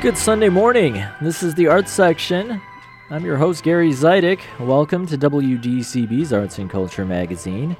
Good 0.00 0.16
Sunday 0.16 0.48
morning. 0.48 1.04
This 1.20 1.42
is 1.42 1.54
the 1.54 1.66
Arts 1.66 1.92
Section. 1.92 2.58
I'm 3.10 3.22
your 3.22 3.36
host, 3.36 3.62
Gary 3.62 3.90
Zidek. 3.90 4.40
Welcome 4.58 5.04
to 5.06 5.18
WDCB's 5.18 6.32
Arts 6.32 6.58
and 6.58 6.70
Culture 6.70 7.04
magazine. 7.04 7.76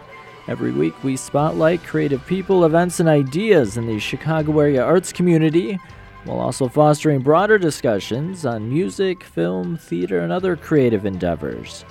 Every 0.47 0.71
week, 0.71 1.03
we 1.03 1.17
spotlight 1.17 1.83
creative 1.83 2.27
people, 2.27 2.67
events, 2.67 3.01
and 3.01 3.09
ideas 3.09 3.79
in 3.79 3.87
the 3.87 3.99
Chicago 3.99 4.61
area 4.61 4.85
arts 4.85 5.15
community, 5.15 5.81
while 6.25 6.41
also 6.41 6.69
fostering 6.69 7.21
broader 7.21 7.57
discussions 7.57 8.45
on 8.45 8.69
music, 8.69 9.25
film, 9.25 9.79
theater, 9.79 10.21
and 10.21 10.31
other 10.31 10.57
creative 10.57 11.07
endeavors. 11.07 11.87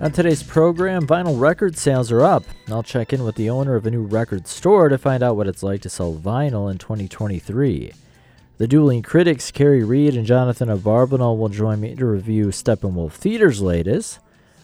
On 0.00 0.10
today's 0.10 0.42
program, 0.42 1.06
vinyl 1.06 1.38
record 1.38 1.76
sales 1.76 2.10
are 2.10 2.22
up. 2.22 2.44
I'll 2.68 2.82
check 2.82 3.12
in 3.12 3.22
with 3.22 3.34
the 3.34 3.50
owner 3.50 3.74
of 3.74 3.84
a 3.84 3.90
new 3.90 4.02
record 4.02 4.46
store 4.48 4.88
to 4.88 4.96
find 4.96 5.22
out 5.22 5.36
what 5.36 5.46
it's 5.46 5.62
like 5.62 5.82
to 5.82 5.90
sell 5.90 6.14
vinyl 6.14 6.70
in 6.70 6.78
2023. 6.78 7.92
The 8.56 8.66
dueling 8.66 9.02
critics, 9.02 9.50
Kerry 9.50 9.84
Reid 9.84 10.16
and 10.16 10.24
Jonathan 10.24 10.70
Abarbanel, 10.70 11.36
will 11.36 11.50
join 11.50 11.82
me 11.82 11.94
to 11.96 12.06
review 12.06 12.46
Steppenwolf 12.46 13.12
Theater's 13.12 13.60
latest. 13.60 14.20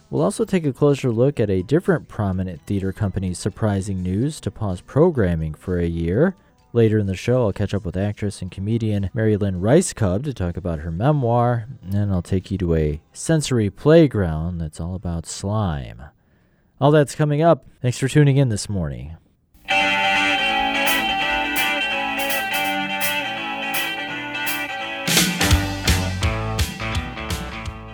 We'll 0.09 0.22
also 0.22 0.46
take 0.46 0.64
a 0.64 0.72
closer 0.72 1.10
look 1.10 1.38
at 1.38 1.50
a 1.50 1.60
different 1.60 2.09
prominent 2.09 2.62
theater 2.62 2.95
company's 2.95 3.38
surprising 3.38 4.02
news 4.02 4.40
to 4.40 4.50
pause 4.50 4.80
programming 4.80 5.52
for 5.52 5.78
a 5.78 5.87
year. 5.87 6.34
Later 6.77 6.98
in 6.98 7.07
the 7.07 7.16
show, 7.16 7.45
I'll 7.45 7.55
catch 7.55 7.73
up 7.73 7.87
with 7.87 7.97
actress 7.97 8.43
and 8.43 8.51
comedian 8.51 9.09
Mary 9.15 9.39
Lynn 9.39 9.62
Rajskub 9.62 10.25
to 10.25 10.35
talk 10.35 10.59
about 10.59 10.80
her 10.80 10.91
memoir, 10.91 11.66
and 11.91 12.13
I'll 12.13 12.21
take 12.21 12.51
you 12.51 12.59
to 12.59 12.74
a 12.74 13.01
sensory 13.15 13.71
playground 13.71 14.59
that's 14.59 14.79
all 14.79 14.95
about 14.95 15.24
slime. 15.24 16.02
All 16.79 16.91
that's 16.91 17.15
coming 17.15 17.41
up. 17.41 17.65
Thanks 17.80 17.96
for 17.96 18.09
tuning 18.09 18.37
in 18.37 18.51
this 18.51 18.68
morning. 18.68 19.16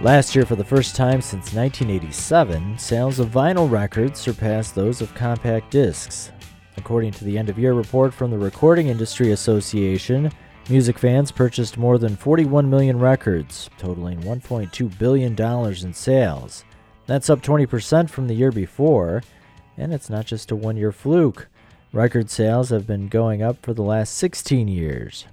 Last 0.00 0.34
year, 0.34 0.44
for 0.44 0.56
the 0.56 0.66
first 0.66 0.96
time 0.96 1.20
since 1.20 1.54
1987, 1.54 2.78
sales 2.78 3.20
of 3.20 3.28
vinyl 3.28 3.70
records 3.70 4.18
surpassed 4.18 4.74
those 4.74 5.00
of 5.00 5.14
compact 5.14 5.70
discs. 5.70 6.32
According 6.76 7.12
to 7.12 7.24
the 7.24 7.38
end 7.38 7.48
of 7.48 7.58
year 7.58 7.74
report 7.74 8.14
from 8.14 8.30
the 8.30 8.38
Recording 8.38 8.88
Industry 8.88 9.32
Association, 9.32 10.32
music 10.68 10.98
fans 10.98 11.30
purchased 11.30 11.76
more 11.76 11.98
than 11.98 12.16
41 12.16 12.68
million 12.68 12.98
records, 12.98 13.68
totaling 13.78 14.20
$1.2 14.22 14.98
billion 14.98 15.40
in 15.86 15.92
sales. 15.92 16.64
That's 17.06 17.28
up 17.28 17.42
20% 17.42 18.08
from 18.08 18.26
the 18.26 18.34
year 18.34 18.50
before, 18.50 19.22
and 19.76 19.92
it's 19.92 20.08
not 20.08 20.26
just 20.26 20.50
a 20.50 20.56
one 20.56 20.76
year 20.76 20.92
fluke. 20.92 21.48
Record 21.92 22.30
sales 22.30 22.70
have 22.70 22.86
been 22.86 23.08
going 23.08 23.42
up 23.42 23.62
for 23.62 23.74
the 23.74 23.82
last 23.82 24.14
16 24.16 24.66
years. 24.66 25.26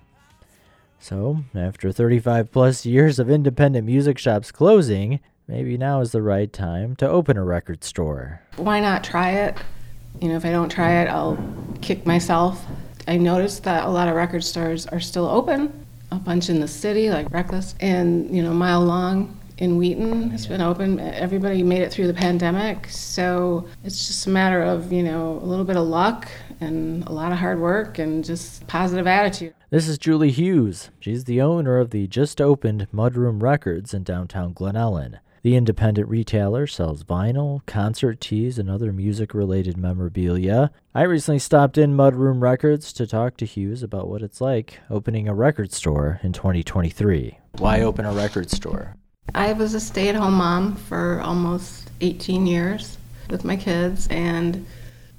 So, 0.99 1.45
after 1.55 1.93
35 1.93 2.51
plus 2.51 2.85
years 2.85 3.19
of 3.19 3.29
independent 3.29 3.85
music 3.85 4.17
shops 4.17 4.51
closing, 4.51 5.21
maybe 5.47 5.77
now 5.77 6.01
is 6.01 6.11
the 6.11 6.21
right 6.21 6.51
time 6.51 6.97
to 6.97 7.07
open 7.07 7.37
a 7.37 7.45
record 7.45 7.85
store. 7.85 8.41
Why 8.57 8.81
not 8.81 9.05
try 9.05 9.31
it? 9.31 9.57
You 10.19 10.29
know, 10.29 10.35
if 10.35 10.45
I 10.45 10.52
don't 10.52 10.69
try 10.69 11.02
it, 11.02 11.07
I'll 11.07 11.38
kick 11.81 12.05
myself. 12.05 12.65
I 13.07 13.17
noticed 13.17 13.63
that 13.63 13.85
a 13.85 13.89
lot 13.89 14.07
of 14.07 14.16
record 14.16 14.43
stores 14.43 14.85
are 14.88 14.99
still 14.99 15.27
open, 15.27 15.85
a 16.11 16.16
bunch 16.16 16.49
in 16.49 16.59
the 16.59 16.67
city, 16.67 17.09
like 17.09 17.31
Reckless, 17.31 17.75
and, 17.79 18.35
you 18.35 18.43
know, 18.43 18.53
Mile 18.53 18.83
Long 18.83 19.39
in 19.57 19.77
Wheaton 19.77 20.29
has 20.29 20.47
been 20.47 20.61
open. 20.61 20.99
Everybody 20.99 21.63
made 21.63 21.81
it 21.81 21.91
through 21.91 22.07
the 22.07 22.13
pandemic, 22.13 22.88
so 22.89 23.67
it's 23.84 24.07
just 24.07 24.28
a 24.28 24.29
matter 24.29 24.61
of, 24.61 24.91
you 24.91 25.03
know, 25.03 25.39
a 25.41 25.45
little 25.45 25.66
bit 25.66 25.75
of 25.75 25.88
luck 25.88 26.28
and 26.61 27.05
a 27.07 27.11
lot 27.11 27.31
of 27.31 27.38
hard 27.38 27.59
work 27.59 28.00
and 28.00 28.23
just 28.23 28.66
positive 28.67 29.07
attitude. 29.07 29.53
This 29.69 29.88
is 29.88 29.97
Julie 29.97 30.31
Hughes. 30.31 30.89
She's 31.00 31.25
the 31.25 31.41
owner 31.41 31.78
of 31.78 31.91
the 31.91 32.07
just 32.07 32.41
opened 32.41 32.88
Mudroom 32.94 33.41
Records 33.41 33.94
in 33.94 34.03
downtown 34.03 34.53
Glen 34.53 34.75
Ellyn. 34.75 35.19
The 35.41 35.55
independent 35.55 36.09
retailer 36.09 36.67
sells 36.67 37.05
vinyl, 37.05 37.66
concert 37.66 38.19
tees, 38.19 38.59
and 38.59 38.69
other 38.69 38.91
music 38.91 39.33
related 39.33 39.77
memorabilia. 39.77 40.69
I 40.94 41.03
recently 41.03 41.39
stopped 41.39 41.77
in 41.77 41.95
Mudroom 41.95 42.41
Records 42.41 42.91
to 42.94 43.07
talk 43.07 43.38
to 43.38 43.45
Hughes 43.45 43.81
about 43.81 44.09
what 44.09 44.22
it's 44.22 44.41
like 44.41 44.79
opening 44.89 45.29
a 45.29 45.33
record 45.33 45.72
store 45.72 46.19
in 46.23 46.33
2023. 46.33 47.39
Why 47.57 47.81
open 47.81 48.05
a 48.05 48.11
record 48.11 48.51
store? 48.51 48.97
I 49.33 49.53
was 49.53 49.73
a 49.73 49.79
stay 49.79 50.09
at 50.09 50.16
home 50.16 50.33
mom 50.33 50.75
for 50.75 51.22
almost 51.22 51.89
18 52.01 52.45
years 52.45 52.97
with 53.29 53.45
my 53.45 53.55
kids, 53.55 54.07
and 54.09 54.66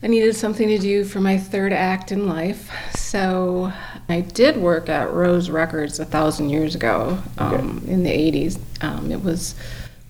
I 0.03 0.09
needed 0.09 0.37
something 0.37 0.69
to 0.69 0.79
do 0.79 1.05
for 1.05 1.21
my 1.21 1.39
third 1.39 1.73
act 1.73 2.13
in 2.13 2.29
life. 2.29 2.71
So 2.95 3.73
I 4.09 4.21
did 4.21 4.59
work 4.59 4.91
at 4.91 5.13
Rose 5.13 5.49
Records 5.49 5.99
a 5.99 6.05
thousand 6.05 6.51
years 6.51 6.75
ago 6.75 7.23
um, 7.39 7.79
okay. 7.85 7.93
in 7.93 8.03
the 8.03 8.11
80s. 8.11 8.59
Um, 8.83 9.11
it 9.11 9.23
was 9.23 9.55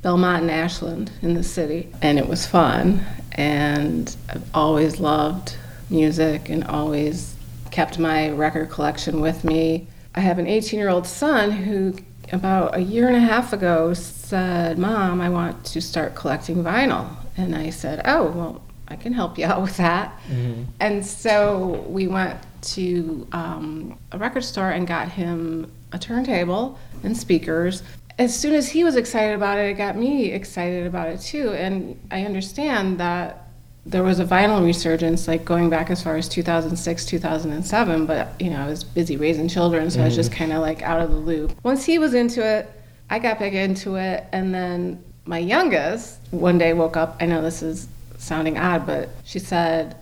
Belmont 0.03 0.43
and 0.43 0.50
Ashland 0.50 1.11
in 1.22 1.34
the 1.34 1.43
city, 1.43 1.88
and 2.00 2.19
it 2.19 2.27
was 2.27 2.47
fun. 2.47 3.05
And 3.33 4.15
I've 4.28 4.44
always 4.55 4.99
loved 4.99 5.56
music 5.88 6.49
and 6.49 6.65
always 6.65 7.34
kept 7.71 7.99
my 7.99 8.31
record 8.31 8.71
collection 8.71 9.21
with 9.21 9.44
me. 9.44 9.87
I 10.15 10.21
have 10.21 10.38
an 10.38 10.47
18 10.47 10.78
year 10.78 10.88
old 10.88 11.06
son 11.06 11.50
who, 11.50 11.94
about 12.33 12.77
a 12.77 12.81
year 12.81 13.06
and 13.06 13.16
a 13.16 13.21
half 13.21 13.53
ago, 13.53 13.94
said, 13.94 14.78
Mom, 14.78 15.21
I 15.21 15.28
want 15.28 15.65
to 15.66 15.81
start 15.81 16.15
collecting 16.15 16.65
vinyl. 16.65 17.09
And 17.37 17.55
I 17.55 17.71
said, 17.71 18.03
Oh, 18.05 18.31
well, 18.31 18.62
I 18.88 18.97
can 18.97 19.12
help 19.12 19.38
you 19.38 19.47
out 19.47 19.62
with 19.62 19.77
that. 19.77 20.19
Mm-hmm. 20.28 20.65
And 20.81 21.06
so 21.06 21.84
we 21.88 22.09
went 22.09 22.38
to 22.62 23.27
um, 23.32 23.99
a 24.12 24.19
record 24.19 24.44
store 24.44 24.71
and 24.71 24.87
got 24.87 25.09
him 25.09 25.71
a 25.93 25.99
turntable 25.99 26.78
and 27.03 27.17
speakers. 27.17 27.82
As 28.20 28.38
soon 28.38 28.54
as 28.54 28.69
he 28.69 28.84
was 28.84 28.97
excited 28.97 29.34
about 29.34 29.58
it, 29.58 29.70
it 29.70 29.75
got 29.75 29.97
me 29.97 30.31
excited 30.31 30.86
about 30.86 31.08
it 31.08 31.22
too. 31.22 31.54
And 31.54 31.98
I 32.10 32.26
understand 32.26 33.00
that 33.00 33.48
there 33.86 34.03
was 34.03 34.20
a 34.20 34.26
vinyl 34.26 34.62
resurgence, 34.62 35.26
like 35.26 35.47
going 35.47 35.70
back 35.70 35.88
as 35.88 36.03
far 36.03 36.16
as 36.16 36.28
2006, 36.28 37.06
2007. 37.06 38.04
But 38.04 38.38
you 38.38 38.50
know, 38.50 38.60
I 38.60 38.66
was 38.66 38.84
busy 38.84 39.16
raising 39.16 39.48
children, 39.48 39.91
so 39.91 39.94
mm-hmm. 39.97 40.03
I 40.03 40.08
was 40.08 40.16
just 40.16 40.32
mm-hmm. 40.32 40.38
kind 40.38 40.53
of 40.53 40.60
like 40.60 40.82
out 40.82 41.00
of 41.00 41.10
the 41.10 41.16
loop. 41.16 41.53
Once 41.64 41.86
he 41.86 41.98
was 41.98 42.12
into 42.12 42.47
it, 42.47 42.70
I 43.08 43.20
got 43.20 43.38
back 43.38 43.54
into 43.54 43.97
it, 43.97 44.26
and 44.32 44.54
then 44.54 45.02
my 45.25 45.38
youngest 45.38 46.19
one 46.31 46.58
day 46.58 46.75
woke 46.75 46.98
up. 46.98 47.16
I 47.20 47.25
know 47.25 47.41
this 47.41 47.62
is 47.62 47.88
sounding 48.19 48.58
odd, 48.58 48.87
but 48.87 49.08
she 49.25 49.38
said, 49.38 49.97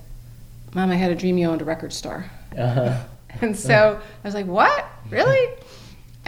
Mom, 0.75 0.91
I 0.91 0.97
had 0.97 1.13
a 1.13 1.15
dream 1.15 1.39
you 1.39 1.47
owned 1.47 1.63
a 1.63 1.65
record 1.65 1.93
store. 1.93 2.27
Uh-huh. 2.57 2.99
And 3.41 3.57
so 3.57 4.01
I 4.25 4.27
was 4.27 4.35
like, 4.35 4.47
What? 4.47 4.85
Really? 5.09 5.55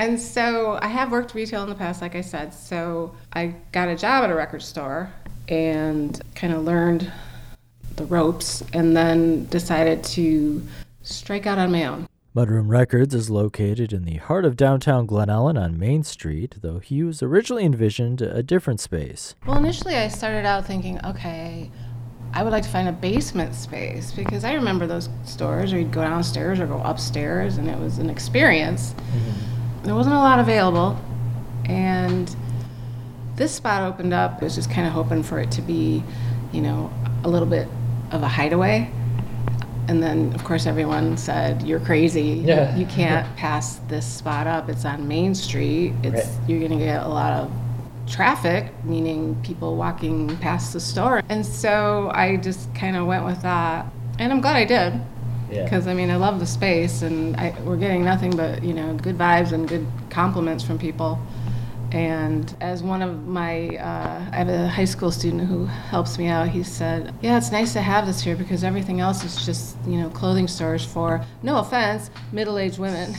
And 0.01 0.19
so 0.19 0.79
I 0.81 0.87
have 0.87 1.13
worked 1.13 1.35
retail 1.35 1.63
in 1.63 1.69
the 1.69 1.75
past, 1.75 2.01
like 2.01 2.15
I 2.15 2.23
said. 2.23 2.55
So 2.55 3.15
I 3.35 3.55
got 3.71 3.89
a 3.89 3.95
job 3.95 4.25
at 4.25 4.31
a 4.31 4.35
record 4.35 4.63
store 4.63 5.13
and 5.47 6.19
kind 6.35 6.55
of 6.55 6.65
learned 6.65 7.13
the 7.97 8.07
ropes 8.07 8.65
and 8.73 8.97
then 8.97 9.45
decided 9.49 10.03
to 10.05 10.67
strike 11.03 11.47
out 11.47 11.59
on 11.59 11.71
my 11.71 11.85
own. 11.85 12.09
Mudroom 12.35 12.71
Records 12.71 13.15
is 13.15 13.29
located 13.29 13.93
in 13.93 14.07
the 14.07 14.17
heart 14.17 14.47
of 14.47 14.57
downtown 14.57 15.05
Glen 15.05 15.29
Ellyn 15.29 15.63
on 15.63 15.79
Main 15.79 16.03
Street, 16.03 16.55
though 16.63 16.79
Hughes 16.79 17.23
originally 17.23 17.67
envisioned 17.67 18.23
a 18.23 18.43
different 18.43 18.81
space. 18.81 19.35
Well, 19.47 19.59
initially 19.59 19.97
I 19.97 20.09
started 20.09 20.47
out 20.47 20.67
thinking, 20.67 20.99
okay, 21.05 21.71
I 22.33 22.43
would 22.43 22.53
like 22.55 22.63
to 22.63 22.71
find 22.71 22.89
a 22.89 22.93
basement 22.93 23.55
space 23.55 24.13
because 24.13 24.45
I 24.45 24.55
remember 24.55 24.87
those 24.87 25.11
stores 25.27 25.73
where 25.73 25.83
you'd 25.83 25.93
go 25.93 26.01
downstairs 26.01 26.59
or 26.59 26.67
go 26.67 26.81
upstairs 26.85 27.59
and 27.59 27.69
it 27.69 27.79
was 27.79 27.99
an 27.99 28.09
experience. 28.09 28.95
Mm-hmm. 28.95 29.60
There 29.83 29.95
wasn't 29.95 30.15
a 30.15 30.19
lot 30.19 30.39
available, 30.39 30.99
and 31.65 32.35
this 33.37 33.53
spot 33.53 33.83
opened 33.83 34.13
up. 34.13 34.39
I 34.41 34.45
was 34.45 34.55
just 34.55 34.71
kind 34.71 34.87
of 34.87 34.93
hoping 34.93 35.23
for 35.23 35.39
it 35.41 35.51
to 35.53 35.63
be, 35.63 36.03
you 36.53 36.61
know, 36.61 36.93
a 37.25 37.29
little 37.29 37.49
bit 37.49 37.69
of 38.11 38.23
a 38.23 38.29
hideaway 38.29 38.91
and 39.91 40.01
then 40.01 40.33
of 40.35 40.45
course 40.45 40.67
everyone 40.67 41.17
said 41.17 41.63
you're 41.63 41.81
crazy 41.81 42.43
yeah. 42.45 42.75
you 42.77 42.87
can't 42.87 43.27
pass 43.37 43.81
this 43.89 44.07
spot 44.07 44.47
up 44.47 44.69
it's 44.69 44.85
on 44.85 45.07
main 45.09 45.35
street 45.35 45.93
it's 46.05 46.27
right. 46.27 46.49
you're 46.49 46.61
going 46.61 46.71
to 46.71 46.85
get 46.85 47.03
a 47.03 47.09
lot 47.09 47.33
of 47.33 47.51
traffic 48.09 48.73
meaning 48.85 49.41
people 49.43 49.75
walking 49.75 50.37
past 50.39 50.73
the 50.73 50.81
store 50.81 51.23
and 51.29 51.45
so 51.45 52.09
i 52.15 52.37
just 52.37 52.73
kind 52.73 52.97
of 52.97 53.05
went 53.07 53.25
with 53.25 53.43
that 53.43 53.85
and 54.21 54.33
i'm 54.33 54.41
glad 54.41 54.57
i 54.57 54.65
did 54.65 54.93
because 55.51 55.87
yeah. 55.87 55.93
i 55.93 55.95
mean 55.95 56.11
i 56.11 56.17
love 56.17 56.41
the 56.41 56.47
space 56.47 57.03
and 57.03 57.37
I, 57.37 57.55
we're 57.65 57.77
getting 57.77 58.05
nothing 58.05 58.37
but 58.37 58.63
you 58.63 58.73
know 58.73 58.95
good 58.95 59.19
vibes 59.19 59.53
and 59.53 59.69
good 59.69 59.87
compliments 60.09 60.65
from 60.65 60.79
people 60.79 61.19
and 61.93 62.55
as 62.61 62.83
one 62.83 63.03
of 63.03 63.27
my, 63.27 63.69
uh, 63.77 64.25
I 64.33 64.37
have 64.37 64.49
a 64.49 64.69
high 64.69 64.85
school 64.85 65.11
student 65.11 65.49
who 65.49 65.65
helps 65.67 66.19
me 66.19 66.29
out. 66.29 66.49
He 66.49 66.63
said, 66.63 67.13
"Yeah, 67.21 67.37
it's 67.37 67.51
nice 67.51 67.73
to 67.73 67.83
have 67.83 68.07
this 68.07 68.21
here 68.21 68.37
because 68.37 68.63
everything 68.63 69.01
else 69.01 69.25
is 69.25 69.45
just, 69.45 69.77
you 69.87 70.01
know, 70.01 70.09
clothing 70.11 70.47
stores 70.47 70.85
for, 70.85 71.25
no 71.43 71.59
offense, 71.59 72.11
middle-aged 72.33 72.79
women. 72.79 73.17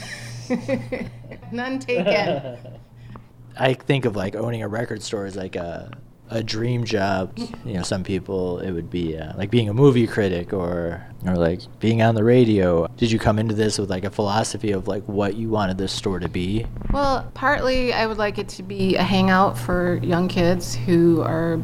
None 1.52 1.80
taken." 1.80 2.56
I 3.58 3.74
think 3.74 4.06
of 4.06 4.16
like 4.16 4.34
owning 4.34 4.62
a 4.62 4.68
record 4.68 5.02
store 5.02 5.26
as 5.26 5.36
like 5.36 5.56
a 5.56 5.92
a 6.32 6.42
dream 6.42 6.84
job. 6.84 7.38
You 7.64 7.74
know, 7.74 7.82
some 7.82 8.02
people 8.04 8.58
it 8.60 8.72
would 8.72 8.90
be 8.90 9.16
uh, 9.16 9.36
like 9.36 9.50
being 9.50 9.68
a 9.68 9.74
movie 9.74 10.06
critic 10.06 10.52
or 10.52 11.06
or 11.26 11.36
like 11.36 11.60
being 11.78 12.02
on 12.02 12.14
the 12.14 12.24
radio. 12.24 12.88
Did 12.96 13.10
you 13.12 13.18
come 13.18 13.38
into 13.38 13.54
this 13.54 13.78
with 13.78 13.90
like 13.90 14.04
a 14.04 14.10
philosophy 14.10 14.72
of 14.72 14.88
like 14.88 15.04
what 15.04 15.36
you 15.36 15.48
wanted 15.48 15.78
this 15.78 15.92
store 15.92 16.18
to 16.18 16.28
be? 16.28 16.66
Well, 16.92 17.30
partly 17.34 17.92
I 17.92 18.06
would 18.06 18.18
like 18.18 18.38
it 18.38 18.48
to 18.50 18.62
be 18.62 18.96
a 18.96 19.02
hangout 19.02 19.58
for 19.58 20.00
young 20.02 20.28
kids 20.28 20.74
who 20.74 21.20
are 21.22 21.60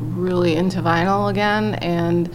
really 0.00 0.56
into 0.56 0.80
vinyl 0.80 1.30
again 1.30 1.74
and 1.76 2.28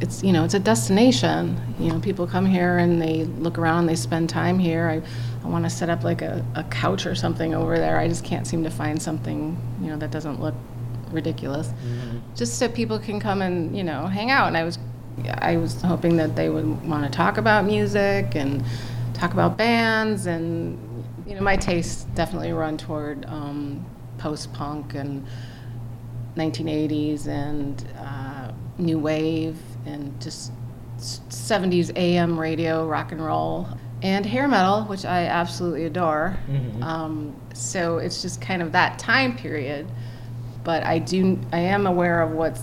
it's 0.00 0.22
you 0.22 0.32
know 0.32 0.44
it's 0.44 0.54
a 0.54 0.58
destination 0.58 1.60
you 1.78 1.90
know 1.90 2.00
people 2.00 2.26
come 2.26 2.46
here 2.46 2.78
and 2.78 3.02
they 3.02 3.24
look 3.24 3.58
around 3.58 3.84
they 3.84 3.94
spend 3.94 4.28
time 4.28 4.58
here 4.58 4.88
i, 4.88 5.02
I 5.44 5.48
want 5.48 5.64
to 5.64 5.70
set 5.70 5.88
up 5.88 6.04
like 6.04 6.22
a, 6.22 6.44
a 6.54 6.64
couch 6.64 7.06
or 7.06 7.14
something 7.14 7.54
over 7.54 7.78
there. 7.78 7.98
I 7.98 8.08
just 8.08 8.24
can't 8.24 8.46
seem 8.46 8.64
to 8.64 8.70
find 8.70 9.00
something 9.00 9.56
you 9.80 9.88
know 9.88 9.96
that 9.96 10.10
doesn't 10.10 10.40
look 10.40 10.54
ridiculous. 11.10 11.68
Mm-hmm. 11.68 12.18
just 12.34 12.58
so 12.58 12.68
people 12.68 12.98
can 12.98 13.18
come 13.18 13.40
and 13.42 13.76
you 13.76 13.84
know 13.84 14.06
hang 14.06 14.30
out. 14.30 14.48
And 14.48 14.56
i 14.56 14.64
was 14.64 14.78
i 15.38 15.56
was 15.56 15.80
hoping 15.82 16.16
that 16.16 16.36
they 16.36 16.48
would 16.48 16.88
want 16.88 17.04
to 17.04 17.10
talk 17.10 17.38
about 17.38 17.64
music 17.64 18.34
and 18.34 18.64
talk 19.14 19.32
about 19.32 19.56
bands. 19.56 20.26
And 20.26 21.04
you 21.26 21.34
know 21.34 21.40
my 21.40 21.56
tastes 21.56 22.04
definitely 22.14 22.52
run 22.52 22.76
toward 22.76 23.24
um, 23.26 23.84
post-punk 24.18 24.94
and 24.94 25.26
1980s 26.36 27.26
and 27.26 27.84
uh, 27.98 28.52
new 28.78 28.98
wave 28.98 29.58
and 29.86 30.20
just 30.20 30.52
70s 30.98 31.96
AM 31.96 32.38
radio, 32.38 32.86
rock 32.86 33.12
and 33.12 33.24
roll, 33.24 33.68
and 34.02 34.24
hair 34.24 34.46
metal, 34.48 34.84
which 34.84 35.04
I 35.04 35.24
absolutely 35.24 35.84
adore. 35.84 36.36
Mm-hmm. 36.48 36.82
Um, 36.82 37.36
so 37.54 37.98
it's 37.98 38.22
just 38.22 38.40
kind 38.40 38.62
of 38.62 38.72
that 38.72 38.98
time 38.98 39.36
period. 39.36 39.88
But 40.64 40.84
I 40.84 40.98
do, 40.98 41.38
I 41.52 41.60
am 41.60 41.86
aware 41.86 42.22
of 42.22 42.32
what's, 42.32 42.62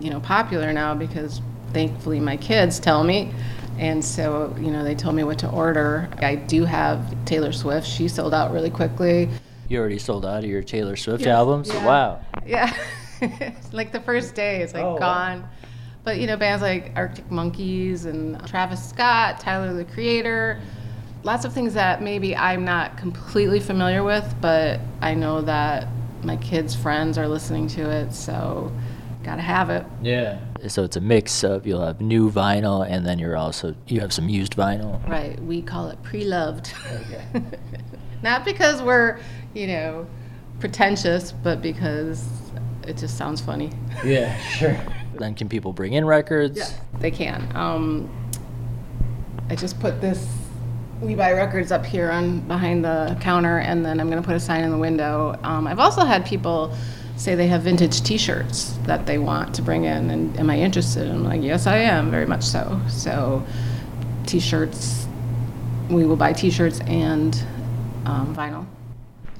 you 0.00 0.10
know, 0.10 0.20
popular 0.20 0.72
now 0.72 0.94
because 0.94 1.40
thankfully 1.72 2.20
my 2.20 2.36
kids 2.36 2.78
tell 2.78 3.04
me. 3.04 3.32
And 3.78 4.04
so, 4.04 4.54
you 4.58 4.70
know, 4.70 4.84
they 4.84 4.94
told 4.94 5.16
me 5.16 5.24
what 5.24 5.38
to 5.40 5.50
order. 5.50 6.08
I 6.18 6.36
do 6.36 6.64
have 6.64 7.24
Taylor 7.24 7.52
Swift. 7.52 7.86
She 7.86 8.08
sold 8.08 8.32
out 8.32 8.52
really 8.52 8.70
quickly. 8.70 9.28
You 9.68 9.78
already 9.80 9.98
sold 9.98 10.24
out 10.24 10.44
of 10.44 10.50
your 10.50 10.62
Taylor 10.62 10.96
Swift 10.96 11.24
yes, 11.24 11.34
albums? 11.34 11.68
Yeah. 11.68 11.84
Wow. 11.84 12.20
Yeah. 12.46 12.76
like 13.72 13.92
the 13.92 14.00
first 14.00 14.34
day, 14.34 14.62
it's 14.62 14.74
like 14.74 14.84
oh, 14.84 14.98
gone. 14.98 15.42
Wow. 15.42 15.48
But 16.04 16.18
you 16.18 16.26
know, 16.26 16.36
bands 16.36 16.62
like 16.62 16.92
Arctic 16.94 17.30
Monkeys 17.30 18.04
and 18.04 18.46
Travis 18.46 18.86
Scott, 18.86 19.40
Tyler 19.40 19.72
the 19.72 19.86
Creator, 19.86 20.60
lots 21.22 21.46
of 21.46 21.52
things 21.52 21.74
that 21.74 22.02
maybe 22.02 22.36
I'm 22.36 22.64
not 22.64 22.98
completely 22.98 23.58
familiar 23.58 24.04
with, 24.04 24.34
but 24.40 24.80
I 25.00 25.14
know 25.14 25.40
that 25.42 25.88
my 26.22 26.36
kids' 26.36 26.74
friends 26.74 27.16
are 27.18 27.26
listening 27.26 27.68
to 27.68 27.90
it, 27.90 28.12
so 28.12 28.70
gotta 29.22 29.42
have 29.42 29.70
it. 29.70 29.86
Yeah. 30.02 30.38
So 30.68 30.84
it's 30.84 30.96
a 30.96 31.00
mix 31.00 31.42
of 31.42 31.66
you'll 31.66 31.84
have 31.84 32.00
new 32.00 32.30
vinyl 32.30 32.86
and 32.86 33.06
then 33.06 33.18
you're 33.18 33.36
also 33.36 33.74
you 33.86 34.00
have 34.00 34.12
some 34.12 34.28
used 34.28 34.54
vinyl. 34.54 35.06
Right. 35.08 35.40
We 35.42 35.62
call 35.62 35.88
it 35.88 36.02
pre-loved. 36.02 36.72
Okay. 36.92 37.24
not 38.22 38.44
because 38.44 38.82
we're, 38.82 39.18
you 39.54 39.66
know, 39.66 40.06
pretentious, 40.60 41.32
but 41.32 41.62
because 41.62 42.26
it 42.86 42.98
just 42.98 43.16
sounds 43.16 43.40
funny. 43.40 43.72
Yeah, 44.04 44.38
sure. 44.40 44.78
then 45.18 45.34
can 45.34 45.48
people 45.48 45.72
bring 45.72 45.92
in 45.94 46.04
records? 46.04 46.58
Yeah, 46.58 46.68
they 47.00 47.10
can. 47.10 47.54
Um, 47.56 48.10
I 49.50 49.56
just 49.56 49.78
put 49.80 50.00
this 50.00 50.26
we 51.00 51.14
buy 51.14 51.32
records 51.32 51.72
up 51.72 51.84
here 51.84 52.10
on 52.10 52.40
behind 52.40 52.84
the 52.84 53.16
counter, 53.20 53.58
and 53.58 53.84
then 53.84 54.00
I'm 54.00 54.10
going 54.10 54.22
to 54.22 54.26
put 54.26 54.36
a 54.36 54.40
sign 54.40 54.64
in 54.64 54.70
the 54.70 54.78
window. 54.78 55.38
Um, 55.42 55.66
I've 55.66 55.78
also 55.78 56.04
had 56.04 56.24
people 56.24 56.74
say 57.16 57.34
they 57.34 57.46
have 57.46 57.62
vintage 57.62 58.02
T-shirts 58.02 58.76
that 58.84 59.06
they 59.06 59.18
want 59.18 59.54
to 59.54 59.62
bring 59.62 59.84
in, 59.84 60.10
and 60.10 60.38
am 60.38 60.50
I 60.50 60.58
interested? 60.58 61.08
I'm 61.08 61.24
like, 61.24 61.42
yes, 61.42 61.66
I 61.66 61.78
am, 61.78 62.10
very 62.10 62.26
much 62.26 62.42
so. 62.42 62.80
So, 62.88 63.44
T-shirts, 64.26 65.06
we 65.88 66.04
will 66.04 66.16
buy 66.16 66.32
T-shirts 66.32 66.80
and 66.80 67.34
um, 68.06 68.34
vinyl. 68.34 68.66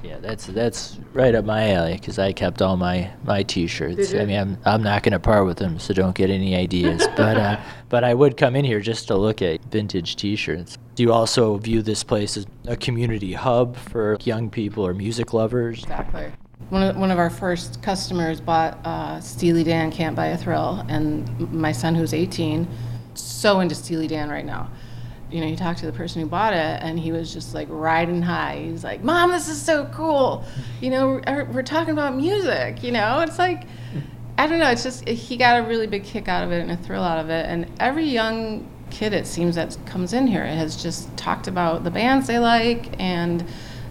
Yeah, 0.05 0.19
that's 0.19 0.45
that's 0.45 0.99
right 1.13 1.33
up 1.33 1.45
my 1.45 1.71
alley 1.71 1.93
because 1.93 2.19
I 2.19 2.31
kept 2.31 2.61
all 2.61 2.77
my 2.77 3.11
my 3.23 3.41
T-shirts. 3.41 4.13
I 4.13 4.25
mean, 4.25 4.37
I'm 4.37 4.57
I'm 4.63 4.83
not 4.83 5.01
gonna 5.01 5.19
part 5.19 5.45
with 5.45 5.57
them, 5.57 5.79
so 5.79 5.93
don't 5.93 6.15
get 6.15 6.29
any 6.29 6.55
ideas. 6.55 7.07
but 7.17 7.37
uh, 7.37 7.59
but 7.89 8.03
I 8.03 8.13
would 8.13 8.37
come 8.37 8.55
in 8.55 8.65
here 8.65 8.79
just 8.79 9.07
to 9.07 9.15
look 9.15 9.41
at 9.41 9.63
vintage 9.65 10.15
T-shirts. 10.15 10.77
Do 10.93 11.03
you 11.03 11.11
also 11.11 11.57
view 11.57 11.81
this 11.81 12.03
place 12.03 12.37
as 12.37 12.45
a 12.67 12.77
community 12.77 13.33
hub 13.33 13.75
for 13.75 14.17
young 14.21 14.49
people 14.49 14.85
or 14.85 14.93
music 14.93 15.33
lovers? 15.33 15.83
Exactly. 15.83 16.31
One 16.69 16.83
of, 16.83 16.97
one 16.97 17.11
of 17.11 17.19
our 17.19 17.29
first 17.29 17.81
customers 17.81 18.39
bought 18.39 18.79
uh, 18.85 19.19
Steely 19.21 19.63
Dan 19.63 19.91
Can't 19.91 20.15
Buy 20.15 20.27
a 20.27 20.37
Thrill, 20.37 20.85
and 20.87 21.51
my 21.51 21.71
son, 21.71 21.95
who's 21.95 22.13
18, 22.13 22.67
so 23.13 23.59
into 23.59 23.75
Steely 23.75 24.07
Dan 24.07 24.29
right 24.29 24.45
now 24.45 24.69
you 25.31 25.41
know, 25.41 25.47
you 25.47 25.55
talk 25.55 25.77
to 25.77 25.85
the 25.85 25.91
person 25.91 26.21
who 26.21 26.27
bought 26.27 26.53
it, 26.53 26.81
and 26.81 26.99
he 26.99 27.11
was 27.11 27.33
just 27.33 27.53
like 27.53 27.67
riding 27.69 28.21
high. 28.21 28.67
He's 28.69 28.83
like, 28.83 29.03
"Mom, 29.03 29.31
this 29.31 29.47
is 29.49 29.61
so 29.61 29.85
cool." 29.93 30.45
You 30.81 30.91
know, 30.91 31.07
we're, 31.07 31.21
uh, 31.25 31.45
we're 31.51 31.63
talking 31.63 31.93
about 31.93 32.15
music. 32.15 32.83
You 32.83 32.91
know, 32.91 33.21
it's 33.21 33.39
like, 33.39 33.63
I 34.37 34.47
don't 34.47 34.59
know. 34.59 34.69
It's 34.69 34.83
just 34.83 35.07
he 35.07 35.37
got 35.37 35.59
a 35.59 35.67
really 35.67 35.87
big 35.87 36.03
kick 36.03 36.27
out 36.27 36.43
of 36.43 36.51
it 36.51 36.61
and 36.61 36.71
a 36.71 36.77
thrill 36.77 37.03
out 37.03 37.19
of 37.19 37.29
it. 37.29 37.45
And 37.47 37.67
every 37.79 38.05
young 38.05 38.67
kid, 38.91 39.13
it 39.13 39.25
seems 39.25 39.55
that 39.55 39.77
comes 39.85 40.13
in 40.13 40.27
here 40.27 40.45
has 40.45 40.81
just 40.81 41.15
talked 41.17 41.47
about 41.47 41.83
the 41.83 41.91
bands 41.91 42.27
they 42.27 42.39
like, 42.39 42.99
and 42.99 43.43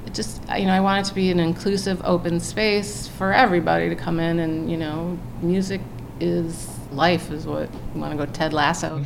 it 0.06 0.14
just 0.14 0.40
you 0.56 0.66
know, 0.66 0.72
I 0.72 0.80
want 0.80 1.04
it 1.06 1.08
to 1.08 1.14
be 1.14 1.30
an 1.30 1.40
inclusive, 1.40 2.00
open 2.04 2.38
space 2.38 3.08
for 3.08 3.32
everybody 3.32 3.88
to 3.88 3.96
come 3.96 4.20
in, 4.20 4.38
and 4.38 4.70
you 4.70 4.76
know, 4.76 5.18
music 5.42 5.80
is 6.20 6.70
life, 6.92 7.32
is 7.32 7.44
what 7.44 7.68
you 7.92 8.00
want 8.00 8.12
to 8.12 8.26
go 8.26 8.32
Ted 8.32 8.52
Lasso 8.52 9.04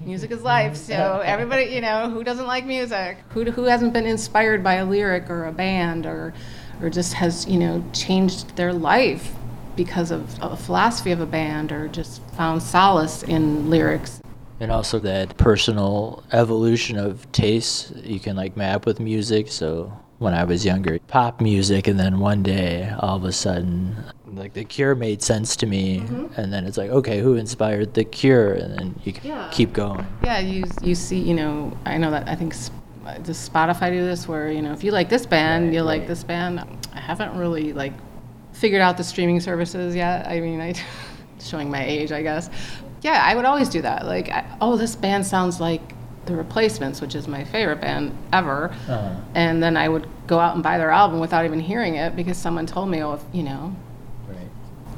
music 0.00 0.30
is 0.30 0.42
life. 0.42 0.76
So 0.76 1.22
everybody, 1.24 1.64
you 1.64 1.80
know, 1.80 2.10
who 2.10 2.24
doesn't 2.24 2.46
like 2.46 2.64
music? 2.64 3.18
Who 3.30 3.50
who 3.50 3.64
hasn't 3.64 3.92
been 3.92 4.06
inspired 4.06 4.62
by 4.64 4.74
a 4.74 4.84
lyric 4.84 5.28
or 5.30 5.46
a 5.46 5.52
band 5.52 6.06
or 6.06 6.32
or 6.80 6.90
just 6.90 7.12
has 7.14 7.46
you 7.46 7.58
know 7.58 7.84
changed 7.92 8.56
their 8.56 8.72
life 8.72 9.32
because 9.76 10.10
of 10.10 10.38
a 10.42 10.56
philosophy 10.56 11.10
of 11.10 11.20
a 11.20 11.26
band 11.26 11.72
or 11.72 11.88
just 11.88 12.22
found 12.30 12.62
solace 12.62 13.22
in 13.22 13.70
lyrics. 13.70 14.20
And 14.58 14.70
also 14.70 14.98
that 14.98 15.36
personal 15.38 16.22
evolution 16.32 16.98
of 16.98 17.30
tastes 17.32 17.92
you 18.04 18.20
can 18.20 18.36
like 18.36 18.56
map 18.56 18.84
with 18.84 19.00
music. 19.00 19.48
So 19.48 19.92
when 20.18 20.34
I 20.34 20.44
was 20.44 20.66
younger, 20.66 20.98
pop 21.08 21.40
music, 21.40 21.86
and 21.86 21.98
then 21.98 22.20
one 22.20 22.42
day, 22.42 22.92
all 22.98 23.16
of 23.16 23.24
a 23.24 23.32
sudden, 23.32 23.96
like 24.36 24.52
the 24.52 24.64
Cure 24.64 24.94
made 24.94 25.22
sense 25.22 25.56
to 25.56 25.66
me, 25.66 26.00
mm-hmm. 26.00 26.40
and 26.40 26.52
then 26.52 26.66
it's 26.66 26.76
like, 26.76 26.90
okay, 26.90 27.20
who 27.20 27.34
inspired 27.34 27.94
the 27.94 28.04
Cure, 28.04 28.54
and 28.54 28.78
then 28.78 29.00
you 29.04 29.12
yeah. 29.22 29.48
keep 29.52 29.72
going. 29.72 30.06
Yeah, 30.22 30.38
you 30.38 30.64
you 30.82 30.94
see, 30.94 31.18
you 31.18 31.34
know, 31.34 31.76
I 31.84 31.96
know 31.96 32.10
that 32.10 32.28
I 32.28 32.34
think 32.34 32.54
does 33.22 33.48
Spotify 33.48 33.90
do 33.90 34.04
this, 34.04 34.28
where 34.28 34.50
you 34.50 34.62
know, 34.62 34.72
if 34.72 34.84
you 34.84 34.92
like 34.92 35.08
this 35.08 35.26
band, 35.26 35.66
right, 35.66 35.74
you 35.74 35.80
right. 35.80 35.98
like 35.98 36.06
this 36.06 36.24
band. 36.24 36.60
I 36.94 37.00
haven't 37.00 37.36
really 37.36 37.72
like 37.72 37.92
figured 38.52 38.82
out 38.82 38.96
the 38.96 39.04
streaming 39.04 39.40
services 39.40 39.94
yet. 39.94 40.26
I 40.26 40.40
mean, 40.40 40.60
I 40.60 40.74
showing 41.40 41.70
my 41.70 41.84
age, 41.84 42.12
I 42.12 42.22
guess. 42.22 42.50
Yeah, 43.02 43.22
I 43.24 43.34
would 43.34 43.44
always 43.44 43.68
do 43.68 43.80
that. 43.82 44.04
Like, 44.04 44.28
I, 44.28 44.44
oh, 44.60 44.76
this 44.76 44.94
band 44.94 45.24
sounds 45.26 45.60
like 45.60 45.80
the 46.26 46.36
Replacements, 46.36 47.00
which 47.00 47.14
is 47.14 47.26
my 47.26 47.44
favorite 47.44 47.80
band 47.80 48.16
ever, 48.32 48.66
uh-huh. 48.88 49.16
and 49.34 49.62
then 49.62 49.76
I 49.76 49.88
would 49.88 50.06
go 50.26 50.38
out 50.38 50.54
and 50.54 50.62
buy 50.62 50.76
their 50.76 50.90
album 50.90 51.18
without 51.18 51.44
even 51.44 51.60
hearing 51.60 51.96
it 51.96 52.14
because 52.14 52.36
someone 52.36 52.66
told 52.66 52.90
me, 52.90 53.02
oh, 53.02 53.14
if, 53.14 53.22
you 53.32 53.42
know, 53.42 53.74
right. 53.74 53.89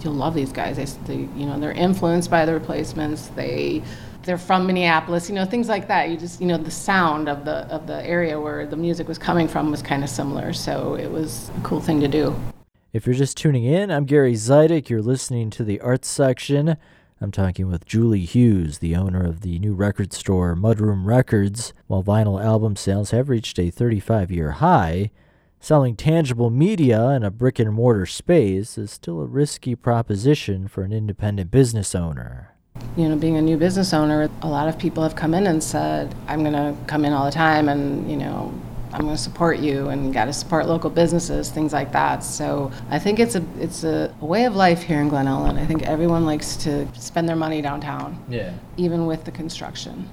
You'll 0.04 0.14
love 0.14 0.34
these 0.34 0.52
guys. 0.52 0.76
They, 0.76 0.84
they, 1.06 1.20
you 1.38 1.46
know, 1.46 1.58
they're 1.58 1.72
influenced 1.72 2.30
by 2.30 2.44
the 2.44 2.52
Replacements. 2.52 3.28
They, 3.28 3.82
they're 4.24 4.38
from 4.38 4.66
Minneapolis. 4.66 5.28
You 5.28 5.34
know, 5.34 5.44
things 5.44 5.68
like 5.68 5.88
that. 5.88 6.10
You 6.10 6.16
just, 6.16 6.40
you 6.40 6.46
know, 6.46 6.58
the 6.58 6.70
sound 6.70 7.28
of 7.28 7.44
the 7.44 7.66
of 7.72 7.86
the 7.86 8.04
area 8.06 8.40
where 8.40 8.66
the 8.66 8.76
music 8.76 9.08
was 9.08 9.18
coming 9.18 9.48
from 9.48 9.70
was 9.70 9.82
kind 9.82 10.04
of 10.04 10.10
similar. 10.10 10.52
So 10.52 10.94
it 10.94 11.10
was 11.10 11.50
a 11.58 11.60
cool 11.62 11.80
thing 11.80 12.00
to 12.00 12.08
do. 12.08 12.34
If 12.92 13.06
you're 13.06 13.14
just 13.14 13.36
tuning 13.36 13.64
in, 13.64 13.90
I'm 13.90 14.04
Gary 14.04 14.34
Zidek. 14.34 14.88
You're 14.90 15.02
listening 15.02 15.50
to 15.50 15.64
the 15.64 15.80
Arts 15.80 16.08
section. 16.08 16.76
I'm 17.22 17.30
talking 17.30 17.68
with 17.68 17.86
Julie 17.86 18.24
Hughes, 18.24 18.78
the 18.78 18.96
owner 18.96 19.24
of 19.24 19.42
the 19.42 19.58
new 19.60 19.74
record 19.74 20.12
store 20.12 20.56
Mudroom 20.56 21.06
Records. 21.06 21.72
While 21.86 22.02
vinyl 22.02 22.44
album 22.44 22.74
sales 22.74 23.12
have 23.12 23.28
reached 23.28 23.58
a 23.58 23.70
35 23.70 24.30
year 24.30 24.50
high, 24.50 25.10
selling 25.62 25.94
tangible 25.94 26.50
media 26.50 27.10
in 27.10 27.22
a 27.22 27.30
brick 27.30 27.60
and 27.60 27.72
mortar 27.72 28.04
space 28.04 28.76
is 28.76 28.90
still 28.90 29.20
a 29.20 29.24
risky 29.24 29.76
proposition 29.76 30.66
for 30.66 30.82
an 30.82 30.92
independent 30.92 31.52
business 31.52 31.94
owner. 31.94 32.52
You 32.96 33.08
know, 33.08 33.16
being 33.16 33.36
a 33.36 33.42
new 33.42 33.56
business 33.56 33.94
owner, 33.94 34.28
a 34.42 34.48
lot 34.48 34.66
of 34.66 34.76
people 34.76 35.04
have 35.04 35.14
come 35.14 35.34
in 35.34 35.46
and 35.46 35.62
said, 35.62 36.12
I'm 36.26 36.40
going 36.40 36.54
to 36.54 36.76
come 36.88 37.04
in 37.04 37.12
all 37.12 37.24
the 37.24 37.30
time 37.30 37.68
and, 37.68 38.10
you 38.10 38.16
know, 38.16 38.52
I'm 38.92 39.02
going 39.02 39.14
to 39.14 39.22
support 39.22 39.60
you 39.60 39.88
and 39.88 40.12
got 40.12 40.24
to 40.24 40.32
support 40.32 40.66
local 40.66 40.90
businesses, 40.90 41.48
things 41.48 41.72
like 41.72 41.92
that. 41.92 42.24
So 42.24 42.72
I 42.90 42.98
think 42.98 43.20
it's 43.20 43.36
a 43.36 43.44
it's 43.58 43.84
a 43.84 44.12
way 44.20 44.44
of 44.44 44.56
life 44.56 44.82
here 44.82 45.00
in 45.00 45.08
Glen 45.08 45.26
Ellyn. 45.26 45.58
I 45.58 45.64
think 45.64 45.84
everyone 45.84 46.26
likes 46.26 46.56
to 46.56 46.86
spend 46.94 47.26
their 47.26 47.36
money 47.36 47.62
downtown. 47.62 48.22
Yeah. 48.28 48.52
Even 48.76 49.06
with 49.06 49.24
the 49.24 49.30
construction. 49.30 50.10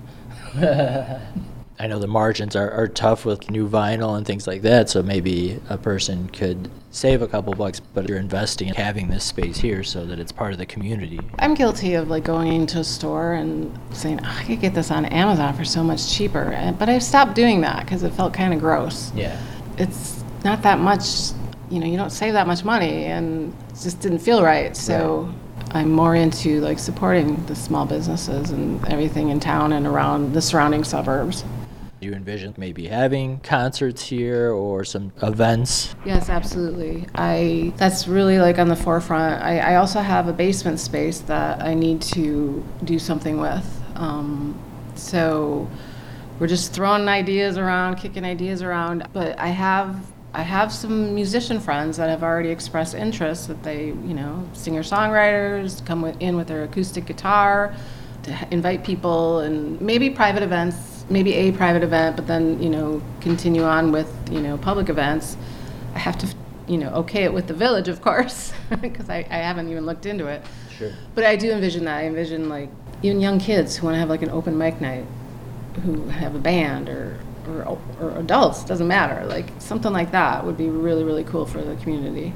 I 1.82 1.88
know 1.88 1.98
the 1.98 2.08
margins 2.08 2.58
are, 2.58 2.70
are 2.72 2.90
tough 2.90 3.24
with 3.24 3.50
new 3.50 3.70
vinyl 3.70 4.18
and 4.18 4.28
things 4.28 4.46
like 4.48 4.64
that, 4.64 4.90
so 4.90 5.02
maybe 5.02 5.62
a 5.70 5.78
person 5.78 6.28
could 6.28 6.70
save 6.92 7.22
a 7.22 7.28
couple 7.28 7.54
bucks, 7.54 7.80
but 7.80 8.10
you're 8.10 8.18
investing 8.18 8.68
in 8.68 8.76
having 8.76 9.08
this 9.08 9.24
space 9.24 9.58
here 9.58 9.82
so 9.82 10.06
that 10.06 10.20
it's 10.20 10.34
part 10.34 10.52
of 10.52 10.58
the 10.58 10.66
community. 10.66 11.22
I'm 11.40 11.54
guilty 11.54 11.94
of 11.94 12.10
like 12.10 12.26
going 12.26 12.52
into 12.52 12.80
a 12.80 12.84
store 12.84 13.32
and 13.32 13.80
saying, 13.94 14.20
oh, 14.22 14.38
I 14.40 14.44
could 14.44 14.60
get 14.60 14.74
this 14.74 14.92
on 14.92 15.06
Amazon 15.06 15.54
for 15.56 15.64
so 15.64 15.82
much 15.82 16.12
cheaper. 16.12 16.52
Eh, 16.52 16.72
but 16.72 16.90
I've 16.90 17.02
stopped 17.02 17.34
doing 17.34 17.62
that 17.62 17.86
because 17.86 18.04
it 18.04 18.12
felt 18.12 18.34
kind 18.34 18.54
of 18.54 18.60
gross. 18.60 19.14
Yeah. 19.16 19.42
It's 19.78 20.22
not 20.44 20.62
that 20.64 20.80
much, 20.80 21.32
you 21.70 21.80
know, 21.80 21.86
you 21.86 21.96
don't 21.96 22.10
save 22.10 22.34
that 22.34 22.46
much 22.46 22.66
money 22.66 23.06
and 23.06 23.54
it 23.70 23.80
just 23.82 24.02
didn't 24.02 24.20
feel 24.20 24.44
right. 24.44 24.76
So 24.76 25.32
right. 25.58 25.76
I'm 25.76 25.92
more 25.94 26.16
into 26.16 26.60
like 26.60 26.78
supporting 26.78 27.46
the 27.46 27.56
small 27.56 27.86
businesses 27.86 28.50
and 28.50 28.86
everything 28.90 29.30
in 29.30 29.40
town 29.40 29.72
and 29.72 29.88
around 29.88 30.34
the 30.34 30.42
surrounding 30.42 30.84
suburbs. 30.84 31.46
You 32.02 32.14
envision 32.14 32.54
maybe 32.58 32.88
having 32.88 33.40
concerts 33.42 34.02
here 34.04 34.52
or 34.52 34.86
some 34.86 35.12
events? 35.22 35.96
Yes, 36.06 36.30
absolutely. 36.30 37.06
I 37.14 37.74
that's 37.76 38.08
really 38.08 38.40
like 38.40 38.58
on 38.58 38.70
the 38.70 38.76
forefront. 38.76 39.44
I, 39.44 39.60
I 39.60 39.76
also 39.76 40.00
have 40.00 40.30
a 40.30 40.34
basement 40.34 40.80
space 40.80 41.20
that 41.22 41.62
I 41.62 41.74
need 41.74 42.02
to 42.14 42.64
do 42.86 43.00
something 43.00 43.40
with. 43.40 43.66
Um, 43.96 44.58
so 44.96 45.70
we're 46.40 46.48
just 46.48 46.72
throwing 46.72 47.10
ideas 47.10 47.58
around, 47.58 47.96
kicking 47.96 48.24
ideas 48.24 48.62
around. 48.62 49.06
But 49.12 49.38
I 49.38 49.48
have 49.48 50.02
I 50.34 50.44
have 50.44 50.72
some 50.72 51.14
musician 51.14 51.60
friends 51.60 51.98
that 51.98 52.10
have 52.10 52.24
already 52.24 52.50
expressed 52.50 52.96
interest 52.96 53.48
that 53.50 53.64
they, 53.64 53.88
you 53.88 54.14
know, 54.14 54.48
singer 54.54 54.84
songwriters 54.84 55.84
come 55.86 56.02
with, 56.02 56.16
in 56.22 56.38
with 56.38 56.48
their 56.48 56.64
acoustic 56.64 57.08
guitar 57.08 57.76
to 58.24 58.48
invite 58.52 58.84
people 58.84 59.40
and 59.40 59.82
maybe 59.82 60.10
private 60.10 60.44
events 60.44 60.99
maybe 61.10 61.34
a 61.34 61.52
private 61.52 61.84
event, 61.84 62.16
but 62.16 62.28
then 62.28 62.62
you 62.62 62.70
know 62.70 63.02
continue 63.22 63.64
on 63.64 63.92
with 63.92 64.12
you 64.32 64.42
know 64.42 64.58
public 64.58 64.90
events. 64.90 65.38
I 65.96 66.00
have 66.00 66.18
to 66.20 66.36
you 66.68 66.78
know 66.78 66.90
okay 66.92 67.24
it 67.24 67.34
with 67.34 67.48
the 67.48 67.54
village, 67.54 67.88
of 67.88 68.02
course, 68.02 68.54
because 68.82 69.10
I, 69.10 69.26
I 69.30 69.38
haven't 69.38 69.70
even 69.70 69.86
looked 69.86 70.06
into 70.06 70.28
it. 70.28 70.44
Sure. 70.78 70.92
But 71.16 71.26
I 71.26 71.36
do 71.36 71.52
envision 71.52 71.86
that. 71.86 71.98
I 71.98 72.06
envision 72.06 72.50
like 72.50 72.70
even 73.02 73.20
young 73.20 73.40
kids 73.40 73.78
who 73.78 73.86
want 73.86 73.96
to 73.96 74.00
have 74.00 74.10
like 74.10 74.22
an 74.22 74.30
open 74.30 74.58
mic 74.58 74.80
night, 74.82 75.06
who 75.84 76.08
have 76.10 76.36
a 76.36 76.40
band 76.40 76.90
or 76.90 77.20
or, 77.48 77.80
or 78.00 78.18
adults 78.18 78.64
doesn't 78.64 78.88
matter. 78.88 79.26
Like 79.26 79.50
something 79.60 79.92
like 79.92 80.12
that 80.12 80.46
would 80.46 80.58
be 80.58 80.70
really 80.70 81.04
really 81.04 81.24
cool 81.24 81.46
for 81.46 81.62
the 81.62 81.76
community. 81.78 82.34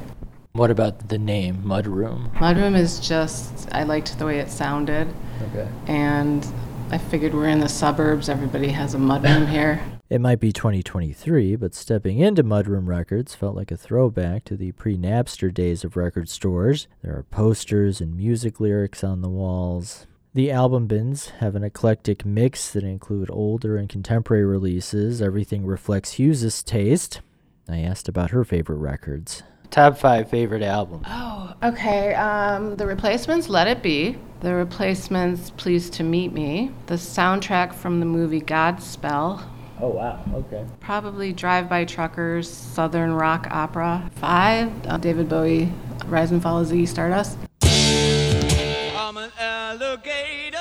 What 0.53 0.69
about 0.69 1.09
the 1.09 1.17
name 1.17 1.63
Mudroom? 1.63 2.31
Mudroom 2.35 2.75
is 2.77 2.99
just 2.99 3.67
I 3.71 3.83
liked 3.83 4.17
the 4.19 4.25
way 4.25 4.39
it 4.39 4.51
sounded. 4.51 5.11
Okay. 5.49 5.67
And 5.87 6.45
I 6.93 6.99
figured 6.99 7.33
we're 7.33 7.47
in 7.47 7.59
the 7.59 7.67
suburbs. 7.67 8.29
Everybody 8.29 8.67
has 8.67 8.93
a 8.93 8.99
mudroom 8.99 9.49
here. 9.49 9.81
It 10.11 10.21
might 10.21 10.39
be 10.39 10.51
2023, 10.53 11.55
but 11.55 11.73
stepping 11.73 12.19
into 12.19 12.43
Mudroom 12.43 12.85
Records 12.85 13.33
felt 13.33 13.55
like 13.55 13.71
a 13.71 13.77
throwback 13.77 14.45
to 14.45 14.55
the 14.55 14.73
pre 14.73 14.95
Napster 14.95 15.51
days 15.51 15.83
of 15.83 15.97
record 15.97 16.29
stores. 16.29 16.87
There 17.01 17.17
are 17.17 17.23
posters 17.23 17.99
and 17.99 18.15
music 18.15 18.59
lyrics 18.59 19.03
on 19.03 19.21
the 19.21 19.29
walls. 19.29 20.05
The 20.35 20.51
album 20.51 20.85
bins 20.85 21.29
have 21.39 21.55
an 21.55 21.63
eclectic 21.63 22.27
mix 22.27 22.69
that 22.73 22.83
include 22.83 23.31
older 23.31 23.75
and 23.75 23.89
contemporary 23.89 24.45
releases. 24.45 25.19
Everything 25.19 25.65
reflects 25.65 26.19
Hughes' 26.19 26.61
taste. 26.61 27.21
I 27.67 27.79
asked 27.79 28.07
about 28.07 28.29
her 28.29 28.43
favorite 28.43 28.77
records. 28.77 29.41
Top 29.71 29.97
five 29.97 30.29
favorite 30.29 30.61
albums. 30.61 31.07
Oh, 31.09 31.55
okay. 31.63 32.13
Um, 32.13 32.75
the 32.75 32.85
Replacements, 32.85 33.49
Let 33.49 33.67
It 33.67 33.81
Be. 33.81 34.15
The 34.43 34.53
Replacements, 34.53 35.51
Pleased 35.51 35.93
to 35.93 36.03
Meet 36.03 36.33
Me. 36.33 36.69
The 36.87 36.95
soundtrack 36.95 37.73
from 37.73 38.01
the 38.01 38.05
movie 38.05 38.41
Godspell. 38.41 39.41
Oh, 39.79 39.87
wow. 39.87 40.21
Okay. 40.33 40.65
Probably 40.81 41.31
Drive 41.31 41.69
By 41.69 41.85
Truckers, 41.85 42.49
Southern 42.51 43.13
Rock 43.13 43.47
Opera. 43.49 44.11
Five, 44.15 44.69
uh, 44.85 44.97
David 44.97 45.29
Bowie, 45.29 45.71
Rise 46.07 46.31
and 46.31 46.43
Fall 46.43 46.59
of 46.59 46.67
Ziggy 46.67 46.85
Stardust. 46.85 47.37
I'm 47.61 49.15
an 49.15 49.31
alligator. 49.39 50.59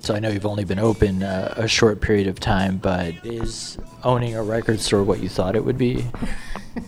So 0.00 0.16
I 0.16 0.18
know 0.18 0.30
you've 0.30 0.46
only 0.46 0.64
been 0.64 0.80
open 0.80 1.22
uh, 1.22 1.54
a 1.56 1.68
short 1.68 2.00
period 2.00 2.26
of 2.26 2.40
time, 2.40 2.78
but 2.78 3.14
is 3.24 3.78
owning 4.02 4.34
a 4.34 4.42
record 4.42 4.80
store 4.80 5.04
what 5.04 5.20
you 5.20 5.28
thought 5.28 5.54
it 5.54 5.64
would 5.64 5.78
be? 5.78 6.04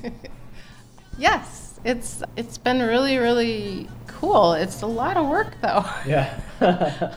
yes, 1.20 1.78
it's 1.84 2.22
it's 2.36 2.58
been 2.58 2.80
really 2.80 3.18
really 3.18 3.88
cool. 4.06 4.54
It's 4.54 4.82
a 4.82 4.86
lot 4.86 5.16
of 5.16 5.28
work 5.28 5.54
though. 5.60 5.84
Yeah. 6.06 6.40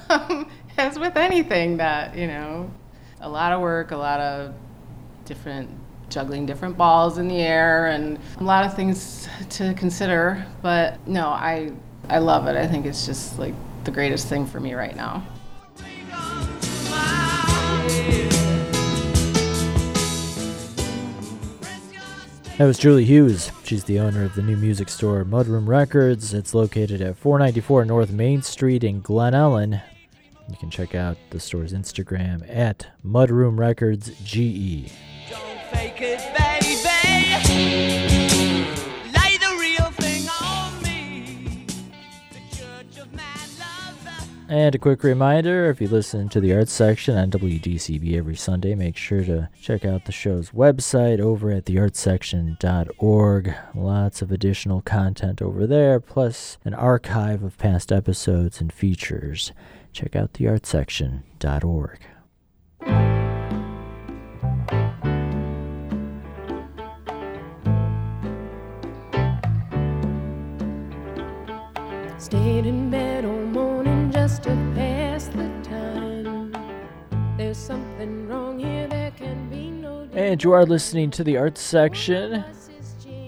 um, 0.09 0.49
as 0.77 0.99
with 0.99 1.17
anything 1.17 1.77
that 1.77 2.15
you 2.15 2.27
know, 2.27 2.69
a 3.21 3.29
lot 3.29 3.51
of 3.51 3.61
work, 3.61 3.91
a 3.91 3.97
lot 3.97 4.19
of 4.19 4.53
different 5.25 5.69
juggling 6.09 6.45
different 6.45 6.77
balls 6.77 7.17
in 7.17 7.27
the 7.27 7.39
air, 7.39 7.87
and 7.87 8.19
a 8.39 8.43
lot 8.43 8.65
of 8.65 8.75
things 8.75 9.27
to 9.49 9.73
consider. 9.73 10.45
But 10.61 11.05
no, 11.07 11.27
I 11.27 11.71
I 12.09 12.19
love 12.19 12.47
it. 12.47 12.55
I 12.55 12.67
think 12.67 12.85
it's 12.85 13.05
just 13.05 13.39
like 13.39 13.55
the 13.85 13.91
greatest 13.91 14.27
thing 14.27 14.45
for 14.45 14.59
me 14.59 14.73
right 14.73 14.95
now. 14.95 15.23
That 22.59 22.65
was 22.65 22.77
Julie 22.77 23.03
Hughes. 23.03 23.51
She's 23.63 23.83
the 23.83 23.99
owner 23.99 24.23
of 24.23 24.35
the 24.35 24.43
new 24.43 24.55
music 24.55 24.87
store 24.87 25.25
Mudroom 25.25 25.67
Records. 25.67 26.35
It's 26.35 26.53
located 26.53 27.01
at 27.01 27.17
494 27.17 27.85
North 27.85 28.11
Main 28.11 28.43
Street 28.43 28.83
in 28.83 29.01
Glen 29.01 29.33
Ellyn. 29.33 29.81
You 30.47 30.57
can 30.57 30.69
check 30.69 30.93
out 30.93 31.17
the 31.31 31.39
store's 31.39 31.73
Instagram 31.73 32.45
at 32.47 32.85
Mudroom 33.03 33.57
Records 33.57 34.11
GE. 34.23 34.91
And 44.53 44.75
a 44.75 44.77
quick 44.77 45.03
reminder 45.03 45.67
if 45.71 45.81
you 45.81 45.87
listen 45.87 46.29
to 46.29 46.39
the 46.39 46.53
arts 46.53 46.71
section 46.71 47.17
on 47.17 47.31
WDCB 47.31 48.15
every 48.15 48.35
Sunday, 48.35 48.75
make 48.75 48.95
sure 48.95 49.23
to 49.23 49.49
check 49.59 49.83
out 49.83 50.05
the 50.05 50.11
show's 50.11 50.51
website 50.51 51.19
over 51.19 51.49
at 51.49 51.65
theartsection.org. 51.65 53.55
Lots 53.73 54.21
of 54.21 54.31
additional 54.31 54.81
content 54.81 55.41
over 55.41 55.65
there, 55.65 55.99
plus 55.99 56.59
an 56.65 56.75
archive 56.75 57.41
of 57.41 57.57
past 57.57 57.91
episodes 57.91 58.61
and 58.61 58.71
features. 58.71 59.53
Check 59.91 60.15
out 60.15 60.33
theartsection.org. 60.33 61.99
Stayed 72.19 72.67
And 80.23 80.41
you 80.41 80.53
are 80.53 80.65
listening 80.65 81.11
to 81.11 81.23
the 81.25 81.35
arts 81.35 81.59
section. 81.59 82.45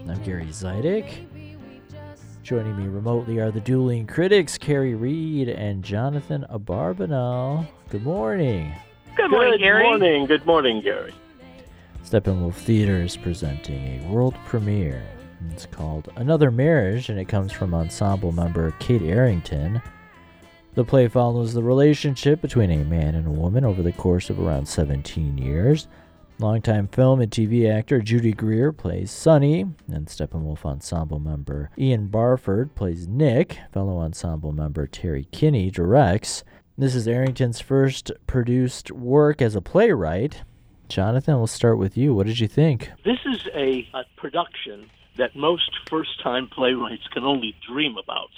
I'm 0.08 0.24
Gary 0.24 0.46
Zidek. 0.46 1.28
Joining 2.42 2.78
me 2.78 2.88
remotely 2.88 3.38
are 3.40 3.52
the 3.52 3.60
dueling 3.60 4.08
critics, 4.08 4.58
Kerry 4.58 4.96
Reid 4.96 5.50
and 5.50 5.84
Jonathan 5.84 6.46
Abarbanel. 6.50 7.68
Good 7.90 8.04
morning. 8.04 8.74
Good 9.18 9.30
morning, 9.30 9.52
Good 9.52 9.60
Gary. 9.60 9.84
morning. 9.84 10.26
Good 10.26 10.46
morning, 10.46 10.80
Gary. 10.80 11.14
Steppenwolf 12.06 12.54
Theater 12.54 13.02
is 13.02 13.18
presenting 13.18 14.02
a 14.02 14.08
world 14.08 14.36
premiere 14.46 15.04
it's 15.52 15.66
called 15.66 16.10
Another 16.16 16.50
Marriage, 16.50 17.10
and 17.10 17.20
it 17.20 17.26
comes 17.26 17.52
from 17.52 17.74
ensemble 17.74 18.32
member 18.32 18.72
Kate 18.80 19.02
Arrington. 19.02 19.82
The 20.76 20.86
play 20.86 21.10
follows 21.10 21.54
the 21.54 21.62
relationship 21.62 22.42
between 22.42 22.72
a 22.72 22.86
man 22.86 23.16
and 23.16 23.28
a 23.28 23.32
woman 23.32 23.66
over 23.66 23.84
the 23.84 23.92
course 23.92 24.30
of 24.30 24.40
around 24.40 24.66
17 24.66 25.38
years. 25.38 25.88
Longtime 26.38 26.90
film 26.90 27.22
and 27.22 27.32
TV 27.32 27.72
actor 27.72 28.02
Judy 28.02 28.34
Greer 28.34 28.74
plays 28.74 29.10
Sonny, 29.10 29.62
and 29.88 30.08
Steppenwolf 30.08 30.66
ensemble 30.66 31.18
member 31.20 31.70
Ian 31.78 32.08
Barford 32.08 32.76
plays 32.76 33.08
Nick. 33.08 33.58
Fellow 33.72 34.00
ensemble 34.00 34.52
member 34.52 34.86
Terry 34.86 35.30
Kinney 35.32 35.72
directs. 35.72 36.44
This 36.78 36.94
is 36.94 37.08
Arrington's 37.08 37.62
first 37.62 38.12
produced 38.28 38.92
work 38.92 39.42
as 39.42 39.56
a 39.56 39.62
playwright. 39.62 40.44
Jonathan, 40.90 41.38
we'll 41.38 41.48
start 41.48 41.78
with 41.78 41.96
you. 41.96 42.14
What 42.14 42.28
did 42.28 42.42
you 42.42 42.50
think? 42.50 42.92
This 43.06 43.20
is 43.26 43.48
a, 43.56 43.88
a 43.94 44.04
production 44.18 44.90
that 45.18 45.38
most 45.38 45.72
first 45.90 46.22
time 46.22 46.50
playwrights 46.50 47.08
can 47.14 47.24
only 47.24 47.56
dream 47.66 47.96
about 47.98 48.30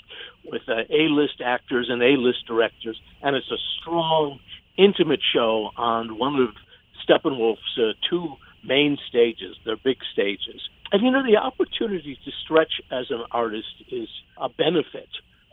with 0.45 0.61
uh, 0.67 0.81
A 0.91 1.09
list 1.09 1.41
actors 1.43 1.87
and 1.89 2.03
A 2.03 2.15
list 2.15 2.45
directors. 2.45 3.01
And 3.23 3.35
it's 3.35 3.49
a 3.49 3.57
strong, 3.81 4.39
intimate 4.77 5.21
show 5.33 5.71
on 5.75 6.19
one 6.19 6.35
of 6.35 6.49
Steppenwolf's 7.07 7.77
uh, 7.77 7.93
two 8.09 8.35
main 8.63 8.97
stages, 9.07 9.55
their 9.65 9.77
big 9.77 9.97
stages. 10.13 10.61
And 10.91 11.01
you 11.03 11.11
know, 11.11 11.23
the 11.23 11.37
opportunity 11.37 12.17
to 12.23 12.31
stretch 12.43 12.81
as 12.91 13.05
an 13.09 13.23
artist 13.31 13.83
is 13.91 14.07
a 14.41 14.49
benefit 14.49 15.09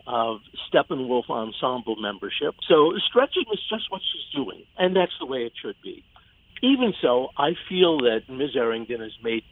of 0.06 0.40
Steppenwolf 0.68 1.30
ensemble 1.30 1.96
membership. 1.96 2.54
So 2.68 2.92
stretching 3.08 3.44
is 3.52 3.61
just 3.68 3.90
what 3.90 4.02
she's 4.02 4.34
doing, 4.34 4.64
and 4.78 4.94
that's 4.94 5.12
the 5.18 5.26
way 5.26 5.40
it 5.40 5.52
should 5.61 5.76
be. 5.82 6.04
Even 6.62 6.94
so, 7.02 7.28
I 7.37 7.52
feel 7.68 7.99
that 7.99 8.23
Ms. 8.28 8.50
Arrington 8.56 9.00
has 9.00 9.12
made 9.23 9.42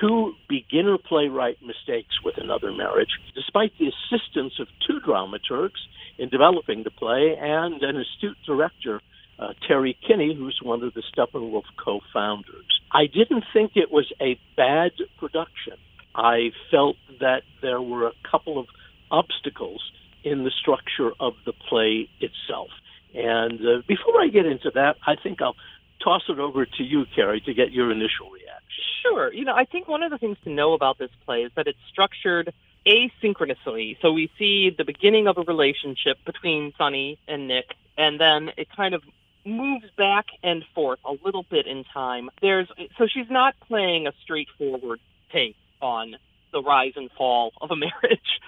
two 0.00 0.34
beginner 0.48 0.98
playwright 0.98 1.58
mistakes 1.62 2.14
with 2.24 2.38
another 2.38 2.72
marriage, 2.72 3.10
despite 3.34 3.72
the 3.78 3.86
assistance 3.86 4.54
of 4.58 4.66
two 4.86 5.00
dramaturgs 5.06 5.78
in 6.18 6.28
developing 6.28 6.82
the 6.82 6.90
play 6.90 7.36
and 7.40 7.82
an 7.82 7.96
astute 7.96 8.38
director, 8.46 9.00
uh, 9.38 9.52
Terry 9.66 9.96
Kinney, 10.06 10.34
who's 10.34 10.58
one 10.62 10.82
of 10.82 10.94
the 10.94 11.02
Steppenwolf 11.14 11.64
co 11.76 12.00
founders. 12.12 12.80
I 12.90 13.06
didn't 13.06 13.44
think 13.52 13.72
it 13.74 13.90
was 13.90 14.10
a 14.20 14.38
bad 14.56 14.92
production. 15.18 15.74
I 16.14 16.52
felt 16.70 16.96
that 17.20 17.42
there 17.60 17.82
were 17.82 18.06
a 18.06 18.12
couple 18.30 18.58
of 18.58 18.66
obstacles 19.10 19.82
in 20.24 20.44
the 20.44 20.50
structure 20.50 21.12
of 21.20 21.34
the 21.44 21.52
play 21.52 22.08
itself. 22.20 22.70
And 23.14 23.60
uh, 23.60 23.82
before 23.86 24.20
I 24.20 24.28
get 24.28 24.46
into 24.46 24.70
that, 24.74 24.96
I 25.06 25.16
think 25.16 25.40
I'll 25.42 25.56
toss 26.02 26.22
it 26.28 26.38
over 26.38 26.64
to 26.64 26.82
you, 26.82 27.04
Kerry, 27.14 27.40
to 27.42 27.54
get 27.54 27.72
your 27.72 27.90
initial 27.90 28.30
reaction. 28.30 28.84
Sure. 29.02 29.32
You 29.32 29.44
know, 29.44 29.54
I 29.54 29.64
think 29.64 29.88
one 29.88 30.02
of 30.02 30.10
the 30.10 30.18
things 30.18 30.36
to 30.44 30.50
know 30.50 30.72
about 30.72 30.98
this 30.98 31.10
play 31.24 31.42
is 31.42 31.52
that 31.56 31.66
it's 31.66 31.78
structured 31.90 32.52
asynchronously. 32.86 33.96
So 34.00 34.12
we 34.12 34.30
see 34.38 34.74
the 34.76 34.84
beginning 34.84 35.28
of 35.28 35.38
a 35.38 35.42
relationship 35.42 36.18
between 36.24 36.72
Sonny 36.76 37.18
and 37.28 37.48
Nick, 37.48 37.74
and 37.96 38.20
then 38.20 38.50
it 38.56 38.68
kind 38.74 38.94
of 38.94 39.02
moves 39.46 39.86
back 39.96 40.26
and 40.42 40.64
forth 40.74 40.98
a 41.04 41.14
little 41.24 41.44
bit 41.48 41.66
in 41.66 41.84
time. 41.92 42.30
There's 42.42 42.68
so 42.98 43.06
she's 43.06 43.30
not 43.30 43.54
playing 43.66 44.06
a 44.06 44.12
straightforward 44.22 45.00
take 45.32 45.56
on 45.80 46.16
the 46.52 46.62
rise 46.62 46.92
and 46.96 47.10
fall 47.16 47.52
of 47.60 47.70
a 47.70 47.76
marriage. 47.76 48.40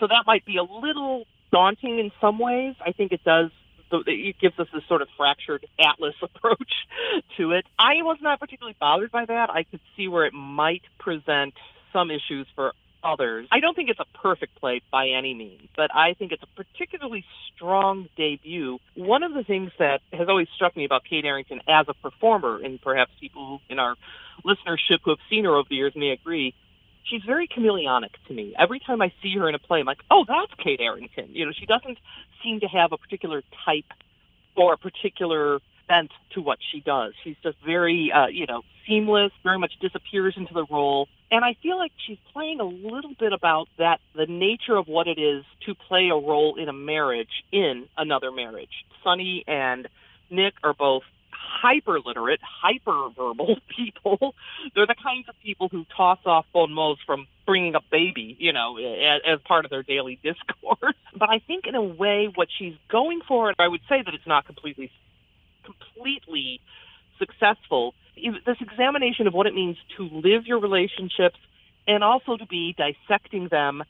So 0.00 0.06
that 0.06 0.24
might 0.26 0.44
be 0.44 0.56
a 0.56 0.62
little 0.62 1.26
daunting 1.50 1.98
in 1.98 2.10
some 2.20 2.38
ways. 2.38 2.74
I 2.84 2.92
think 2.92 3.12
it 3.12 3.24
does 3.24 3.50
it 3.90 4.36
gives 4.38 4.58
us 4.58 4.66
this 4.72 4.82
sort 4.86 5.02
of 5.02 5.08
fractured 5.16 5.66
atlas 5.78 6.14
approach 6.22 6.72
to 7.36 7.52
it. 7.52 7.64
I 7.78 8.02
was 8.02 8.18
not 8.20 8.40
particularly 8.40 8.76
bothered 8.78 9.10
by 9.10 9.24
that. 9.24 9.50
I 9.50 9.62
could 9.64 9.80
see 9.96 10.08
where 10.08 10.26
it 10.26 10.34
might 10.34 10.82
present 10.98 11.54
some 11.92 12.10
issues 12.10 12.46
for 12.54 12.72
others. 13.02 13.46
I 13.52 13.60
don't 13.60 13.74
think 13.74 13.90
it's 13.90 14.00
a 14.00 14.18
perfect 14.18 14.60
play 14.60 14.82
by 14.90 15.08
any 15.08 15.34
means, 15.34 15.68
but 15.76 15.94
I 15.94 16.14
think 16.14 16.32
it's 16.32 16.42
a 16.42 16.62
particularly 16.62 17.24
strong 17.54 18.08
debut. 18.16 18.78
One 18.94 19.22
of 19.22 19.34
the 19.34 19.44
things 19.44 19.70
that 19.78 20.00
has 20.12 20.28
always 20.28 20.48
struck 20.54 20.76
me 20.76 20.84
about 20.84 21.02
Kate 21.08 21.24
Arrington 21.24 21.60
as 21.68 21.86
a 21.88 21.94
performer, 21.94 22.60
and 22.62 22.80
perhaps 22.80 23.10
people 23.20 23.60
in 23.68 23.78
our 23.78 23.96
listenership 24.44 24.98
who 25.04 25.10
have 25.10 25.18
seen 25.30 25.44
her 25.44 25.54
over 25.54 25.68
the 25.68 25.76
years 25.76 25.92
may 25.96 26.10
agree, 26.10 26.54
she's 27.04 27.22
very 27.24 27.48
chameleonic 27.48 28.10
to 28.26 28.34
me. 28.34 28.54
Every 28.58 28.80
time 28.80 29.02
I 29.02 29.12
see 29.22 29.34
her 29.36 29.48
in 29.48 29.54
a 29.54 29.58
play, 29.58 29.80
I'm 29.80 29.86
like, 29.86 30.02
oh, 30.10 30.24
that's 30.26 30.52
Kate 30.62 30.80
Arrington. 30.80 31.28
You 31.30 31.46
know, 31.46 31.52
she 31.58 31.66
doesn't 31.66 31.98
seem 32.42 32.60
to 32.60 32.66
have 32.66 32.92
a 32.92 32.96
particular 32.96 33.42
type 33.64 33.86
or 34.56 34.74
a 34.74 34.78
particular 34.78 35.60
bent 35.88 36.10
to 36.34 36.40
what 36.40 36.58
she 36.70 36.80
does. 36.80 37.14
She's 37.24 37.36
just 37.42 37.56
very, 37.64 38.12
uh, 38.12 38.26
you 38.26 38.46
know, 38.46 38.62
seamless, 38.86 39.32
very 39.42 39.58
much 39.58 39.72
disappears 39.80 40.34
into 40.36 40.54
the 40.54 40.64
role. 40.70 41.08
And 41.30 41.44
I 41.44 41.56
feel 41.62 41.78
like 41.78 41.92
she's 42.06 42.18
playing 42.32 42.60
a 42.60 42.64
little 42.64 43.14
bit 43.18 43.32
about 43.32 43.68
that, 43.78 44.00
the 44.14 44.26
nature 44.26 44.76
of 44.76 44.86
what 44.86 45.06
it 45.08 45.18
is 45.18 45.44
to 45.66 45.74
play 45.74 46.08
a 46.08 46.14
role 46.14 46.56
in 46.56 46.68
a 46.68 46.72
marriage 46.72 47.44
in 47.52 47.86
another 47.96 48.30
marriage. 48.30 48.84
Sonny 49.02 49.44
and 49.46 49.88
Nick 50.30 50.54
are 50.62 50.74
both 50.74 51.02
hyper 51.30 51.98
literate, 52.04 52.40
hyper 52.42 53.08
verbal 53.16 53.56
people. 53.76 54.34
They're 54.74 54.86
the 54.86 54.94
kinds 54.94 55.28
of 55.28 55.34
people 55.42 55.68
who 55.68 55.84
toss 55.96 56.18
off 56.24 56.46
bon 56.52 56.72
mots 56.72 57.00
from 57.06 57.26
bringing 57.46 57.74
a 57.74 57.80
baby, 57.90 58.36
you 58.38 58.52
know, 58.52 58.76
as, 58.76 59.22
as 59.26 59.40
part 59.46 59.64
of 59.64 59.70
their 59.70 59.82
daily 59.82 60.18
discourse. 60.22 60.94
But 61.16 61.30
I 61.30 61.40
think 61.40 61.66
in 61.66 61.74
a 61.74 61.82
way, 61.82 62.30
what 62.34 62.48
she's 62.56 62.74
going 62.88 63.20
for, 63.26 63.48
and 63.48 63.56
I 63.58 63.68
would 63.68 63.80
say 63.88 64.02
that 64.02 64.14
it's 64.14 64.26
not 64.26 64.46
completely, 64.46 64.90
completely 65.68 66.60
successful. 67.18 67.94
This 68.16 68.56
examination 68.60 69.26
of 69.26 69.34
what 69.34 69.46
it 69.46 69.54
means 69.54 69.76
to 69.96 70.04
live 70.04 70.46
your 70.46 70.60
relationships 70.60 71.38
and 71.86 72.02
also 72.02 72.36
to 72.36 72.46
be 72.46 72.74
dissecting 72.76 73.48
them 73.48 73.82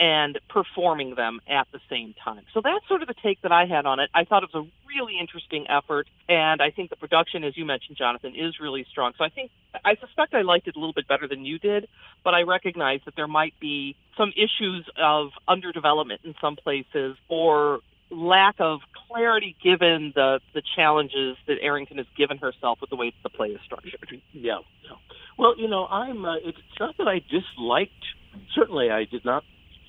and 0.00 0.38
performing 0.48 1.16
them 1.16 1.40
at 1.48 1.66
the 1.72 1.80
same 1.90 2.14
time. 2.24 2.42
So 2.54 2.60
that's 2.62 2.86
sort 2.86 3.02
of 3.02 3.08
the 3.08 3.14
take 3.20 3.42
that 3.42 3.50
I 3.50 3.66
had 3.66 3.84
on 3.84 3.98
it. 3.98 4.10
I 4.14 4.24
thought 4.24 4.44
it 4.44 4.50
was 4.54 4.64
a 4.64 4.86
really 4.86 5.18
interesting 5.20 5.66
effort, 5.68 6.06
and 6.28 6.62
I 6.62 6.70
think 6.70 6.90
the 6.90 6.96
production, 6.96 7.42
as 7.42 7.56
you 7.56 7.64
mentioned, 7.64 7.96
Jonathan, 7.96 8.34
is 8.36 8.60
really 8.60 8.86
strong. 8.88 9.12
So 9.18 9.24
I 9.24 9.28
think 9.28 9.50
I 9.84 9.96
suspect 9.96 10.34
I 10.34 10.42
liked 10.42 10.68
it 10.68 10.76
a 10.76 10.78
little 10.78 10.92
bit 10.92 11.08
better 11.08 11.26
than 11.26 11.44
you 11.44 11.58
did, 11.58 11.88
but 12.22 12.32
I 12.32 12.42
recognize 12.42 13.00
that 13.06 13.16
there 13.16 13.26
might 13.26 13.54
be 13.58 13.96
some 14.16 14.32
issues 14.36 14.88
of 14.96 15.30
underdevelopment 15.48 16.18
in 16.24 16.34
some 16.40 16.54
places 16.54 17.16
or 17.28 17.80
lack 18.10 18.56
of 18.58 18.80
clarity 19.08 19.56
given 19.62 20.12
the 20.14 20.40
the 20.54 20.62
challenges 20.76 21.36
that 21.46 21.56
Arrington 21.60 21.98
has 21.98 22.06
given 22.16 22.38
herself 22.38 22.78
with 22.80 22.90
the 22.90 22.96
way 22.96 23.12
the 23.22 23.28
play 23.28 23.48
is 23.48 23.60
structured. 23.64 24.20
Yeah. 24.32 24.58
Well, 25.38 25.54
you 25.58 25.68
know, 25.68 25.86
I'm. 25.86 26.24
Uh, 26.24 26.36
it's 26.36 26.58
not 26.80 26.96
that 26.98 27.08
I 27.08 27.20
disliked. 27.30 27.92
Certainly, 28.54 28.90
I 28.90 29.04
did 29.04 29.24
not 29.24 29.44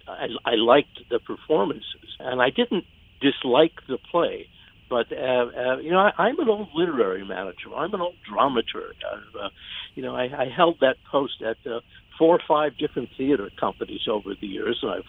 I, 0.09 0.27
I 0.45 0.55
liked 0.55 0.99
the 1.09 1.19
performances, 1.19 2.15
and 2.19 2.41
I 2.41 2.49
didn't 2.49 2.85
dislike 3.21 3.73
the 3.87 3.97
play. 4.11 4.47
But 4.89 5.11
uh, 5.11 5.15
uh, 5.15 5.77
you 5.77 5.91
know, 5.91 5.99
I, 5.99 6.11
I'm 6.17 6.39
an 6.39 6.49
old 6.49 6.69
literary 6.73 7.25
manager. 7.25 7.73
I'm 7.75 7.93
an 7.93 8.01
old 8.01 8.15
dramaturg. 8.29 8.95
Uh, 9.39 9.49
you 9.93 10.01
know, 10.01 10.15
I, 10.15 10.23
I 10.23 10.49
held 10.55 10.79
that 10.81 10.95
post 11.11 11.41
at 11.41 11.57
uh, 11.69 11.81
four 12.17 12.35
or 12.35 12.41
five 12.47 12.77
different 12.77 13.09
theater 13.15 13.49
companies 13.59 14.01
over 14.09 14.33
the 14.39 14.47
years, 14.47 14.79
and 14.81 14.91
I've 14.91 15.03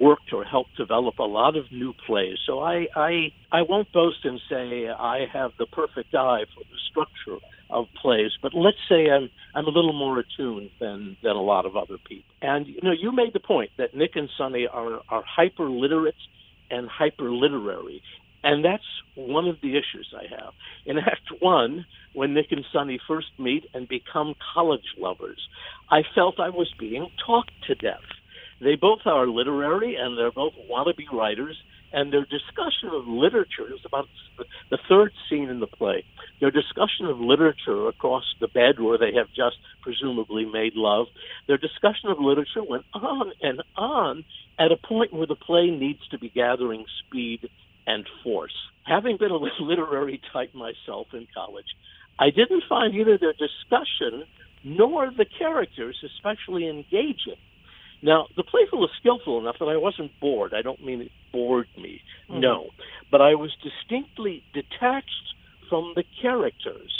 worked 0.00 0.32
or 0.32 0.44
helped 0.44 0.76
develop 0.76 1.18
a 1.18 1.24
lot 1.24 1.56
of 1.56 1.70
new 1.70 1.92
plays. 2.06 2.38
So 2.46 2.60
I, 2.60 2.86
I, 2.96 3.32
I 3.52 3.62
won't 3.62 3.92
boast 3.92 4.24
and 4.24 4.40
say 4.50 4.88
I 4.88 5.26
have 5.32 5.52
the 5.58 5.66
perfect 5.66 6.14
eye 6.14 6.44
for 6.54 6.64
the 6.64 6.78
structure 6.90 7.44
of 7.70 7.86
plays, 8.00 8.30
but 8.42 8.52
let's 8.54 8.76
say 8.88 9.10
I'm, 9.10 9.30
I'm 9.54 9.66
a 9.66 9.70
little 9.70 9.92
more 9.92 10.18
attuned 10.18 10.70
than, 10.80 11.16
than 11.22 11.32
a 11.32 11.42
lot 11.42 11.66
of 11.66 11.76
other 11.76 11.96
people. 12.08 12.30
And, 12.42 12.66
you 12.66 12.80
know, 12.82 12.92
you 12.92 13.12
made 13.12 13.32
the 13.32 13.40
point 13.40 13.70
that 13.78 13.94
Nick 13.94 14.12
and 14.16 14.28
Sonny 14.36 14.66
are, 14.70 15.00
are 15.08 15.24
hyper 15.26 15.70
literate 15.70 16.14
and 16.70 16.88
hyper 16.88 17.32
literary. 17.32 18.02
And 18.42 18.64
that's 18.64 18.84
one 19.14 19.48
of 19.48 19.56
the 19.62 19.70
issues 19.70 20.12
I 20.14 20.24
have. 20.36 20.52
In 20.84 20.98
Act 20.98 21.30
One, 21.40 21.86
when 22.12 22.34
Nick 22.34 22.48
and 22.50 22.64
Sonny 22.72 23.00
first 23.08 23.28
meet 23.38 23.64
and 23.72 23.88
become 23.88 24.34
college 24.54 24.84
lovers, 24.98 25.40
I 25.90 26.02
felt 26.14 26.38
I 26.38 26.50
was 26.50 26.70
being 26.78 27.08
talked 27.26 27.52
to 27.68 27.74
death. 27.74 28.04
They 28.64 28.76
both 28.76 29.00
are 29.04 29.26
literary 29.26 29.96
and 29.96 30.16
they're 30.16 30.32
both 30.32 30.54
wannabe 30.70 31.12
writers, 31.12 31.56
and 31.92 32.10
their 32.10 32.24
discussion 32.24 32.88
of 32.92 33.06
literature 33.06 33.72
is 33.72 33.80
about 33.84 34.06
the 34.70 34.78
third 34.88 35.12
scene 35.28 35.50
in 35.50 35.60
the 35.60 35.66
play. 35.66 36.02
Their 36.40 36.50
discussion 36.50 37.06
of 37.06 37.20
literature 37.20 37.88
across 37.88 38.24
the 38.40 38.48
bed 38.48 38.80
where 38.80 38.96
they 38.96 39.12
have 39.16 39.28
just 39.28 39.56
presumably 39.82 40.46
made 40.46 40.72
love, 40.74 41.06
their 41.46 41.58
discussion 41.58 42.08
of 42.08 42.18
literature 42.18 42.64
went 42.66 42.84
on 42.94 43.32
and 43.42 43.62
on 43.76 44.24
at 44.58 44.72
a 44.72 44.76
point 44.88 45.12
where 45.12 45.26
the 45.26 45.36
play 45.36 45.70
needs 45.70 46.00
to 46.10 46.18
be 46.18 46.30
gathering 46.30 46.86
speed 47.06 47.48
and 47.86 48.06
force. 48.22 48.54
Having 48.86 49.18
been 49.18 49.30
a 49.30 49.36
literary 49.60 50.20
type 50.32 50.54
myself 50.54 51.08
in 51.12 51.28
college, 51.34 51.68
I 52.18 52.30
didn't 52.30 52.64
find 52.68 52.94
either 52.94 53.18
their 53.18 53.34
discussion 53.34 54.24
nor 54.64 55.10
the 55.10 55.26
characters 55.38 56.02
especially 56.02 56.68
engaging. 56.68 57.36
Now, 58.04 58.26
the 58.36 58.44
playful 58.44 58.80
was 58.80 58.90
skillful 59.00 59.40
enough 59.40 59.56
that 59.60 59.64
I 59.64 59.78
wasn't 59.78 60.12
bored. 60.20 60.52
I 60.52 60.60
don't 60.60 60.84
mean 60.84 61.00
it 61.00 61.10
bored 61.32 61.68
me, 61.78 62.02
mm-hmm. 62.28 62.38
no. 62.38 62.68
But 63.10 63.22
I 63.22 63.34
was 63.34 63.50
distinctly 63.62 64.44
detached 64.52 65.34
from 65.70 65.94
the 65.96 66.04
characters. 66.20 66.92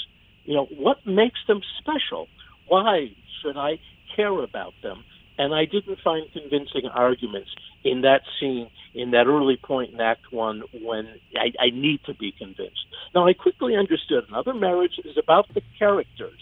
You 0.46 0.54
know, 0.54 0.64
what 0.64 1.06
makes 1.06 1.38
them 1.46 1.60
special? 1.78 2.26
Why 2.68 3.14
should 3.42 3.58
I 3.58 3.80
care 4.16 4.42
about 4.42 4.72
them? 4.82 5.04
And 5.36 5.54
I 5.54 5.66
didn't 5.66 5.98
find 6.02 6.26
convincing 6.32 6.88
arguments 6.90 7.50
in 7.84 8.00
that 8.00 8.22
scene, 8.40 8.70
in 8.94 9.10
that 9.10 9.26
early 9.26 9.58
point 9.62 9.92
in 9.92 10.00
Act 10.00 10.32
One, 10.32 10.62
when 10.72 11.06
I, 11.36 11.52
I 11.60 11.70
need 11.70 12.00
to 12.06 12.14
be 12.14 12.32
convinced. 12.32 12.86
Now, 13.14 13.26
I 13.26 13.34
quickly 13.34 13.76
understood 13.76 14.24
another 14.30 14.54
marriage 14.54 14.98
is 15.04 15.18
about 15.22 15.52
the 15.52 15.60
characters 15.78 16.40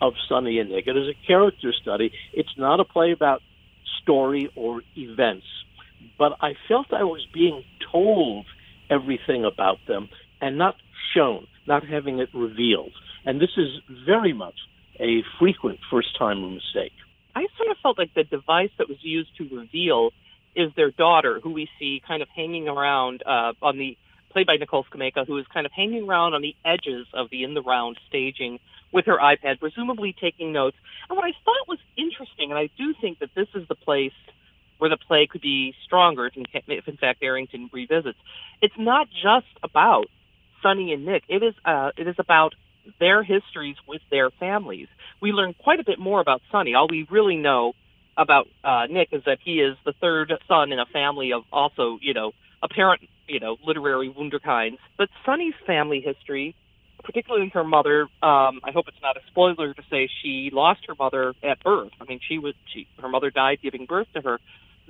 of 0.00 0.14
Sonny 0.28 0.58
and 0.58 0.70
Nick. 0.70 0.88
It 0.88 0.96
is 0.96 1.06
a 1.06 1.26
character 1.26 1.72
study. 1.80 2.10
It's 2.32 2.56
not 2.58 2.80
a 2.80 2.84
play 2.84 3.12
about 3.12 3.40
story 4.02 4.50
or 4.56 4.82
events, 4.96 5.46
but 6.18 6.32
I 6.40 6.54
felt 6.68 6.92
I 6.92 7.04
was 7.04 7.26
being 7.32 7.64
told 7.92 8.46
everything 8.90 9.44
about 9.44 9.78
them 9.88 10.08
and 10.40 10.58
not 10.58 10.76
shown, 11.14 11.46
not 11.66 11.86
having 11.86 12.18
it 12.18 12.28
revealed. 12.34 12.92
And 13.24 13.40
this 13.40 13.50
is 13.56 13.68
very 14.06 14.32
much 14.32 14.54
a 15.00 15.22
frequent 15.38 15.78
first 15.90 16.16
time 16.18 16.54
mistake. 16.54 16.92
I 17.34 17.46
sort 17.56 17.70
of 17.70 17.76
felt 17.82 17.98
like 17.98 18.14
the 18.14 18.24
device 18.24 18.70
that 18.78 18.88
was 18.88 18.98
used 19.02 19.36
to 19.38 19.48
reveal 19.56 20.10
is 20.54 20.70
their 20.76 20.90
daughter, 20.90 21.40
who 21.42 21.50
we 21.50 21.68
see 21.78 22.00
kind 22.06 22.22
of 22.22 22.28
hanging 22.28 22.68
around 22.68 23.22
uh, 23.26 23.54
on 23.60 23.78
the 23.78 23.96
played 24.30 24.46
by 24.46 24.56
Nicole 24.56 24.84
Scamacca, 24.92 25.26
who 25.26 25.38
is 25.38 25.46
kind 25.52 25.64
of 25.64 25.72
hanging 25.72 26.08
around 26.08 26.34
on 26.34 26.42
the 26.42 26.54
edges 26.64 27.06
of 27.14 27.30
the 27.30 27.44
in 27.44 27.54
the 27.54 27.62
round 27.62 27.98
staging 28.08 28.58
with 28.94 29.06
her 29.06 29.18
iPad, 29.18 29.58
presumably 29.58 30.14
taking 30.18 30.52
notes. 30.52 30.76
And 31.10 31.16
what 31.16 31.26
I 31.26 31.32
thought 31.44 31.68
was 31.68 31.80
interesting, 31.98 32.50
and 32.50 32.58
I 32.58 32.70
do 32.78 32.94
think 32.98 33.18
that 33.18 33.30
this 33.34 33.48
is 33.54 33.66
the 33.68 33.74
place 33.74 34.12
where 34.78 34.88
the 34.88 34.96
play 34.96 35.26
could 35.26 35.40
be 35.40 35.74
stronger 35.84 36.26
if 36.26 36.88
in, 36.88 36.96
fact 36.96 37.22
Arrington 37.22 37.68
revisits. 37.72 38.18
It's 38.62 38.74
not 38.78 39.08
just 39.10 39.46
about 39.62 40.06
Sonny 40.62 40.92
and 40.92 41.04
Nick. 41.04 41.24
It 41.28 41.42
is 41.42 41.54
uh, 41.64 41.90
it 41.96 42.06
is 42.06 42.14
about 42.18 42.54
their 43.00 43.22
histories 43.22 43.76
with 43.86 44.02
their 44.10 44.30
families. 44.30 44.88
We 45.20 45.32
learn 45.32 45.54
quite 45.54 45.80
a 45.80 45.84
bit 45.84 45.98
more 45.98 46.20
about 46.20 46.42
Sonny. 46.52 46.74
All 46.74 46.86
we 46.88 47.06
really 47.10 47.36
know 47.36 47.72
about 48.16 48.46
uh, 48.62 48.86
Nick 48.88 49.08
is 49.12 49.22
that 49.26 49.38
he 49.44 49.60
is 49.60 49.76
the 49.84 49.92
third 50.00 50.32
son 50.46 50.70
in 50.72 50.78
a 50.78 50.86
family 50.86 51.32
of 51.32 51.42
also, 51.52 51.98
you 52.00 52.14
know, 52.14 52.32
apparent, 52.62 53.02
you 53.26 53.40
know, 53.40 53.56
literary 53.66 54.08
wunderkinds. 54.08 54.78
But 54.96 55.08
Sonny's 55.24 55.54
family 55.66 56.00
history, 56.00 56.54
particularly 57.04 57.50
her 57.54 57.64
mother, 57.64 58.02
um, 58.22 58.60
I 58.64 58.72
hope 58.72 58.86
it's 58.88 59.00
not 59.02 59.16
a 59.16 59.20
spoiler 59.28 59.74
to 59.74 59.82
say 59.90 60.08
she 60.22 60.50
lost 60.52 60.80
her 60.88 60.94
mother 60.98 61.34
at 61.42 61.62
birth. 61.62 61.92
I 62.00 62.04
mean, 62.04 62.20
she 62.26 62.38
was 62.38 62.54
she 62.72 62.86
her 63.00 63.08
mother 63.08 63.30
died 63.30 63.58
giving 63.62 63.86
birth 63.86 64.08
to 64.14 64.22
her. 64.22 64.40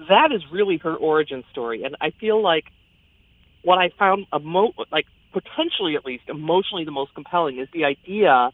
That 0.09 0.31
is 0.35 0.43
really 0.51 0.79
her 0.79 0.95
origin 0.95 1.45
story, 1.51 1.85
and 1.85 1.97
I 2.01 2.11
feel 2.11 2.43
like 2.43 2.65
what 3.63 3.79
I 3.79 3.91
found 3.99 4.27
emo- 4.35 4.73
like 4.93 5.07
potentially 5.33 5.97
at 5.97 6.05
least 6.05 6.25
emotionally 6.29 6.85
the 6.85 6.93
most 6.93 7.15
compelling 7.15 7.59
is 7.59 7.69
the 7.73 7.85
idea 7.85 8.51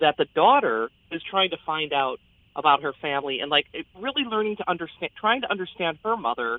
that 0.00 0.16
the 0.18 0.26
daughter 0.34 0.90
is 1.10 1.22
trying 1.30 1.50
to 1.50 1.56
find 1.64 1.92
out 1.92 2.18
about 2.54 2.82
her 2.82 2.92
family 3.00 3.40
and 3.40 3.50
like 3.50 3.66
really 3.98 4.24
learning 4.28 4.56
to 4.56 4.68
understand 4.68 5.12
trying 5.18 5.42
to 5.42 5.50
understand 5.50 5.98
her 6.04 6.16
mother 6.16 6.58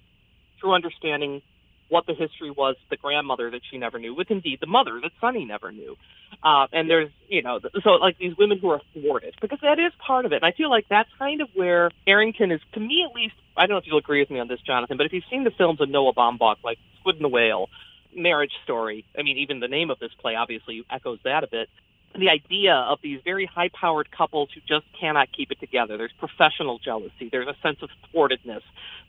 through 0.60 0.74
understanding 0.74 1.42
what 1.90 2.06
the 2.06 2.14
history 2.14 2.52
was 2.52 2.76
the 2.90 2.98
grandmother 2.98 3.52
that 3.52 3.62
she 3.70 3.78
never 3.78 4.00
knew 4.00 4.14
with 4.14 4.30
indeed 4.32 4.60
the 4.60 4.68
mother 4.68 5.00
that 5.02 5.12
Sonny 5.20 5.46
never 5.46 5.72
knew 5.72 5.96
uh, 6.44 6.68
and 6.72 6.90
there's 6.90 7.10
you 7.28 7.42
know 7.42 7.60
so 7.84 7.92
like 7.92 8.18
these 8.18 8.38
women 8.38 8.60
who 8.60 8.70
are 8.70 8.82
thwarted 8.94 9.36
because 9.42 9.60
that 9.62 9.80
is 9.80 9.92
part 10.06 10.26
of 10.26 10.32
it 10.32 10.38
and 10.38 10.46
I 10.46 10.52
feel 10.52 10.70
like 10.70 10.86
that's 10.90 11.10
kind 11.18 11.42
of 11.42 11.50
where 11.54 11.92
Arrington 12.06 12.52
is 12.52 12.62
to 12.74 12.80
me 12.80 13.06
at 13.08 13.16
least 13.16 13.36
I 13.56 13.62
don't 13.62 13.76
know 13.76 13.78
if 13.78 13.88
you'll 13.88 14.00
agree 14.00 14.22
with 14.22 14.30
me 14.30 14.40
on 14.40 14.48
this 14.48 14.62
Jonathan 14.62 14.98
but 14.98 15.06
if 15.06 15.14
you've 15.14 15.24
seen 15.30 15.44
the 15.44 15.52
films 15.52 15.82
of 15.82 15.90
Noah 15.90 16.14
Baumbach 16.14 16.58
like 16.64 16.78
Squid 17.00 17.16
and 17.18 17.26
the 17.26 17.30
Whale 17.30 17.68
marriage 18.16 18.54
story 18.64 19.06
I 19.18 19.24
mean 19.24 19.38
even 19.38 19.60
the 19.60 19.68
name 19.68 19.90
of 19.90 20.00
this 20.00 20.12
play 20.20 20.36
obviously 20.36 20.84
echoes 20.90 21.20
that 21.24 21.44
a 21.44 21.48
bit 21.48 21.70
the 22.16 22.30
idea 22.30 22.74
of 22.74 23.00
these 23.02 23.20
very 23.24 23.46
high 23.46 23.70
powered 23.70 24.10
couples 24.12 24.50
who 24.54 24.62
just 24.62 24.86
cannot 25.00 25.28
keep 25.36 25.52
it 25.52 25.60
together. 25.60 25.98
There's 25.98 26.14
professional 26.18 26.80
jealousy, 26.80 27.30
there's 27.32 27.48
a 27.48 27.56
sense 27.62 27.78
of 27.82 27.90
thwartedness, 28.14 28.62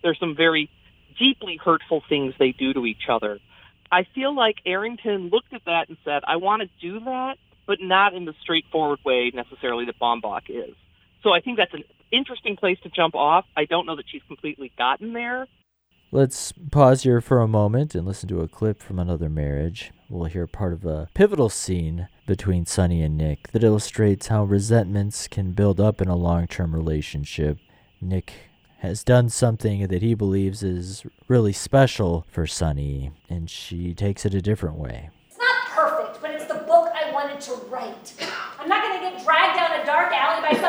there's 0.03 0.19
some 0.19 0.35
very 0.37 0.71
deeply 1.19 1.59
hurtful 1.63 2.03
things 2.09 2.35
they 2.39 2.53
do 2.53 2.73
to 2.73 2.87
each 2.87 3.09
other. 3.09 3.39
I 3.91 4.07
feel 4.15 4.35
like 4.35 4.57
Arrington 4.67 5.31
looked 5.33 5.53
at 5.53 5.65
that 5.67 5.89
and 5.89 5.97
said, 6.05 6.23
I 6.27 6.37
want 6.37 6.63
to 6.63 6.69
do 6.81 7.01
that, 7.01 7.37
but 7.67 7.79
not 7.81 8.15
in 8.15 8.25
the 8.25 8.35
straightforward 8.43 8.99
way 9.05 9.31
necessarily 9.35 9.87
that 9.87 9.99
Baumbach 9.99 10.49
is. 10.49 10.75
So 11.23 11.31
I 11.31 11.41
think 11.41 11.57
that's 11.57 11.75
an 11.75 11.85
interesting 12.13 12.57
place 12.57 12.79
to 12.83 12.91
jump 12.91 13.15
off. 13.15 13.45
I 13.57 13.65
don't 13.65 13.87
know 13.87 13.97
that 13.97 14.05
she's 14.11 14.23
completely 14.29 14.73
gotten 14.77 15.13
there, 15.13 15.47
Let's 16.11 16.53
pause 16.71 17.03
here 17.03 17.21
for 17.21 17.43
a 17.43 17.47
moment 17.47 17.95
and 17.95 18.07
listen 18.07 18.31
to 18.31 18.41
a 18.41 18.49
clip 18.49 18.83
from 18.83 18.99
another 18.99 19.29
marriage. 19.29 19.93
We'll 20.09 20.25
hear 20.25 20.47
part 20.47 20.73
of 20.73 20.87
a 20.87 21.11
pivotal 21.13 21.51
scene 21.51 22.09
between 22.27 22.65
Sonny 22.65 23.03
and 23.03 23.15
Nick 23.19 23.49
that 23.49 23.63
illustrates 23.63 24.29
how 24.29 24.45
resentments 24.45 25.29
can 25.29 25.53
build 25.53 25.79
up 25.79 26.01
in 26.01 26.09
a 26.09 26.17
long 26.17 26.47
term 26.47 26.75
relationship. 26.75 27.59
Nick 28.01 28.33
has 28.79 29.03
done 29.03 29.29
something 29.29 29.89
that 29.89 30.03
he 30.03 30.15
believes 30.15 30.63
is 30.63 31.05
really 31.27 31.53
special 31.53 32.25
for 32.31 32.47
Sonny, 32.47 33.11
and 33.29 33.51
she 33.51 33.93
takes 33.93 34.25
it 34.25 34.35
a 34.35 34.41
different 34.41 34.77
way. 34.77 35.11
It's 35.29 35.39
not 35.39 35.67
perfect, 35.67 36.23
but 36.23 36.31
it's 36.31 36.47
the 36.47 36.55
book 36.55 36.93
I 36.95 37.11
wanted 37.13 37.41
to 37.43 37.55
write. 37.69 38.15
I'm 38.59 38.69
not 38.69 38.83
going 38.85 39.01
to 39.01 39.11
get 39.11 39.25
dragged 39.25 39.57
down 39.57 39.81
a 39.81 39.85
dark 39.85 40.13
alley 40.13 40.43
by 40.49 40.61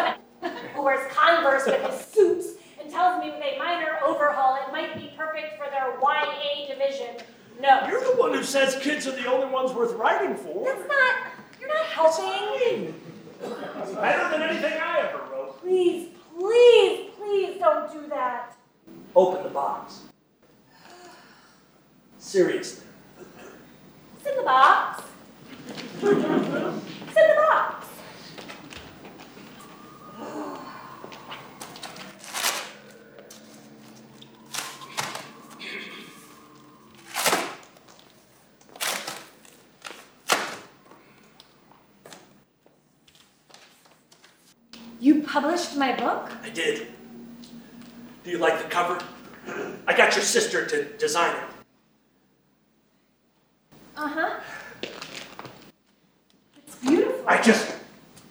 someone 0.41 0.57
who 0.73 0.83
wears 0.83 1.11
Converse 1.13 1.65
with 1.67 1.81
his 1.81 2.05
suits 2.05 2.47
and 2.81 2.89
tells 2.89 3.23
me 3.23 3.29
with 3.29 3.41
a 3.41 3.57
minor 3.59 3.99
overhaul 4.05 4.55
it 4.55 4.71
might 4.71 4.95
be 4.95 5.13
perfect 5.15 5.57
for 5.57 5.69
their 5.69 5.95
YA 6.01 6.67
division. 6.67 7.23
No. 7.61 7.87
You're 7.87 8.01
the 8.01 8.19
one 8.19 8.33
who 8.33 8.43
says 8.43 8.77
kids 8.81 9.05
are 9.05 9.15
the 9.15 9.25
only 9.25 9.51
ones 9.51 9.71
worth 9.73 9.93
writing 9.93 10.35
for. 10.35 10.65
That's 10.65 10.87
not. 10.87 11.15
You're 11.59 11.67
not 11.67 11.85
helping. 11.85 12.93
It's 13.41 13.91
better 13.91 14.29
than 14.31 14.49
anything 14.49 14.73
I 14.81 15.09
ever 15.09 15.21
wrote. 15.31 15.59
Please, 15.61 16.09
please, 16.39 17.11
please 17.17 17.59
don't 17.59 17.91
do 17.91 18.07
that. 18.07 18.55
Open 19.15 19.43
the 19.43 19.49
box. 19.49 20.01
Seriously. 22.17 22.85
It's 24.17 24.27
in 24.27 24.37
the 24.37 24.43
box. 24.43 25.03
It's 25.95 26.03
in 26.03 26.21
the 26.21 27.35
box. 27.35 27.85
You 45.01 45.18
published 45.29 45.77
my 45.77 45.95
book? 45.95 46.31
I 46.43 46.49
did. 46.49 46.87
Do 48.23 48.31
you 48.31 48.39
like 48.39 48.61
the 48.61 48.67
cover? 48.67 48.99
I 49.87 49.95
got 49.95 50.15
your 50.15 50.25
sister 50.25 50.65
to 50.65 50.85
design 50.97 51.35
it. 51.35 51.43
Uh 53.95 54.07
huh. 54.07 54.39
It's 56.57 56.75
beautiful. 56.77 57.23
I 57.27 57.41
just, 57.41 57.75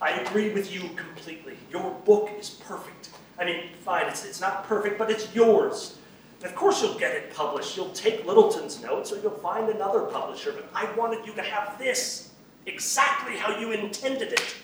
I 0.01 0.11
agree 0.11 0.53
with 0.53 0.73
you 0.73 0.81
completely. 0.97 1.57
Your 1.71 1.91
book 2.05 2.31
is 2.39 2.51
perfect. 2.51 3.11
I 3.39 3.45
mean, 3.45 3.61
fine, 3.85 4.07
it's, 4.07 4.25
it's 4.25 4.41
not 4.41 4.65
perfect, 4.65 4.99
but 4.99 5.11
it's 5.11 5.33
yours. 5.35 5.99
And 6.41 6.51
of 6.51 6.57
course, 6.57 6.83
you'll 6.83 6.99
get 6.99 7.15
it 7.15 7.33
published. 7.33 7.77
You'll 7.77 7.91
take 7.91 8.27
Littleton's 8.27 8.83
notes 8.83 9.13
or 9.13 9.21
you'll 9.21 9.31
find 9.31 9.69
another 9.69 10.03
publisher, 10.03 10.53
but 10.53 10.69
I 10.75 10.93
wanted 10.97 11.25
you 11.27 11.35
to 11.35 11.43
have 11.43 11.79
this 11.79 12.31
exactly 12.67 13.37
how 13.37 13.57
you 13.57 13.71
intended 13.73 14.33
it. 14.33 14.55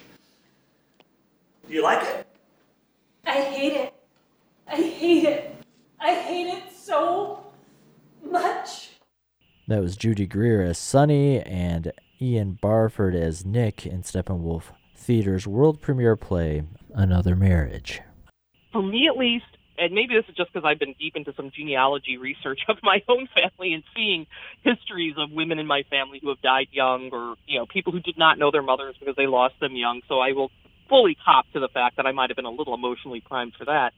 Do 1.68 1.74
you 1.74 1.82
like 1.82 2.02
it? 2.06 2.26
I 3.24 3.40
hate 3.40 3.72
it. 3.72 3.94
I 4.66 4.76
hate 4.76 5.24
it. 5.24 5.56
I 6.00 6.14
hate 6.14 6.48
it 6.48 6.64
so 6.74 7.44
much. 8.22 8.90
That 9.68 9.80
was 9.80 9.96
Judy 9.96 10.26
Greer 10.26 10.62
as 10.62 10.76
Sonny 10.78 11.40
and 11.40 11.92
Ian 12.20 12.58
Barford 12.60 13.14
as 13.14 13.44
Nick 13.46 13.86
in 13.86 14.02
Steppenwolf 14.02 14.64
Theater's 14.96 15.46
world 15.46 15.80
premiere 15.80 16.16
play, 16.16 16.64
Another 16.94 17.34
Marriage. 17.34 18.00
for 18.72 18.82
me 18.82 19.08
at 19.10 19.18
least, 19.18 19.44
and 19.78 19.92
maybe 19.92 20.14
this 20.14 20.24
is 20.28 20.36
just 20.36 20.52
because 20.52 20.64
I've 20.66 20.78
been 20.78 20.94
deep 20.98 21.16
into 21.16 21.32
some 21.34 21.50
genealogy 21.54 22.16
research 22.16 22.60
of 22.68 22.76
my 22.82 23.02
own 23.08 23.28
family 23.34 23.72
and 23.74 23.82
seeing 23.94 24.26
histories 24.62 25.14
of 25.18 25.30
women 25.32 25.58
in 25.58 25.66
my 25.66 25.82
family 25.90 26.20
who 26.22 26.28
have 26.28 26.40
died 26.42 26.68
young 26.72 27.10
or, 27.12 27.34
you 27.46 27.58
know, 27.58 27.66
people 27.66 27.92
who 27.92 28.00
did 28.00 28.16
not 28.16 28.38
know 28.38 28.50
their 28.50 28.62
mothers 28.62 28.96
because 28.98 29.16
they 29.16 29.26
lost 29.26 29.54
them 29.60 29.74
young. 29.74 30.00
So 30.08 30.20
I 30.20 30.32
will 30.32 30.50
fully 30.88 31.16
cop 31.24 31.46
to 31.52 31.60
the 31.60 31.68
fact 31.68 31.96
that 31.96 32.06
I 32.06 32.12
might 32.12 32.30
have 32.30 32.36
been 32.36 32.44
a 32.44 32.50
little 32.50 32.74
emotionally 32.74 33.20
primed 33.20 33.54
for 33.58 33.64
that. 33.66 33.92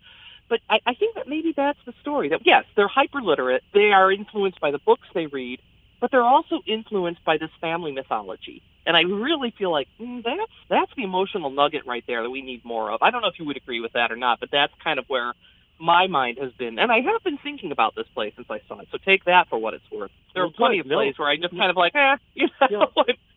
But 0.49 0.61
I, 0.70 0.79
I 0.87 0.94
think 0.94 1.16
that 1.16 1.29
maybe 1.29 1.53
that's 1.57 1.79
the 1.87 1.92
story. 2.01 2.29
That 2.29 2.40
yes, 2.44 2.64
they're 2.77 2.88
hyper 2.88 3.20
literate. 3.20 3.62
They 3.75 3.92
are 3.92 4.12
influenced 4.12 4.61
by 4.61 4.70
the 4.70 4.79
books 4.79 5.09
they 5.14 5.27
read, 5.27 5.61
but 6.01 6.11
they're 6.11 6.22
also 6.22 6.61
influenced 6.66 7.25
by 7.25 7.38
this 7.38 7.51
family 7.61 7.92
mythology. 7.92 8.62
And 8.87 8.96
I 8.96 9.03
really 9.03 9.53
feel 9.59 9.72
like 9.72 9.88
mm, 10.01 10.22
that's 10.22 10.53
that's 10.70 10.92
the 10.96 11.03
emotional 11.03 11.51
nugget 11.51 11.87
right 11.87 12.05
there 12.07 12.22
that 12.22 12.31
we 12.31 12.42
need 12.42 12.64
more 12.64 12.92
of. 12.92 13.03
I 13.03 13.11
don't 13.11 13.22
know 13.22 13.29
if 13.29 13.38
you 13.38 13.46
would 13.46 13.57
agree 13.57 13.81
with 13.81 13.92
that 13.94 14.12
or 14.12 14.16
not, 14.16 14.38
but 14.40 14.51
that's 14.53 14.72
kind 14.83 14.99
of 14.99 15.07
where 15.09 15.33
my 15.78 16.06
mind 16.06 16.38
has 16.40 16.52
been. 16.52 16.78
And 16.78 16.90
I 16.90 17.00
have 17.00 17.22
been 17.24 17.38
thinking 17.38 17.70
about 17.72 17.94
this 17.94 18.06
play 18.14 18.32
since 18.36 18.48
I 18.50 18.60
saw 18.68 18.80
it. 18.80 18.88
So 18.92 18.98
take 19.04 19.24
that 19.24 19.48
for 19.48 19.58
what 19.58 19.74
it's 19.74 19.84
worth. 19.90 20.10
There 20.34 20.44
Well, 20.44 20.50
are 20.50 20.54
plenty 20.56 20.78
of 20.80 20.86
plays 20.86 21.18
where 21.18 21.28
I 21.28 21.36
just 21.36 21.56
kind 21.56 21.70
of 21.70 21.76
like, 21.76 21.94
eh, 21.94 22.16
you 22.34 22.48
know, 22.70 22.90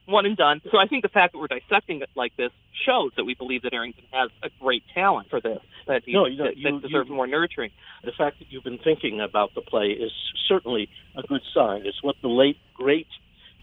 one 0.06 0.26
and 0.26 0.36
done. 0.38 0.62
So 0.72 0.78
I 0.78 0.88
think 0.88 1.04
the 1.04 1.10
fact 1.10 1.34
that 1.34 1.40
we're 1.40 1.48
dissecting 1.48 2.02
it 2.02 2.10
like 2.16 2.36
this 2.38 2.52
shows 2.86 3.12
that 3.18 3.26
we 3.26 3.36
believe 3.36 3.62
that 3.64 3.74
Arrington 3.74 4.06
has 4.12 4.30
a 4.42 4.50
great 4.60 4.84
talent 4.94 5.30
for 5.30 5.40
this. 5.42 5.60
That 5.88 6.04
he 6.06 6.14
No, 6.14 6.26
you 6.26 6.38
know, 6.38 6.46
that, 6.46 6.58
you- 6.58 6.72
that 6.72 6.82
deserves 6.88 7.10
you- 7.10 7.16
more 7.16 7.28
nurturing. 7.28 7.72
The 8.04 8.12
fact 8.14 8.40
that 8.40 8.46
you've 8.52 8.64
been 8.64 8.80
thinking 8.80 9.20
about 9.22 9.54
the 9.54 9.62
play 9.62 9.88
is 9.90 10.12
certainly 10.48 10.90
a 11.16 11.24
good 11.24 11.42
sign. 11.54 11.86
It's 11.86 12.02
what 12.02 12.16
the 12.22 12.30
late, 12.30 12.58
great 12.74 13.08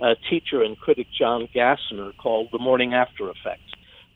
uh, 0.00 0.14
teacher 0.28 0.62
and 0.62 0.78
critic 0.78 1.06
John 1.18 1.48
Gassner 1.54 2.14
called 2.18 2.48
the 2.52 2.58
morning 2.58 2.92
after 2.94 3.30
effect. 3.30 3.62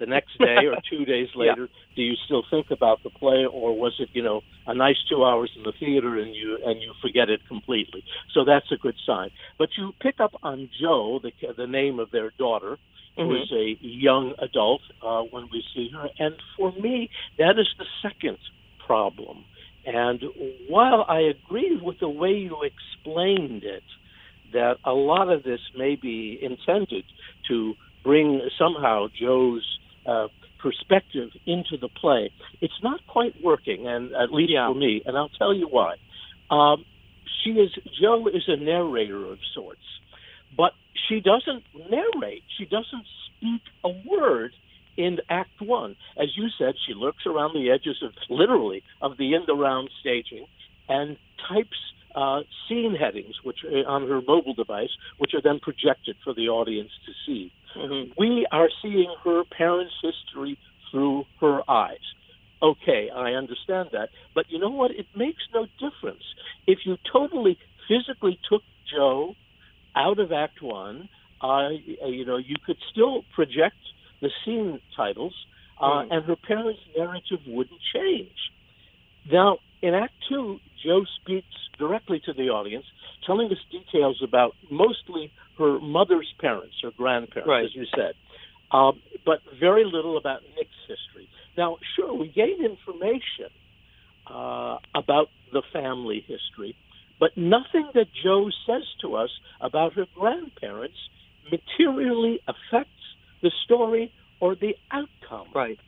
The 0.01 0.07
next 0.07 0.39
day 0.41 0.67
or 0.67 0.79
two 0.91 1.05
days 1.05 1.29
Yeah. 1.37 1.53
later, 1.53 1.69
do 1.95 2.03
you 2.03 2.15
still 2.25 2.43
think 2.51 2.69
about 2.71 3.03
the 3.05 3.11
play, 3.11 3.45
or 3.47 3.77
was 3.79 3.95
it, 4.01 4.09
you 4.15 4.23
know, 4.23 4.41
a 4.67 4.75
nice 4.75 4.97
two 5.09 5.25
hours 5.25 5.53
in 5.57 5.63
the 5.63 5.75
theater 5.79 6.19
and 6.19 6.35
you 6.35 6.59
and 6.65 6.81
you 6.83 6.93
forget 7.03 7.29
it 7.31 7.43
completely? 7.47 8.03
So 8.35 8.45
that's 8.45 8.73
a 8.73 8.77
good 8.79 8.97
sign. 9.07 9.31
But 9.59 9.71
you 9.77 9.93
pick 10.03 10.17
up 10.21 10.35
on 10.43 10.71
Joe, 10.81 11.21
the 11.23 11.33
the 11.57 11.67
name 11.67 12.01
of 12.01 12.11
their 12.11 12.33
daughter, 12.39 12.79
who 13.23 13.35
Mhm. 13.35 13.43
is 13.43 13.53
a 13.53 13.77
young 13.81 14.35
adult 14.39 14.83
uh, 15.03 15.23
when 15.31 15.49
we 15.53 15.63
see 15.75 15.91
her. 15.93 16.09
And 16.19 16.35
for 16.57 16.73
me, 16.73 17.11
that 17.39 17.59
is 17.59 17.69
the 17.79 17.87
second 18.03 18.39
problem. 18.87 19.45
And 19.85 20.23
while 20.69 21.05
I 21.09 21.21
agree 21.21 21.79
with 21.81 21.99
the 22.01 22.09
way 22.09 22.33
you 22.33 22.57
explained 22.63 23.65
it, 23.65 23.85
that 24.53 24.79
a 24.85 24.93
lot 24.93 25.31
of 25.31 25.43
this 25.43 25.61
may 25.75 25.97
be 25.97 26.39
intended 26.43 27.05
to 27.49 27.75
bring 28.05 28.41
somehow 28.59 29.09
Joe's 29.21 29.67
uh, 30.07 30.29
perspective 30.59 31.31
into 31.47 31.77
the 31.81 31.89
play, 31.89 32.31
it's 32.61 32.83
not 32.83 33.01
quite 33.07 33.35
working, 33.43 33.87
and 33.87 34.13
at 34.13 34.33
least 34.33 34.53
Yeah. 34.53 34.69
for 34.69 34.75
me. 34.75 35.03
And 35.05 35.17
I'll 35.17 35.31
tell 35.31 35.55
you 35.55 35.67
why. 35.69 35.97
Um, 36.51 36.85
she 37.43 37.51
is 37.51 37.71
Joe 38.01 38.27
is 38.29 38.43
a 38.49 38.57
narrator 38.57 39.27
of 39.27 39.39
sorts, 39.55 39.81
but 40.57 40.73
she 41.09 41.21
doesn't 41.21 41.65
narrate. 41.91 42.45
She 42.59 42.65
doesn't 42.67 43.07
speak 43.37 43.63
a 43.85 43.91
word 44.07 44.53
in 44.97 45.19
Act 45.29 45.61
One. 45.61 45.97
As 46.19 46.29
you 46.37 46.49
said, 46.59 46.75
she 46.87 46.95
lurks 46.95 47.25
around 47.27 47.55
the 47.55 47.71
edges 47.71 48.03
of 48.03 48.13
literally 48.29 48.83
of 49.01 49.17
the 49.17 49.35
end 49.35 49.49
around 49.49 49.91
staging 50.01 50.47
and 50.89 51.17
types 51.49 51.77
uh, 52.15 52.41
scene 52.69 52.95
headings, 52.99 53.37
which 53.45 53.59
are 53.65 53.89
on 53.89 54.09
her 54.09 54.21
mobile 54.21 54.55
device, 54.55 54.91
which 55.19 55.33
are 55.35 55.43
then 55.43 55.61
projected 55.63 56.17
for 56.25 56.35
the 56.35 56.49
audience 56.49 56.91
to 57.07 57.13
see. 57.25 57.53
Mhm. 57.75 58.13
We 58.17 58.47
are 58.51 58.71
seeing 58.83 59.13
her 59.25 59.45
parents' 59.45 59.95
history 60.03 60.59
through 60.91 61.27
her 61.41 61.63
eyes. 61.71 61.99
Okay, 62.63 63.09
I 63.11 63.33
understand 63.35 63.91
that, 63.93 64.11
but 64.35 64.51
you 64.51 64.59
know 64.59 64.69
what? 64.69 64.91
It 64.91 65.07
makes 65.15 65.43
no 65.55 65.67
difference 65.79 66.23
if 66.67 66.85
you 66.85 66.99
totally 67.11 67.59
physically 67.89 68.39
took 68.49 68.63
Joe 68.93 69.35
out 69.97 70.19
of 70.19 70.33
Act 70.33 70.61
One. 70.61 71.09
Uh, 71.41 71.71
you 72.07 72.25
know, 72.27 72.37
you 72.37 72.57
could 72.67 72.77
still 72.91 73.25
project 73.35 73.77
the 74.21 74.31
scene 74.45 74.79
titles, 74.95 75.35
uh, 75.81 76.03
Hmm. 76.05 76.13
and 76.13 76.25
her 76.27 76.37
parents' 76.37 76.83
narrative 76.95 77.47
wouldn't 77.47 77.81
change. 77.95 78.53
Now, 79.31 79.59
in 79.81 79.95
Act 79.95 80.13
Two, 80.29 80.61
Joe 80.85 81.05
speaks 81.23 81.57
directly 81.79 82.21
to 82.21 82.35
the 82.35 82.51
audience, 82.51 82.85
telling 83.27 83.51
us 83.51 83.59
details 83.71 84.21
about 84.23 84.55
mostly 84.71 85.33
her 85.59 85.79
mother's 85.81 86.33
parents, 86.41 86.75
her 86.83 86.91
grandparents, 86.97 87.49
Right. 87.49 87.65
as 87.65 87.75
you 87.75 87.87
said, 87.95 88.15
um, 88.71 89.01
but 89.25 89.41
very 89.59 89.85
little 89.85 90.17
about 90.17 90.43
Nick's 90.57 90.71
history. 90.87 91.29
Now, 91.57 91.79
sure, 91.97 92.15
we 92.15 92.29
gain 92.29 92.65
information 92.65 93.51
uh, 94.27 94.79
about 94.95 95.29
the 95.53 95.63
family 95.73 96.21
history, 96.27 96.77
but 97.19 97.37
nothing 97.37 97.89
that 97.95 98.07
Joe 98.23 98.49
says 98.67 98.85
to 99.03 99.17
us 99.17 99.31
about 99.61 99.95
her 99.95 100.07
grandparents 100.15 100.97
materially 101.51 102.41
affects 102.47 102.91
the 103.43 103.51
story 103.65 104.13
or 104.41 104.55
the 104.55 104.77
outcome. 104.91 105.49
Right. 105.55 105.79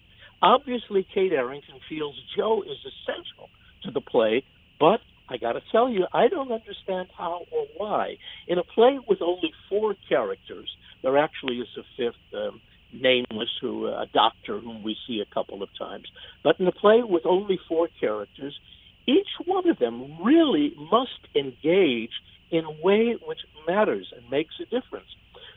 Obviously, 0.42 1.06
Kate 1.14 1.32
Arrington 1.32 1.76
feels 1.88 2.16
Joe 2.36 2.62
is 2.62 2.78
essential 2.84 3.48
to 3.84 3.90
the 3.92 4.00
play, 4.00 4.44
but 4.80 5.00
I 5.32 5.38
got 5.38 5.52
to 5.52 5.62
tell 5.72 5.88
you, 5.88 6.06
I 6.12 6.28
don't 6.28 6.52
understand 6.52 7.08
how 7.16 7.44
or 7.50 7.66
why. 7.76 8.16
In 8.48 8.58
a 8.58 8.64
play 8.64 8.98
with 9.08 9.22
only 9.22 9.52
four 9.68 9.94
characters, 10.08 10.70
there 11.02 11.18
actually 11.18 11.56
is 11.56 11.68
a 11.76 11.82
fifth, 11.96 12.14
um, 12.34 12.60
nameless, 12.92 13.48
who 13.60 13.86
a 13.86 14.06
doctor 14.12 14.60
whom 14.60 14.82
we 14.82 14.96
see 15.06 15.20
a 15.20 15.34
couple 15.34 15.62
of 15.62 15.68
times. 15.78 16.06
But 16.44 16.60
in 16.60 16.66
a 16.66 16.72
play 16.72 17.02
with 17.02 17.24
only 17.24 17.58
four 17.68 17.88
characters, 18.00 18.58
each 19.06 19.28
one 19.46 19.68
of 19.68 19.78
them 19.78 20.22
really 20.22 20.74
must 20.90 21.10
engage 21.34 22.12
in 22.50 22.64
a 22.64 22.70
way 22.70 23.16
which 23.24 23.40
matters 23.66 24.12
and 24.14 24.30
makes 24.30 24.54
a 24.60 24.64
difference. 24.64 25.08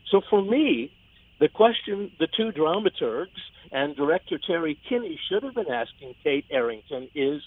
So 0.09 0.21
for 0.29 0.41
me, 0.41 0.91
the 1.39 1.49
question 1.49 2.11
the 2.19 2.27
two 2.35 2.51
dramaturgs 2.51 3.41
and 3.71 3.95
director 3.95 4.39
Terry 4.47 4.79
Kinney 4.87 5.19
should 5.29 5.43
have 5.43 5.55
been 5.55 5.71
asking 5.71 6.15
Kate 6.23 6.45
Arrington 6.49 7.09
is 7.13 7.41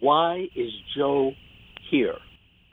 why 0.00 0.48
is 0.54 0.72
Joe 0.96 1.32
here? 1.90 2.16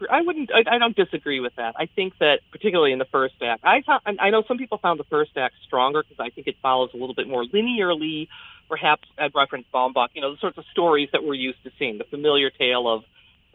I 0.10 0.22
wouldn't. 0.22 0.52
I, 0.54 0.76
I 0.76 0.78
don't 0.78 0.96
disagree 0.96 1.40
with 1.40 1.56
that. 1.56 1.76
I 1.78 1.86
think 1.86 2.18
that 2.20 2.40
particularly 2.52 2.92
in 2.92 3.00
the 3.00 3.06
first 3.06 3.36
act, 3.42 3.64
I 3.64 3.82
I 4.20 4.30
know 4.30 4.44
some 4.48 4.58
people 4.58 4.78
found 4.78 5.00
the 5.00 5.06
first 5.06 5.32
act 5.38 5.56
stronger 5.66 6.04
because 6.04 6.20
I 6.20 6.30
think 6.32 6.48
it 6.48 6.56
follows 6.62 6.90
a 6.94 6.98
little 6.98 7.16
bit 7.16 7.28
more 7.28 7.46
linearly. 7.46 8.28
Perhaps 8.68 9.08
I'd 9.18 9.34
reference 9.34 9.68
Baumbach. 9.74 10.10
You 10.14 10.22
know, 10.22 10.32
the 10.34 10.40
sorts 10.40 10.58
of 10.58 10.66
stories 10.72 11.10
that 11.14 11.24
we're 11.24 11.36
used 11.36 11.64
to 11.64 11.72
seeing, 11.80 11.98
the 11.98 12.04
familiar 12.04 12.50
tale 12.50 12.88
of 12.94 13.04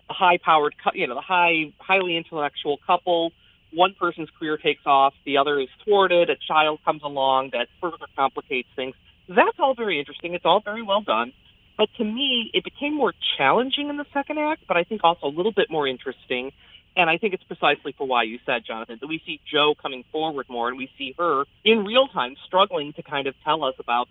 a 0.09 0.13
high-powered, 0.13 0.75
you 0.95 1.07
know, 1.07 1.15
the 1.15 1.21
high, 1.21 1.73
highly 1.79 2.17
intellectual 2.17 2.79
couple. 2.87 3.33
One 3.73 3.95
person's 3.99 4.29
career 4.39 4.57
takes 4.57 4.83
off, 4.87 5.15
the 5.25 5.37
other 5.37 5.61
is 5.61 5.69
thwarted. 5.85 6.31
A 6.31 6.37
child 6.49 6.81
comes 6.85 7.03
along 7.05 7.51
that 7.53 7.69
further 7.81 8.07
complicates 8.17 8.69
things. 8.75 8.95
That's 9.29 9.59
all 9.61 9.75
very 9.75 10.01
interesting. 10.01 10.35
It's 10.35 10.45
all 10.45 10.61
very 10.61 10.83
well 10.83 11.03
done. 11.03 11.33
But 11.81 11.89
to 11.97 12.05
me, 12.05 12.51
it 12.53 12.63
became 12.63 12.95
more 12.95 13.15
challenging 13.39 13.89
in 13.89 13.97
the 13.97 14.05
second 14.13 14.39
act, 14.39 14.65
but 14.69 14.77
I 14.77 14.85
think 14.85 15.01
also 15.03 15.29
a 15.29 15.33
little 15.35 15.51
bit 15.51 15.71
more 15.71 15.89
interesting. 15.89 16.53
And 16.95 17.09
I 17.09 17.17
think 17.17 17.33
it's 17.33 17.43
precisely 17.45 17.95
for 17.97 18.07
why 18.07 18.25
you 18.25 18.39
said, 18.45 18.67
Jonathan, 18.67 18.99
that 19.01 19.07
we 19.07 19.23
see 19.25 19.41
Joe 19.51 19.75
coming 19.81 20.05
forward 20.13 20.45
more 20.51 20.69
and 20.69 20.77
we 20.77 20.91
see 20.99 21.15
her 21.17 21.45
in 21.65 21.87
real 21.87 22.07
time 22.07 22.37
struggling 22.47 22.93
to 22.95 23.03
kind 23.03 23.27
of 23.27 23.35
tell 23.47 23.65
us 23.65 23.77
about 23.79 24.09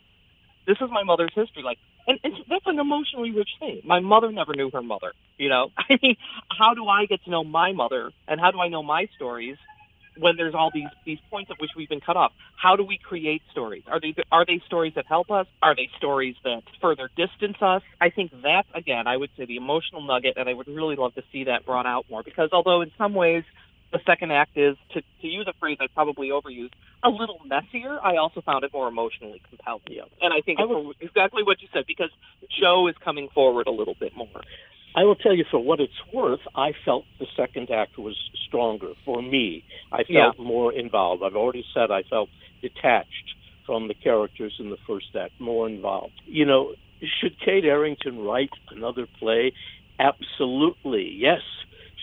this 0.65 0.77
is 0.81 0.89
my 0.89 1.03
mother's 1.03 1.29
history. 1.35 1.61
Like, 1.61 1.77
and, 2.07 2.19
and 2.23 2.33
that's 2.49 2.65
an 2.65 2.79
emotionally 2.79 3.29
rich 3.29 3.51
thing. 3.59 3.81
My 3.83 3.99
mother 3.99 4.31
never 4.31 4.55
knew 4.55 4.71
her 4.71 4.81
mother. 4.81 5.13
You 5.37 5.49
know, 5.49 5.69
I 5.77 5.99
mean, 6.01 6.15
how 6.49 6.73
do 6.73 6.87
I 6.87 7.05
get 7.05 7.23
to 7.25 7.29
know 7.29 7.43
my 7.43 7.71
mother 7.73 8.09
and 8.27 8.39
how 8.39 8.49
do 8.49 8.59
I 8.59 8.69
know 8.69 8.81
my 8.81 9.09
stories 9.15 9.57
when 10.19 10.35
there's 10.35 10.53
all 10.53 10.71
these 10.73 10.89
these 11.05 11.19
points 11.29 11.51
at 11.51 11.59
which 11.59 11.71
we've 11.75 11.89
been 11.89 12.01
cut 12.01 12.17
off? 12.17 12.31
How 12.55 12.75
do 12.75 12.83
we 12.83 12.97
create 12.97 13.41
stories? 13.51 13.83
Are 13.87 13.99
they 13.99 14.13
are 14.31 14.45
they 14.45 14.61
stories 14.65 14.93
that 14.95 15.05
help 15.07 15.31
us? 15.31 15.47
Are 15.61 15.75
they 15.75 15.89
stories 15.97 16.35
that 16.43 16.63
further 16.81 17.09
distance 17.15 17.57
us? 17.61 17.81
I 17.99 18.09
think 18.09 18.31
that's 18.43 18.67
again, 18.73 19.07
I 19.07 19.17
would 19.17 19.29
say 19.37 19.45
the 19.45 19.57
emotional 19.57 20.01
nugget, 20.01 20.35
and 20.37 20.49
I 20.49 20.53
would 20.53 20.67
really 20.67 20.95
love 20.95 21.15
to 21.15 21.23
see 21.31 21.45
that 21.45 21.65
brought 21.65 21.85
out 21.85 22.05
more 22.09 22.23
because 22.23 22.49
although 22.51 22.81
in 22.81 22.91
some 22.97 23.13
ways 23.13 23.43
the 23.91 23.99
second 24.05 24.31
act 24.31 24.55
is, 24.55 24.77
to, 24.93 25.01
to 25.01 25.27
use 25.27 25.47
a 25.47 25.53
phrase 25.59 25.77
I 25.79 25.87
probably 25.87 26.29
overused, 26.29 26.73
a 27.01 27.09
little 27.09 27.41
messier. 27.45 27.97
I 27.99 28.17
also 28.17 28.41
found 28.41 28.63
it 28.63 28.71
more 28.71 28.87
emotionally 28.87 29.41
compelling. 29.49 29.81
Yeah. 29.89 30.03
And 30.21 30.33
I 30.33 30.41
think 30.41 30.59
I 30.59 30.67
for 30.67 30.93
exactly 30.99 31.43
what 31.43 31.61
you 31.61 31.67
said 31.73 31.85
because 31.87 32.11
Joe 32.59 32.87
is 32.87 32.95
coming 33.03 33.29
forward 33.33 33.67
a 33.67 33.71
little 33.71 33.95
bit 33.99 34.15
more. 34.15 34.27
I 34.95 35.03
will 35.03 35.15
tell 35.15 35.35
you, 35.35 35.45
for 35.49 35.59
what 35.59 35.79
it's 35.79 35.93
worth, 36.11 36.39
I 36.55 36.73
felt 36.83 37.05
the 37.19 37.27
second 37.35 37.69
act 37.69 37.97
was 37.97 38.17
stronger 38.47 38.93
for 39.05 39.21
me. 39.21 39.63
I 39.91 40.03
felt 40.03 40.39
more 40.39 40.73
involved. 40.73 41.23
I've 41.23 41.35
already 41.35 41.63
said 41.73 41.91
I 41.91 42.03
felt 42.03 42.29
detached 42.61 43.35
from 43.65 43.87
the 43.87 43.93
characters 43.93 44.55
in 44.59 44.71
the 44.71 44.77
first 44.87 45.15
act, 45.15 45.39
more 45.39 45.69
involved. 45.69 46.19
You 46.25 46.45
know, 46.45 46.73
should 47.21 47.39
Kate 47.39 47.65
Arrington 47.65 48.19
write 48.19 48.49
another 48.71 49.07
play? 49.19 49.53
Absolutely, 49.99 51.13
yes. 51.15 51.41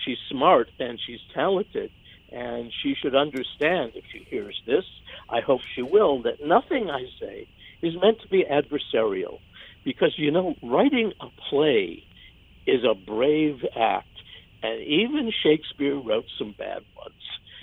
She's 0.05 0.17
smart 0.29 0.69
and 0.79 0.97
she's 1.05 1.19
talented, 1.33 1.91
and 2.31 2.71
she 2.81 2.95
should 2.95 3.15
understand 3.15 3.91
if 3.95 4.05
she 4.11 4.25
hears 4.29 4.59
this. 4.65 4.85
I 5.29 5.41
hope 5.41 5.59
she 5.75 5.81
will 5.81 6.21
that 6.21 6.45
nothing 6.45 6.89
I 6.89 7.05
say 7.19 7.47
is 7.81 7.95
meant 8.01 8.21
to 8.21 8.27
be 8.29 8.45
adversarial, 8.45 9.39
because 9.83 10.13
you 10.17 10.31
know, 10.31 10.55
writing 10.63 11.11
a 11.19 11.27
play 11.49 12.03
is 12.67 12.83
a 12.83 12.93
brave 12.93 13.65
act, 13.75 14.07
and 14.61 14.81
even 14.81 15.31
Shakespeare 15.43 15.95
wrote 15.95 16.25
some 16.37 16.53
bad 16.57 16.83
ones. 16.95 17.13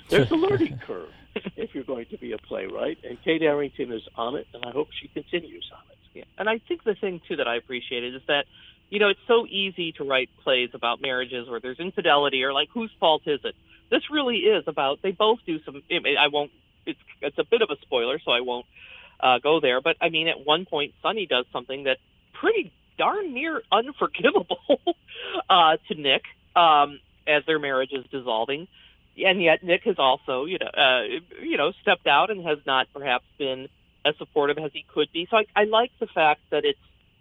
There's 0.08 0.30
a 0.30 0.34
learning 0.34 0.80
curve 0.86 1.10
if 1.56 1.74
you're 1.74 1.84
going 1.84 2.06
to 2.06 2.18
be 2.18 2.32
a 2.32 2.38
playwright, 2.38 2.98
and 3.04 3.22
Kate 3.22 3.42
Arrington 3.42 3.92
is 3.92 4.02
on 4.16 4.36
it, 4.36 4.46
and 4.54 4.64
I 4.64 4.70
hope 4.70 4.88
she 5.00 5.08
continues 5.08 5.70
on 5.72 5.82
it. 5.90 5.98
Yeah. 6.14 6.24
And 6.38 6.48
I 6.48 6.58
think 6.58 6.84
the 6.84 6.94
thing 6.94 7.20
too 7.28 7.36
that 7.36 7.48
I 7.48 7.56
appreciated 7.56 8.14
is 8.14 8.22
that, 8.28 8.46
you 8.88 9.00
know, 9.00 9.08
it's 9.08 9.20
so 9.26 9.46
easy 9.46 9.92
to 9.92 10.04
write 10.04 10.30
plays 10.42 10.70
about 10.72 11.02
marriages 11.02 11.48
where 11.48 11.60
there's 11.60 11.80
infidelity 11.80 12.44
or 12.44 12.52
like 12.52 12.68
whose 12.72 12.90
fault 13.00 13.22
is 13.26 13.40
it? 13.44 13.54
This 13.90 14.02
really 14.10 14.36
is 14.38 14.64
about 14.66 15.02
they 15.02 15.10
both 15.10 15.40
do 15.44 15.58
some. 15.64 15.82
I 15.90 16.28
won't. 16.28 16.52
It's 16.86 16.98
it's 17.20 17.38
a 17.38 17.44
bit 17.44 17.62
of 17.62 17.70
a 17.70 17.76
spoiler, 17.82 18.18
so 18.24 18.30
I 18.30 18.40
won't 18.40 18.66
uh, 19.20 19.38
go 19.38 19.60
there. 19.60 19.80
But 19.80 19.96
I 20.00 20.08
mean, 20.08 20.28
at 20.28 20.44
one 20.44 20.66
point, 20.66 20.94
Sonny 21.02 21.26
does 21.26 21.46
something 21.52 21.84
that 21.84 21.98
pretty 22.32 22.72
darn 22.98 23.34
near 23.34 23.62
unforgivable 23.70 24.58
uh, 25.50 25.76
to 25.88 25.94
Nick 25.94 26.22
um, 26.56 27.00
as 27.26 27.44
their 27.46 27.58
marriage 27.58 27.92
is 27.92 28.04
dissolving. 28.10 28.68
And 29.16 29.40
yet 29.40 29.62
Nick 29.62 29.84
has 29.84 29.96
also, 29.98 30.44
you 30.44 30.58
know, 30.58 30.66
uh, 30.66 31.02
you 31.42 31.56
know, 31.56 31.72
stepped 31.82 32.06
out 32.06 32.30
and 32.30 32.44
has 32.44 32.58
not 32.66 32.88
perhaps 32.92 33.24
been 33.38 33.68
as 34.04 34.16
supportive 34.18 34.58
as 34.58 34.72
he 34.72 34.84
could 34.92 35.10
be. 35.12 35.26
So 35.30 35.38
I, 35.38 35.44
I 35.54 35.64
like 35.64 35.90
the 36.00 36.06
fact 36.06 36.40
that 36.50 36.64
it's 36.64 36.78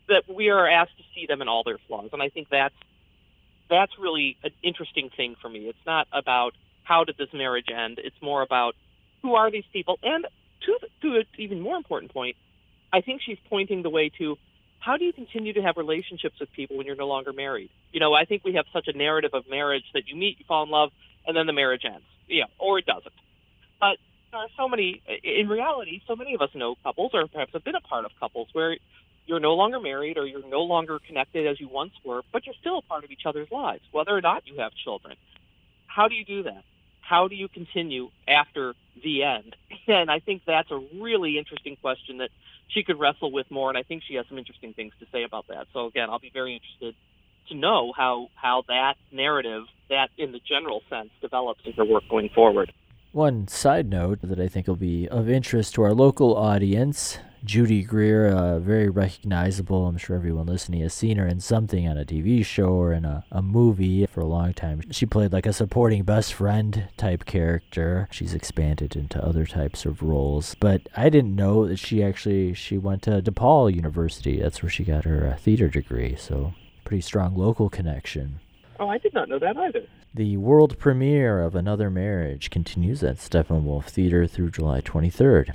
that 0.10 0.24
we 0.28 0.50
are 0.50 0.68
asked 0.68 0.98
to 0.98 1.04
see 1.16 1.28
them 1.28 1.42
in 1.42 1.48
all 1.48 1.64
their 1.64 1.78
flaws, 1.88 2.10
and 2.12 2.22
I 2.22 2.30
think 2.30 2.50
that's 2.50 2.76
that's 3.70 3.94
really 3.98 4.38
an 4.44 4.52
interesting 4.62 5.10
thing 5.16 5.36
for 5.42 5.50
me. 5.50 5.70
It's 5.70 5.86
not 5.86 6.08
about 6.12 6.54
how 6.84 7.06
did 7.06 7.18
this 7.18 7.30
marriage 7.34 7.68
end. 7.74 8.00
It's 8.04 8.22
more 8.22 8.42
about 8.42 8.76
who 9.22 9.36
are 9.36 9.50
these 9.50 9.64
people, 9.72 10.00
and 10.04 10.26
to 10.66 10.80
to 11.02 11.16
an 11.18 11.26
even 11.38 11.62
more 11.62 11.78
important 11.78 12.12
point, 12.12 12.36
I 12.92 13.02
think 13.02 13.22
she's 13.22 13.38
pointing 13.50 13.84
the 13.84 13.90
way 13.90 14.10
to 14.18 14.38
how 14.84 14.98
do 14.98 15.06
you 15.06 15.14
continue 15.14 15.54
to 15.54 15.62
have 15.62 15.78
relationships 15.78 16.36
with 16.40 16.52
people 16.52 16.78
when 16.78 16.86
you're 16.86 16.96
no 16.96 17.08
longer 17.08 17.32
married? 17.32 17.70
You 17.92 18.00
know, 18.02 18.14
I 18.14 18.26
think 18.26 18.44
we 18.44 18.56
have 18.56 18.66
such 18.74 18.88
a 18.88 18.98
narrative 18.98 19.32
of 19.34 19.44
marriage 19.50 19.84
that 19.94 20.08
you 20.08 20.16
meet, 20.16 20.40
you 20.40 20.46
fall 20.48 20.64
in 20.64 20.70
love, 20.70 20.90
and 21.26 21.38
then 21.38 21.46
the 21.46 21.54
marriage 21.54 21.84
ends. 21.86 22.06
Yeah, 22.28 22.46
or 22.60 22.80
it 22.80 22.86
doesn't. 22.86 23.14
But 23.80 23.98
there 24.32 24.42
are 24.42 24.50
so 24.58 24.68
many, 24.68 25.02
in 25.24 25.48
reality, 25.48 26.02
so 26.06 26.16
many 26.16 26.34
of 26.36 26.42
us 26.42 26.50
know 26.54 26.76
couples 26.84 27.12
or 27.14 27.28
perhaps 27.28 27.54
have 27.54 27.64
been 27.64 27.76
a 27.76 27.82
part 27.82 28.04
of 28.04 28.12
couples 28.20 28.50
where 28.52 28.76
you're 29.26 29.40
no 29.40 29.54
longer 29.54 29.80
married 29.80 30.18
or 30.18 30.26
you're 30.26 30.48
no 30.48 30.64
longer 30.64 31.00
connected 31.08 31.48
as 31.48 31.62
you 31.62 31.70
once 31.70 31.94
were, 32.04 32.22
but 32.34 32.46
you're 32.46 32.56
still 32.60 32.80
a 32.80 32.82
part 32.82 33.06
of 33.06 33.12
each 33.12 33.26
other's 33.26 33.50
lives, 33.52 33.84
whether 33.92 34.12
or 34.12 34.22
not 34.22 34.46
you 34.46 34.60
have 34.60 34.74
children. 34.84 35.16
How 35.88 36.10
do 36.10 36.16
you 36.16 36.26
do 36.26 36.44
that? 36.44 36.64
How 37.04 37.28
do 37.28 37.36
you 37.36 37.48
continue 37.48 38.10
after 38.28 38.74
the 39.04 39.24
end? 39.24 39.56
and 39.88 40.10
I 40.10 40.20
think 40.20 40.44
that's 40.46 40.72
a 40.72 40.82
really 41.00 41.38
interesting 41.38 41.76
question 41.78 42.18
that 42.18 42.30
she 42.70 42.84
could 42.84 43.00
wrestle 43.00 43.32
with 43.32 43.50
more, 43.52 43.70
and 43.70 43.78
I 43.78 43.84
think 43.84 44.04
she 44.04 44.16
has 44.16 44.26
some 44.28 44.38
interesting 44.38 44.74
things 44.74 44.94
to 45.00 45.06
say 45.12 45.24
about 45.24 45.48
that. 45.48 45.68
So 45.74 45.86
again, 45.86 46.10
I'll 46.10 46.20
be 46.20 46.32
very 46.34 46.54
interested 46.54 46.96
to 47.50 47.56
know 47.56 47.94
how 47.96 48.30
how 48.36 48.64
that 48.68 48.96
narrative, 49.12 49.64
that 49.90 50.10
in 50.18 50.32
the 50.32 50.40
general 50.40 50.82
sense, 50.90 51.10
develops 51.22 51.62
in 51.66 51.74
her 51.74 51.86
work 51.86 52.04
going 52.10 52.30
forward. 52.30 52.72
One 53.12 53.48
side 53.48 53.90
note 53.90 54.20
that 54.24 54.40
I 54.40 54.48
think 54.48 54.68
will 54.68 54.76
be 54.76 55.08
of 55.08 55.30
interest 55.30 55.76
to 55.76 55.84
our 55.84 55.94
local 55.94 56.36
audience 56.36 57.20
Judy 57.44 57.84
Greer, 57.84 58.28
uh, 58.30 58.60
very 58.60 58.90
recognizable. 58.90 59.86
I'm 59.86 59.98
sure 59.98 60.16
everyone 60.16 60.46
listening 60.46 60.80
has 60.80 60.94
seen 60.94 61.18
her 61.18 61.28
in 61.28 61.42
something 61.42 61.86
on 61.88 61.98
a 61.98 62.06
TV 62.06 62.46
show 62.46 62.70
or 62.70 62.94
in 62.94 63.04
a, 63.04 63.26
a 63.32 63.42
movie 63.42 64.06
for 64.06 64.22
a 64.22 64.26
long 64.26 64.54
time. 64.54 64.82
She 64.92 65.06
played 65.06 65.34
like 65.34 65.46
a 65.46 65.52
supporting 65.52 66.04
best 66.04 66.34
friend 66.34 66.88
type 66.96 67.26
character. 67.26 68.08
She's 68.12 68.34
expanded 68.34 68.96
into 68.96 69.22
other 69.22 69.46
types 69.46 69.86
of 69.86 70.02
roles. 70.02 70.56
But 70.56 70.88
I 70.96 71.10
didn't 71.10 71.36
know 71.36 71.68
that 71.68 71.80
she 71.80 72.02
actually 72.02 72.54
she 72.54 72.78
went 72.78 73.02
to 73.04 73.22
DePaul 73.22 73.76
University. 73.76 74.40
That's 74.40 74.64
where 74.64 74.70
she 74.70 74.86
got 74.86 75.04
her 75.04 75.34
uh, 75.34 75.38
theater 75.38 75.68
degree. 75.68 76.16
So 76.16 76.54
pretty 76.86 77.02
strong 77.02 77.36
local 77.36 77.70
connection. 77.70 78.40
Oh, 78.80 78.88
I 78.88 78.98
did 78.98 79.14
not 79.14 79.28
know 79.28 79.40
that 79.40 79.58
either. 79.58 79.82
The 80.14 80.38
world 80.38 80.80
premiere 80.80 81.42
of 81.42 81.56
Another 81.56 81.90
Marriage 81.90 82.50
continues 82.50 83.04
at 83.04 83.18
Steppenwolf 83.18 83.86
Theater 83.86 84.28
through 84.28 84.52
July 84.52 84.80
23rd. 84.80 85.54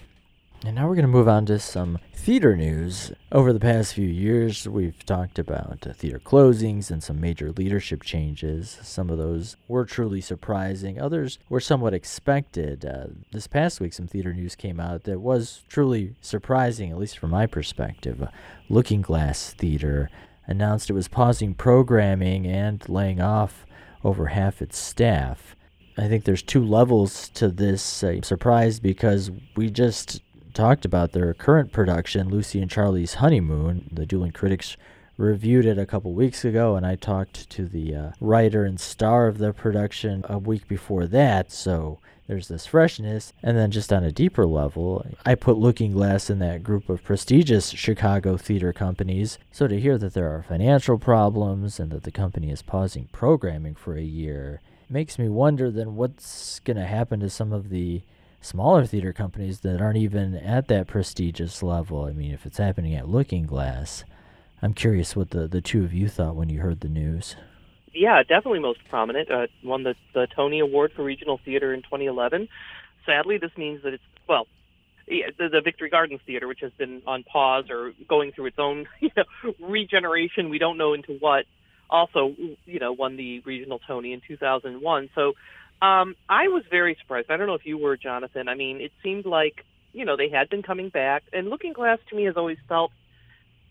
And 0.64 0.75
now 0.75 0.88
we're 0.88 0.97
going 0.97 1.03
to 1.03 1.09
move 1.09 1.29
on 1.29 1.47
to 1.47 1.61
some 1.61 1.99
theater 2.12 2.57
news. 2.57 3.12
Over 3.31 3.53
the 3.53 3.61
past 3.61 3.94
few 3.94 4.09
years, 4.09 4.68
we've 4.68 5.07
talked 5.07 5.38
about 5.38 5.87
theater 5.94 6.18
closings 6.18 6.90
and 6.90 7.01
some 7.01 7.21
major 7.21 7.53
leadership 7.53 8.03
changes. 8.03 8.77
Some 8.83 9.09
of 9.09 9.18
those 9.18 9.57
were 9.68 9.85
truly 9.85 10.21
surprising, 10.21 11.01
others 11.01 11.38
were 11.49 11.61
somewhat 11.61 11.94
expected. 11.94 12.85
Uh, 12.85 13.07
this 13.31 13.47
past 13.47 13.81
week, 13.81 13.92
some 13.92 14.09
theater 14.09 14.35
news 14.35 14.57
came 14.57 14.81
out 14.81 15.05
that 15.05 15.21
was 15.21 15.62
truly 15.68 16.16
surprising, 16.21 16.90
at 16.90 16.99
least 16.99 17.18
from 17.18 17.31
my 17.31 17.47
perspective. 17.47 18.29
Looking 18.68 19.01
Glass 19.01 19.55
Theater 19.57 20.11
announced 20.49 20.90
it 20.90 20.94
was 20.94 21.07
pausing 21.07 21.55
programming 21.55 22.49
and 22.49 22.87
laying 22.88 23.21
off 23.21 23.64
over 24.03 24.27
half 24.27 24.61
its 24.61 24.77
staff. 24.77 25.55
I 25.97 26.07
think 26.07 26.25
there's 26.25 26.42
two 26.42 26.64
levels 26.64 27.29
to 27.31 27.49
this 27.49 28.05
uh, 28.05 28.23
surprise 28.23 28.79
because 28.79 29.33
we 29.57 29.68
just 29.68 30.23
talked 30.59 30.85
about 30.85 31.12
their 31.12 31.33
current 31.35 31.71
production, 31.71 32.29
Lucy 32.29 32.61
and 32.61 32.68
Charlie's 32.68 33.14
Honeymoon. 33.14 33.88
The 33.92 34.05
Dueling 34.05 34.33
Critics 34.33 34.77
reviewed 35.16 35.64
it 35.64 35.79
a 35.79 35.87
couple 35.87 36.12
weeks 36.14 36.44
ago, 36.44 36.75
and 36.75 36.85
I 36.85 36.97
talked 36.97 37.49
to 37.51 37.66
the 37.66 37.94
uh, 37.94 38.11
writer 38.21 38.64
and 38.64 38.81
star 38.81 39.29
of 39.29 39.38
the 39.38 39.53
production 39.53 40.25
a 40.29 40.37
week 40.37 40.66
before 40.66 41.07
that. 41.07 41.53
So 41.53 42.01
there's 42.27 42.49
this 42.49 42.66
freshness. 42.66 43.33
And 43.40 43.57
then, 43.57 43.71
just 43.71 43.92
on 43.92 44.03
a 44.03 44.11
deeper 44.11 44.47
level, 44.47 45.07
I 45.25 45.37
put 45.37 45.59
Looking 45.59 45.92
Glass 45.92 46.29
in 46.29 46.40
that 46.40 46.64
group 46.64 46.88
of 46.88 47.05
prestigious 47.05 47.71
Chicago 47.71 48.37
theater 48.37 48.73
companies. 48.73 49.38
So 49.53 49.68
to 49.68 49.79
hear 49.79 49.97
that 49.99 50.14
there 50.14 50.29
are 50.29 50.42
financial 50.42 50.99
problems 50.99 51.79
and 51.79 51.92
that 51.92 52.03
the 52.03 52.11
company 52.11 52.51
is 52.51 52.62
pausing 52.62 53.09
programming 53.12 53.77
for 53.77 53.97
a 53.97 54.03
year 54.03 54.61
makes 54.90 55.21
me 55.21 55.29
wonder 55.29 55.71
then 55.71 55.94
what's 55.94 56.59
going 56.61 56.79
to 56.79 56.87
happen 56.87 57.21
to 57.21 57.31
some 57.31 57.53
of 57.53 57.68
the 57.68 58.03
smaller 58.49 58.87
theater 58.87 59.13
companies 59.13 59.61
that 59.61 59.83
aren't 59.83 59.99
even 59.99 60.35
at 60.35 60.69
that 60.69 60.87
prestigious 60.87 61.63
level. 61.63 62.05
I 62.05 62.13
mean, 62.13 62.33
if 62.33 62.47
it's 62.47 62.57
happening 62.57 62.95
at 62.95 63.07
Looking 63.07 63.45
Glass, 63.45 64.05
I'm 64.63 64.73
curious 64.73 65.15
what 65.15 65.31
the, 65.31 65.47
the 65.47 65.61
two 65.61 65.85
of 65.85 65.93
you 65.93 66.09
thought 66.09 66.35
when 66.35 66.49
you 66.49 66.61
heard 66.61 66.81
the 66.81 66.89
news. 66.89 67.37
Yeah, 67.93 68.23
definitely 68.23 68.61
most 68.61 68.81
prominent. 68.89 69.31
Uh, 69.31 69.49
won 69.63 69.83
the, 69.83 69.95
the 70.15 70.27
Tony 70.35 70.61
Award 70.61 70.93
for 70.97 71.03
Regional 71.05 71.39
Theater 71.45 71.75
in 71.75 71.83
2011. 71.83 72.49
Sadly, 73.05 73.37
this 73.37 73.51
means 73.59 73.83
that 73.83 73.93
it's, 73.93 74.03
well, 74.27 74.47
the, 75.07 75.49
the 75.51 75.61
Victory 75.63 75.91
Gardens 75.91 76.21
Theater, 76.25 76.49
which 76.49 76.61
has 76.61 76.73
been 76.73 77.03
on 77.07 77.25
pause 77.25 77.67
or 77.69 77.93
going 78.09 78.33
through 78.33 78.47
its 78.47 78.59
own 78.59 78.87
you 79.01 79.11
know, 79.15 79.25
regeneration, 79.61 80.49
we 80.49 80.59
don't 80.59 80.79
know 80.79 80.95
into 80.95 81.13
what, 81.19 81.45
also, 81.91 82.35
you 82.65 82.79
know, 82.79 82.93
won 82.93 83.17
the 83.17 83.41
Regional 83.41 83.79
Tony 83.87 84.15
in 84.15 84.23
2001. 84.27 85.11
So 85.15 85.35
um, 85.81 86.17
I 86.29 86.49
was 86.49 86.64
very 86.71 86.97
surprised. 87.01 87.31
I 87.31 87.37
don't 87.37 87.47
know 87.47 87.55
if 87.55 87.67
you 87.67 87.79
were, 87.79 87.97
Jonathan. 87.97 88.49
I 88.49 88.55
mean, 88.55 88.81
it 88.81 88.93
seemed 89.03 89.27
like 89.27 89.64
you 89.93 90.05
know 90.05 90.17
they 90.17 90.29
had 90.29 90.49
been 90.49 90.62
coming 90.62 90.88
back, 90.88 91.23
and 91.33 91.49
Looking 91.49 91.73
Glass 91.73 91.99
to 92.11 92.17
me 92.17 92.25
has 92.25 92.37
always 92.37 92.59
felt 92.69 92.91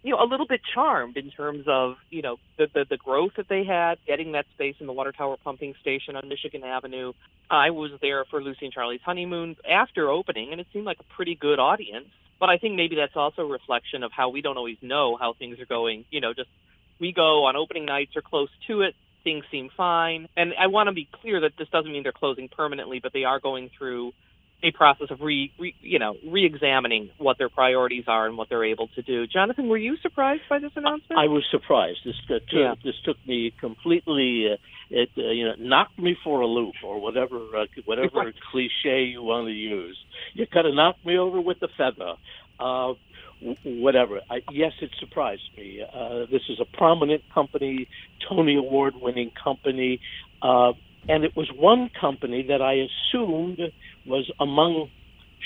you 0.03 0.11
know 0.11 0.21
a 0.21 0.25
little 0.25 0.47
bit 0.47 0.61
charmed 0.73 1.17
in 1.17 1.31
terms 1.31 1.65
of 1.67 1.95
you 2.09 2.21
know 2.21 2.37
the 2.57 2.67
the, 2.73 2.85
the 2.89 2.97
growth 2.97 3.31
that 3.37 3.49
they 3.49 3.65
had, 3.65 3.97
getting 4.07 4.31
that 4.33 4.45
space 4.53 4.75
in 4.79 4.87
the 4.87 4.93
water 4.93 5.11
tower 5.11 5.35
pumping 5.43 5.73
station 5.81 6.15
on 6.15 6.29
Michigan 6.29 6.63
Avenue. 6.63 7.13
I 7.49 7.71
was 7.71 7.91
there 8.01 8.23
for 8.25 8.41
Lucy 8.41 8.65
and 8.65 8.73
Charlie's 8.73 9.01
honeymoon 9.03 9.57
after 9.69 10.09
opening, 10.09 10.51
and 10.51 10.61
it 10.61 10.67
seemed 10.71 10.85
like 10.85 10.99
a 10.99 11.15
pretty 11.15 11.35
good 11.35 11.59
audience. 11.59 12.07
But 12.39 12.49
I 12.49 12.57
think 12.57 12.75
maybe 12.75 12.95
that's 12.95 13.15
also 13.15 13.41
a 13.41 13.51
reflection 13.51 14.03
of 14.03 14.11
how 14.11 14.29
we 14.29 14.41
don't 14.41 14.57
always 14.57 14.77
know 14.81 15.17
how 15.19 15.33
things 15.33 15.59
are 15.59 15.65
going. 15.65 16.05
You 16.09 16.21
know, 16.21 16.33
just 16.33 16.49
we 16.99 17.11
go 17.11 17.45
on 17.45 17.55
opening 17.55 17.85
nights 17.85 18.15
or 18.15 18.21
close 18.21 18.49
to 18.67 18.81
it 18.81 18.95
things 19.27 19.43
seem 19.51 19.69
fine. 19.75 20.29
And 20.37 20.53
I 20.57 20.67
want 20.67 20.87
to 20.87 20.93
be 20.93 21.09
clear 21.21 21.41
that 21.41 21.51
this 21.59 21.67
doesn't 21.67 21.91
mean 21.91 22.03
they're 22.03 22.13
closing 22.13 22.47
permanently, 22.47 23.01
but 23.03 23.11
they 23.11 23.25
are 23.25 23.41
going 23.41 23.69
through 23.77 24.13
a 24.63 24.71
process 24.71 25.07
of 25.11 25.19
re, 25.21 25.51
re 25.59 25.75
you 25.81 25.99
know 25.99 26.15
re-examining 26.25 27.11
what 27.17 27.37
their 27.37 27.49
priorities 27.49 28.05
are 28.07 28.25
and 28.25 28.37
what 28.37 28.47
they're 28.49 28.63
able 28.63 28.87
to 28.95 29.01
do. 29.01 29.27
Jonathan, 29.27 29.67
were 29.67 29.77
you 29.77 29.97
surprised 29.97 30.43
by 30.49 30.59
this 30.59 30.71
announcement? 30.75 31.19
I 31.19 31.27
was 31.27 31.43
surprised. 31.51 31.99
This 32.05 32.15
uh, 32.29 32.35
took, 32.35 32.43
yeah. 32.53 32.75
this 32.83 32.95
took 33.03 33.17
me 33.27 33.53
completely. 33.59 34.47
Uh, 34.53 34.55
it 34.89 35.09
uh, 35.17 35.21
you 35.29 35.45
know 35.45 35.55
knocked 35.59 35.99
me 35.99 36.15
for 36.23 36.39
a 36.39 36.47
loop 36.47 36.75
or 36.83 37.01
whatever 37.01 37.37
uh, 37.55 37.65
whatever 37.83 38.09
right. 38.15 38.33
cliche 38.51 39.03
you 39.03 39.21
want 39.21 39.47
to 39.47 39.53
use. 39.53 39.97
You 40.33 40.47
kind 40.47 40.65
of 40.65 40.73
knocked 40.73 41.05
me 41.05 41.17
over 41.17 41.41
with 41.41 41.59
the 41.59 41.67
feather. 41.77 42.13
Whatever. 43.63 44.21
I, 44.29 44.41
yes, 44.51 44.73
it 44.81 44.91
surprised 44.99 45.49
me. 45.55 45.83
Uh, 45.93 46.25
this 46.31 46.43
is 46.49 46.59
a 46.59 46.65
prominent 46.65 47.23
company, 47.33 47.87
Tony 48.27 48.55
Award 48.55 48.95
winning 48.99 49.31
company, 49.41 49.99
uh, 50.41 50.73
and 51.07 51.23
it 51.23 51.35
was 51.35 51.49
one 51.55 51.89
company 51.99 52.43
that 52.43 52.61
I 52.61 52.87
assumed 52.87 53.59
was 54.05 54.29
among 54.39 54.89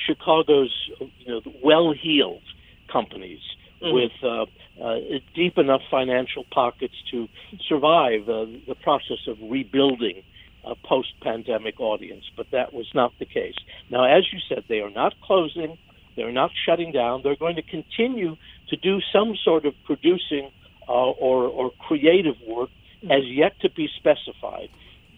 Chicago's 0.08 0.73
you 0.99 1.10
know, 1.27 1.41
well 1.63 1.93
heeled 1.93 2.43
companies. 2.91 3.41
Mm-hmm. 3.82 3.95
With 3.95 4.12
uh, 4.23 4.45
uh, 4.84 4.99
deep 5.34 5.58
enough 5.58 5.82
financial 5.89 6.45
pockets 6.51 6.93
to 7.10 7.27
survive 7.67 8.30
uh, 8.30 8.45
the 8.67 8.75
process 8.75 9.17
of 9.27 9.38
rebuilding 9.41 10.21
a 10.63 10.75
post 10.75 11.10
pandemic 11.21 11.80
audience, 11.80 12.25
but 12.38 12.45
that 12.51 12.73
was 12.73 12.88
not 12.93 13.12
the 13.17 13.25
case. 13.25 13.56
Now, 13.89 14.04
as 14.04 14.32
you 14.32 14.38
said, 14.47 14.65
they 14.69 14.82
are 14.82 14.91
not 14.91 15.15
closing, 15.21 15.80
they're 16.15 16.32
not 16.32 16.52
shutting 16.65 16.91
down. 16.91 17.21
They're 17.24 17.36
going 17.36 17.56
to 17.56 17.62
continue 17.62 18.36
to 18.69 18.76
do 18.76 19.00
some 19.13 19.36
sort 19.43 19.65
of 19.65 19.74
producing 19.86 20.52
uh, 20.88 20.91
or, 20.91 21.45
or 21.45 21.71
creative 21.88 22.36
work 22.45 22.69
as 23.10 23.26
yet 23.26 23.60
to 23.62 23.69
be 23.69 23.89
specified, 23.97 24.69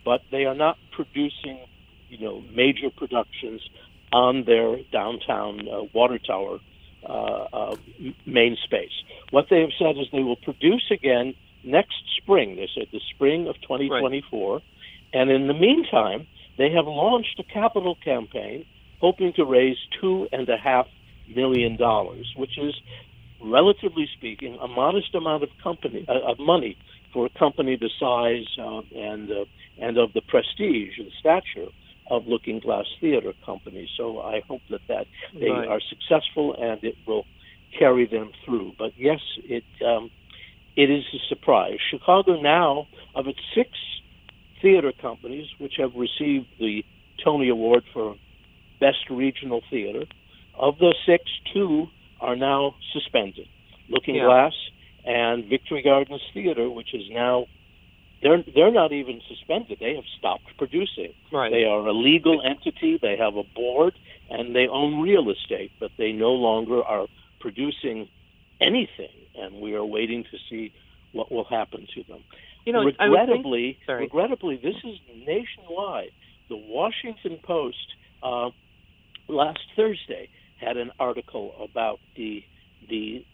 but 0.06 0.22
they 0.32 0.46
are 0.46 0.56
not 0.56 0.78
producing, 0.92 1.60
you 2.10 2.20
know, 2.20 2.44
major 2.54 2.90
productions 2.90 3.62
on 4.12 4.44
their 4.46 4.78
downtown 4.92 5.68
uh, 5.68 5.84
water 5.94 6.20
tower 6.20 6.60
uh, 7.06 7.12
uh, 7.12 7.76
main 8.26 8.56
space. 8.64 8.92
What 9.32 9.48
they 9.50 9.62
have 9.62 9.72
said 9.78 9.98
is 9.98 10.08
they 10.12 10.24
will 10.24 10.38
produce 10.38 10.86
again 10.92 11.34
next 11.64 11.96
spring. 12.18 12.56
They 12.56 12.70
said 12.74 12.88
the 12.92 13.02
spring 13.14 13.48
of 13.48 13.56
2024, 13.62 14.54
right. 14.54 14.64
and 15.14 15.30
in 15.30 15.48
the 15.48 15.54
meantime, 15.54 16.28
they 16.58 16.72
have 16.72 16.86
launched 16.86 17.40
a 17.40 17.44
capital 17.44 17.96
campaign 17.96 18.66
hoping 19.04 19.34
to 19.34 19.44
raise 19.44 19.76
two 20.00 20.30
and 20.32 20.48
a 20.48 20.56
half 20.56 20.88
million 21.36 21.76
dollars, 21.76 22.26
which 22.38 22.58
is, 22.58 22.74
relatively 23.44 24.08
speaking, 24.18 24.58
a 24.62 24.68
modest 24.68 25.14
amount 25.14 25.44
of 25.44 25.50
company 25.62 26.06
uh, 26.08 26.32
of 26.32 26.40
money 26.40 26.78
for 27.12 27.26
a 27.26 27.34
company 27.38 27.76
the 27.76 27.90
size 28.00 28.48
uh, 28.58 28.82
and 28.98 29.30
uh, 29.30 29.44
and 29.86 29.98
of 29.98 30.14
the 30.14 30.22
prestige 30.22 30.94
and 30.98 31.12
stature 31.20 31.70
of 32.10 32.28
Looking 32.28 32.60
Glass 32.60 32.86
Theater 33.02 33.34
Company. 33.46 33.90
So 33.98 34.22
I 34.22 34.42
hope 34.48 34.62
that 34.70 34.84
that 34.88 35.06
they 35.38 35.50
right. 35.50 35.68
are 35.68 35.82
successful 35.94 36.56
and 36.58 36.82
it 36.82 36.96
will 37.06 37.26
carry 37.78 38.06
them 38.08 38.32
through. 38.46 38.72
But 38.80 38.92
yes, 38.98 39.20
it 39.58 39.66
um, 39.86 40.12
it 40.78 40.90
is 40.90 41.04
a 41.14 41.20
surprise. 41.28 41.80
Chicago 41.92 42.40
now, 42.40 42.88
of 43.16 43.28
its 43.28 43.44
six 43.54 43.70
theater 44.62 44.94
companies 45.08 45.48
which 45.60 45.74
have 45.78 45.92
received 46.08 46.48
the 46.58 46.86
Tony 47.22 47.50
Award 47.50 47.84
for 47.94 48.16
Best 48.84 49.10
Regional 49.10 49.62
Theater. 49.70 50.04
Of 50.56 50.78
those 50.80 51.00
six, 51.06 51.24
two 51.54 51.88
are 52.20 52.36
now 52.36 52.76
suspended. 52.92 53.48
Looking 53.88 54.16
yeah. 54.16 54.26
Glass 54.26 54.54
and 55.06 55.46
Victory 55.46 55.82
Gardens 55.82 56.22
Theater, 56.34 56.70
which 56.70 56.94
is 56.94 57.04
now 57.10 57.46
they're 58.22 58.44
they're 58.56 58.72
not 58.72 58.92
even 58.92 59.22
suspended. 59.30 59.78
They 59.80 59.96
have 59.96 60.10
stopped 60.18 60.50
producing. 60.58 61.14
Right. 61.32 61.50
They 61.50 61.64
are 61.64 61.86
a 61.88 61.94
legal 61.94 62.42
entity. 62.54 63.00
They 63.02 63.16
have 63.18 63.36
a 63.38 63.44
board 63.44 63.94
and 64.30 64.54
they 64.54 64.68
own 64.68 65.02
real 65.02 65.30
estate, 65.30 65.72
but 65.80 65.92
they 65.98 66.12
no 66.12 66.32
longer 66.32 66.84
are 66.84 67.08
producing 67.40 68.10
anything. 68.60 69.16
And 69.36 69.62
we 69.62 69.76
are 69.76 69.86
waiting 69.86 70.26
to 70.32 70.38
see 70.50 70.74
what 71.14 71.32
will 71.32 71.46
happen 71.46 71.88
to 71.96 72.04
them. 72.04 72.22
You 72.66 72.74
know, 72.74 72.84
regrettably, 72.84 73.78
think, 73.86 74.00
regrettably, 74.00 74.58
this 74.58 74.76
is 74.84 74.98
nationwide. 75.26 76.12
The 76.50 76.58
Washington 76.58 77.40
Post 77.44 77.88
uh, 78.22 78.52
last 79.34 79.60
Thursday 79.76 80.30
had 80.60 80.78
an 80.78 80.92
article 81.00 81.54
about 81.62 82.00
the 82.16 82.44
the 82.90 83.26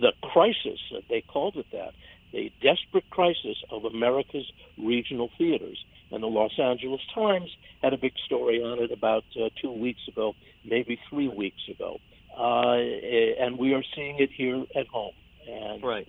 the 0.00 0.12
crisis 0.22 0.78
that 0.92 1.02
they 1.08 1.20
called 1.20 1.56
it 1.56 1.66
that 1.72 1.92
the 2.32 2.52
desperate 2.62 3.08
crisis 3.10 3.56
of 3.70 3.84
America's 3.84 4.50
regional 4.76 5.30
theaters. 5.38 5.82
And 6.10 6.22
the 6.22 6.26
Los 6.26 6.58
Angeles 6.58 7.00
Times 7.14 7.50
had 7.82 7.92
a 7.92 7.98
big 7.98 8.12
story 8.24 8.62
on 8.62 8.82
it 8.82 8.90
about 8.90 9.24
uh, 9.36 9.48
two 9.60 9.70
weeks 9.70 10.00
ago, 10.08 10.34
maybe 10.64 10.98
three 11.10 11.28
weeks 11.28 11.60
ago. 11.70 11.98
Uh, 12.36 12.76
and 12.76 13.58
we 13.58 13.74
are 13.74 13.82
seeing 13.94 14.16
it 14.18 14.30
here 14.34 14.64
at 14.74 14.86
home. 14.86 15.12
And 15.46 15.82
right, 15.82 16.08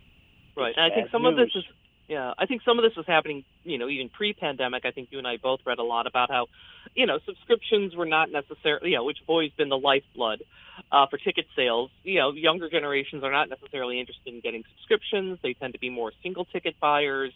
right. 0.55 0.74
And 0.78 0.91
I 0.91 0.95
think 0.95 1.11
some 1.11 1.24
news. 1.24 1.32
of 1.34 1.38
this 1.38 1.55
is 1.55 1.63
yeah, 2.10 2.34
I 2.39 2.47
think 2.47 2.64
some 2.66 2.80
of 2.80 2.84
this 2.84 2.97
was 2.97 3.05
happening, 3.05 3.45
you 3.64 3.78
know, 3.78 3.88
even 3.88 4.10
pre-pandemic. 4.10 4.84
I 4.84 4.89
think 4.89 5.10
you 5.12 5.20
and 5.20 5.28
I 5.28 5.38
both 5.38 5.60
read 5.64 5.78
a 5.78 5.84
lot 5.84 6.07
about 6.07 6.32
how, 6.32 6.47
you 6.95 7.05
know, 7.05 7.20
subscriptions 7.24 7.95
were 7.95 8.07
not 8.07 8.32
necessarily, 8.32 8.89
you 8.89 8.95
know, 8.97 9.03
which 9.03 9.20
have 9.20 9.30
always 9.30 9.51
been 9.51 9.70
the 9.70 9.78
lifeblood 9.78 10.41
uh, 10.91 11.05
for 11.05 11.18
ticket 11.20 11.45
sales. 11.55 11.91
You 12.01 12.18
know, 12.18 12.32
younger 12.32 12.68
generations 12.68 13.24
are 13.24 13.32
not 13.32 13.47
necessarily 13.47 13.99
interested 13.99 14.34
in 14.34 14.39
getting 14.39 14.64
subscriptions. 14.76 15.38
They 15.43 15.53
tend 15.53 15.74
to 15.74 15.80
be 15.80 15.91
more 15.91 16.12
single-ticket 16.24 16.80
buyers. 16.80 17.32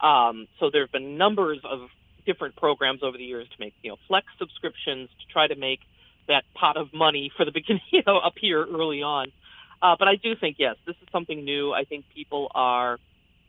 Um, 0.00 0.48
so 0.58 0.70
there 0.72 0.82
have 0.82 0.90
been 0.90 1.16
numbers 1.16 1.60
of 1.62 1.88
different 2.26 2.56
programs 2.56 3.04
over 3.04 3.16
the 3.16 3.24
years 3.24 3.46
to 3.46 3.54
make, 3.60 3.74
you 3.80 3.90
know, 3.90 3.96
flex 4.08 4.26
subscriptions 4.40 5.08
to 5.20 5.32
try 5.32 5.46
to 5.46 5.54
make 5.54 5.80
that 6.26 6.42
pot 6.54 6.76
of 6.76 6.92
money 6.92 7.30
for 7.36 7.44
the 7.44 7.52
beginning, 7.54 7.82
you 7.92 8.02
know, 8.04 8.18
appear 8.18 8.64
early 8.64 9.02
on. 9.02 9.30
Uh, 9.80 9.94
but 9.96 10.08
I 10.08 10.16
do 10.16 10.34
think 10.34 10.56
yes, 10.58 10.74
this 10.84 10.96
is 11.00 11.08
something 11.12 11.44
new. 11.44 11.72
I 11.72 11.84
think 11.84 12.06
people 12.12 12.50
are 12.56 12.98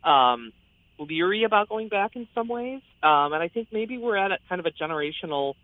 um, 0.04 0.52
leery 1.00 1.44
about 1.44 1.70
going 1.70 1.90
back 1.90 2.16
in 2.16 2.28
some 2.36 2.48
ways. 2.48 2.82
Um, 3.04 3.34
and 3.34 3.42
I 3.44 3.48
think 3.48 3.70
maybe 3.72 3.98
we're 3.98 4.18
at 4.18 4.32
a 4.32 4.38
kind 4.50 4.60
of 4.60 4.66
a 4.66 4.72
generational 4.72 5.56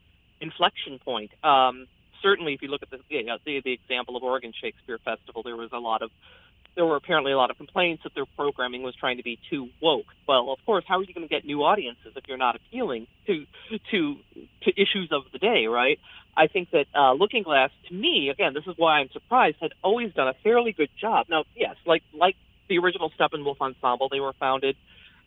inflection 0.42 1.00
point. 1.00 1.32
Um, 1.44 1.88
certainly, 2.22 2.54
if 2.54 2.62
you 2.62 2.70
look 2.70 2.82
at 2.84 2.90
the, 2.90 3.00
you 3.10 3.24
know, 3.26 3.38
the 3.46 3.62
the 3.64 3.74
example 3.74 4.16
of 4.16 4.24
Oregon 4.24 4.54
Shakespeare 4.60 5.00
Festival, 5.04 5.44
there 5.44 5.56
was 5.56 5.70
a 5.74 5.80
lot 5.80 6.02
of 6.02 6.12
there 6.76 6.86
were 6.86 6.96
apparently 6.96 7.32
a 7.32 7.38
lot 7.38 7.50
of 7.50 7.58
complaints 7.58 8.04
that 8.04 8.14
their 8.14 8.28
programming 8.38 8.84
was 8.84 8.96
trying 8.96 9.18
to 9.18 9.24
be 9.24 9.40
too 9.50 9.70
woke. 9.82 10.06
Well, 10.28 10.52
of 10.52 10.60
course, 10.64 10.84
how 10.88 11.00
are 11.00 11.04
you 11.04 11.14
going 11.14 11.28
to 11.28 11.34
get 11.34 11.44
new 11.44 11.64
audiences 11.64 12.14
if 12.16 12.24
you're 12.28 12.38
not 12.38 12.56
appealing 12.56 13.08
to 13.26 13.46
to 13.92 14.16
to 14.64 14.82
issues 14.82 15.10
of 15.12 15.24
the 15.34 15.40
day, 15.40 15.66
right? 15.66 16.00
I 16.36 16.46
think 16.46 16.70
that 16.72 16.86
uh, 16.96 17.14
Looking 17.14 17.42
Glass, 17.42 17.72
to 17.90 17.94
me, 17.94 18.30
again, 18.30 18.54
this 18.54 18.66
is 18.68 18.76
why 18.78 19.00
I'm 19.00 19.10
surprised, 19.10 19.58
had 19.60 19.74
always 19.84 20.14
done 20.14 20.28
a 20.28 20.36
fairly 20.44 20.72
good 20.72 20.90
job. 21.02 21.26
Now, 21.30 21.46
yes, 21.56 21.76
like 21.86 22.04
like 22.14 22.36
the 22.68 22.78
original 22.80 23.12
Steppenwolf 23.20 23.60
Ensemble, 23.62 24.10
they 24.10 24.20
were 24.20 24.34
founded 24.34 24.76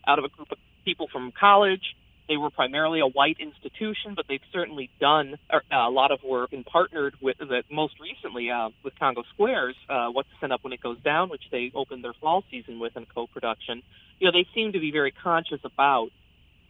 out 0.06 0.18
of 0.18 0.24
a 0.24 0.28
group 0.28 0.50
of 0.50 0.58
people 0.84 1.08
from 1.08 1.32
college. 1.32 1.96
They 2.28 2.36
were 2.36 2.50
primarily 2.50 3.00
a 3.00 3.06
white 3.06 3.38
institution, 3.40 4.14
but 4.14 4.26
they've 4.28 4.40
certainly 4.52 4.88
done 5.00 5.36
uh, 5.50 5.58
a 5.72 5.90
lot 5.90 6.12
of 6.12 6.22
work 6.22 6.52
and 6.52 6.64
partnered 6.64 7.14
with 7.20 7.38
the 7.38 7.64
most 7.70 7.98
recently 7.98 8.50
uh, 8.50 8.70
with 8.84 8.96
Congo 9.00 9.24
Square's, 9.34 9.74
uh, 9.88 10.10
What 10.10 10.26
to 10.26 10.32
Send 10.38 10.52
Up 10.52 10.62
When 10.62 10.72
It 10.72 10.80
Goes 10.80 10.98
Down, 11.00 11.28
which 11.28 11.42
they 11.50 11.72
opened 11.74 12.04
their 12.04 12.12
fall 12.12 12.44
season 12.48 12.78
with 12.78 12.96
in 12.96 13.04
co-production. 13.06 13.82
You 14.20 14.26
know, 14.26 14.32
they 14.32 14.46
seem 14.54 14.72
to 14.72 14.78
be 14.78 14.92
very 14.92 15.10
conscious 15.10 15.58
about, 15.64 16.10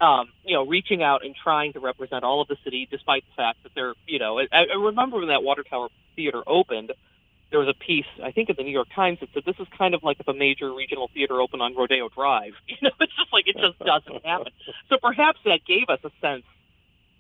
um, 0.01 0.31
you 0.45 0.55
know, 0.55 0.67
reaching 0.67 1.03
out 1.03 1.27
and 1.27 1.35
trying 1.37 1.75
to 1.75 1.81
represent 1.81 2.25
all 2.25 2.41
of 2.41 2.49
the 2.49 2.57
city, 2.65 2.89
despite 2.91 3.25
the 3.29 3.35
fact 3.37 3.63
that 3.65 3.73
they're, 3.75 3.93
you 4.07 4.19
know, 4.19 4.39
I, 4.41 4.47
I 4.51 4.77
remember 4.79 5.19
when 5.19 5.29
that 5.29 5.43
Water 5.43 5.63
Tower 5.63 5.89
Theater 6.17 6.43
opened, 6.47 6.93
there 7.51 7.61
was 7.61 7.69
a 7.69 7.75
piece, 7.75 8.07
I 8.23 8.31
think, 8.31 8.49
in 8.49 8.57
the 8.57 8.63
New 8.63 8.71
York 8.71 8.89
Times 8.95 9.19
that 9.21 9.29
said 9.35 9.43
this 9.45 9.57
is 9.59 9.67
kind 9.77 9.95
of 9.95 10.03
like 10.03 10.19
if 10.21 10.29
a 10.29 10.33
major 10.33 10.73
regional 10.73 11.11
theater 11.13 11.41
opened 11.41 11.63
on 11.63 11.75
Rodeo 11.75 12.09
Drive. 12.09 12.53
You 12.69 12.77
know, 12.83 12.91
it's 13.01 13.13
just 13.17 13.33
like 13.33 13.45
it 13.47 13.57
just 13.57 13.79
doesn't 13.79 14.25
happen. 14.25 14.53
So 14.89 14.97
perhaps 15.03 15.39
that 15.45 15.61
gave 15.67 15.89
us 15.89 15.99
a 16.05 16.11
sense 16.21 16.45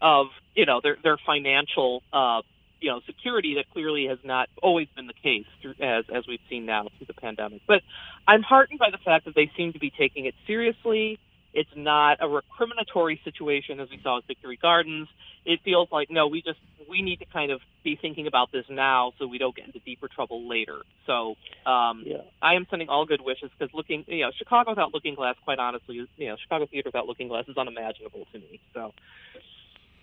of, 0.00 0.28
you 0.54 0.64
know, 0.64 0.80
their 0.82 0.96
their 1.02 1.18
financial, 1.26 2.02
uh, 2.12 2.42
you 2.80 2.90
know, 2.90 3.00
security 3.04 3.56
that 3.56 3.68
clearly 3.72 4.06
has 4.06 4.18
not 4.24 4.48
always 4.62 4.88
been 4.94 5.06
the 5.06 5.12
case 5.12 5.46
through, 5.60 5.74
as 5.80 6.04
as 6.14 6.26
we've 6.26 6.40
seen 6.48 6.66
now 6.66 6.88
through 6.96 7.06
the 7.06 7.14
pandemic. 7.14 7.62
But 7.66 7.82
I'm 8.26 8.42
heartened 8.42 8.78
by 8.78 8.90
the 8.90 8.98
fact 8.98 9.24
that 9.26 9.34
they 9.34 9.50
seem 9.56 9.72
to 9.72 9.78
be 9.78 9.90
taking 9.90 10.26
it 10.26 10.34
seriously. 10.46 11.18
It's 11.52 11.70
not 11.74 12.18
a 12.20 12.26
recriminatory 12.26 13.22
situation 13.24 13.80
as 13.80 13.90
we 13.90 14.00
saw 14.02 14.16
with 14.16 14.26
Victory 14.26 14.58
Gardens. 14.60 15.08
It 15.44 15.60
feels 15.64 15.88
like 15.90 16.10
no, 16.10 16.28
we 16.28 16.42
just 16.42 16.58
we 16.88 17.02
need 17.02 17.18
to 17.20 17.24
kind 17.26 17.50
of 17.50 17.60
be 17.82 17.98
thinking 18.00 18.26
about 18.26 18.52
this 18.52 18.64
now 18.68 19.12
so 19.18 19.26
we 19.26 19.38
don't 19.38 19.54
get 19.54 19.66
into 19.66 19.80
deeper 19.80 20.08
trouble 20.08 20.48
later. 20.48 20.82
So 21.06 21.34
um, 21.66 22.04
yeah. 22.06 22.18
I 22.42 22.54
am 22.54 22.66
sending 22.70 22.88
all 22.88 23.06
good 23.06 23.20
wishes 23.20 23.50
because 23.58 23.74
looking, 23.74 24.04
you 24.06 24.22
know, 24.22 24.30
Chicago 24.36 24.70
without 24.70 24.94
Looking 24.94 25.14
Glass, 25.14 25.36
quite 25.44 25.58
honestly, 25.58 25.96
is, 25.96 26.08
you 26.16 26.28
know, 26.28 26.36
Chicago 26.42 26.66
theater 26.66 26.88
without 26.88 27.06
Looking 27.06 27.28
Glass 27.28 27.46
is 27.48 27.56
unimaginable 27.56 28.26
to 28.32 28.38
me. 28.38 28.60
So 28.74 28.92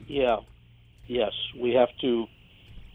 yeah, 0.05 0.37
yes, 1.07 1.31
we 1.59 1.73
have 1.73 1.89
to 2.01 2.25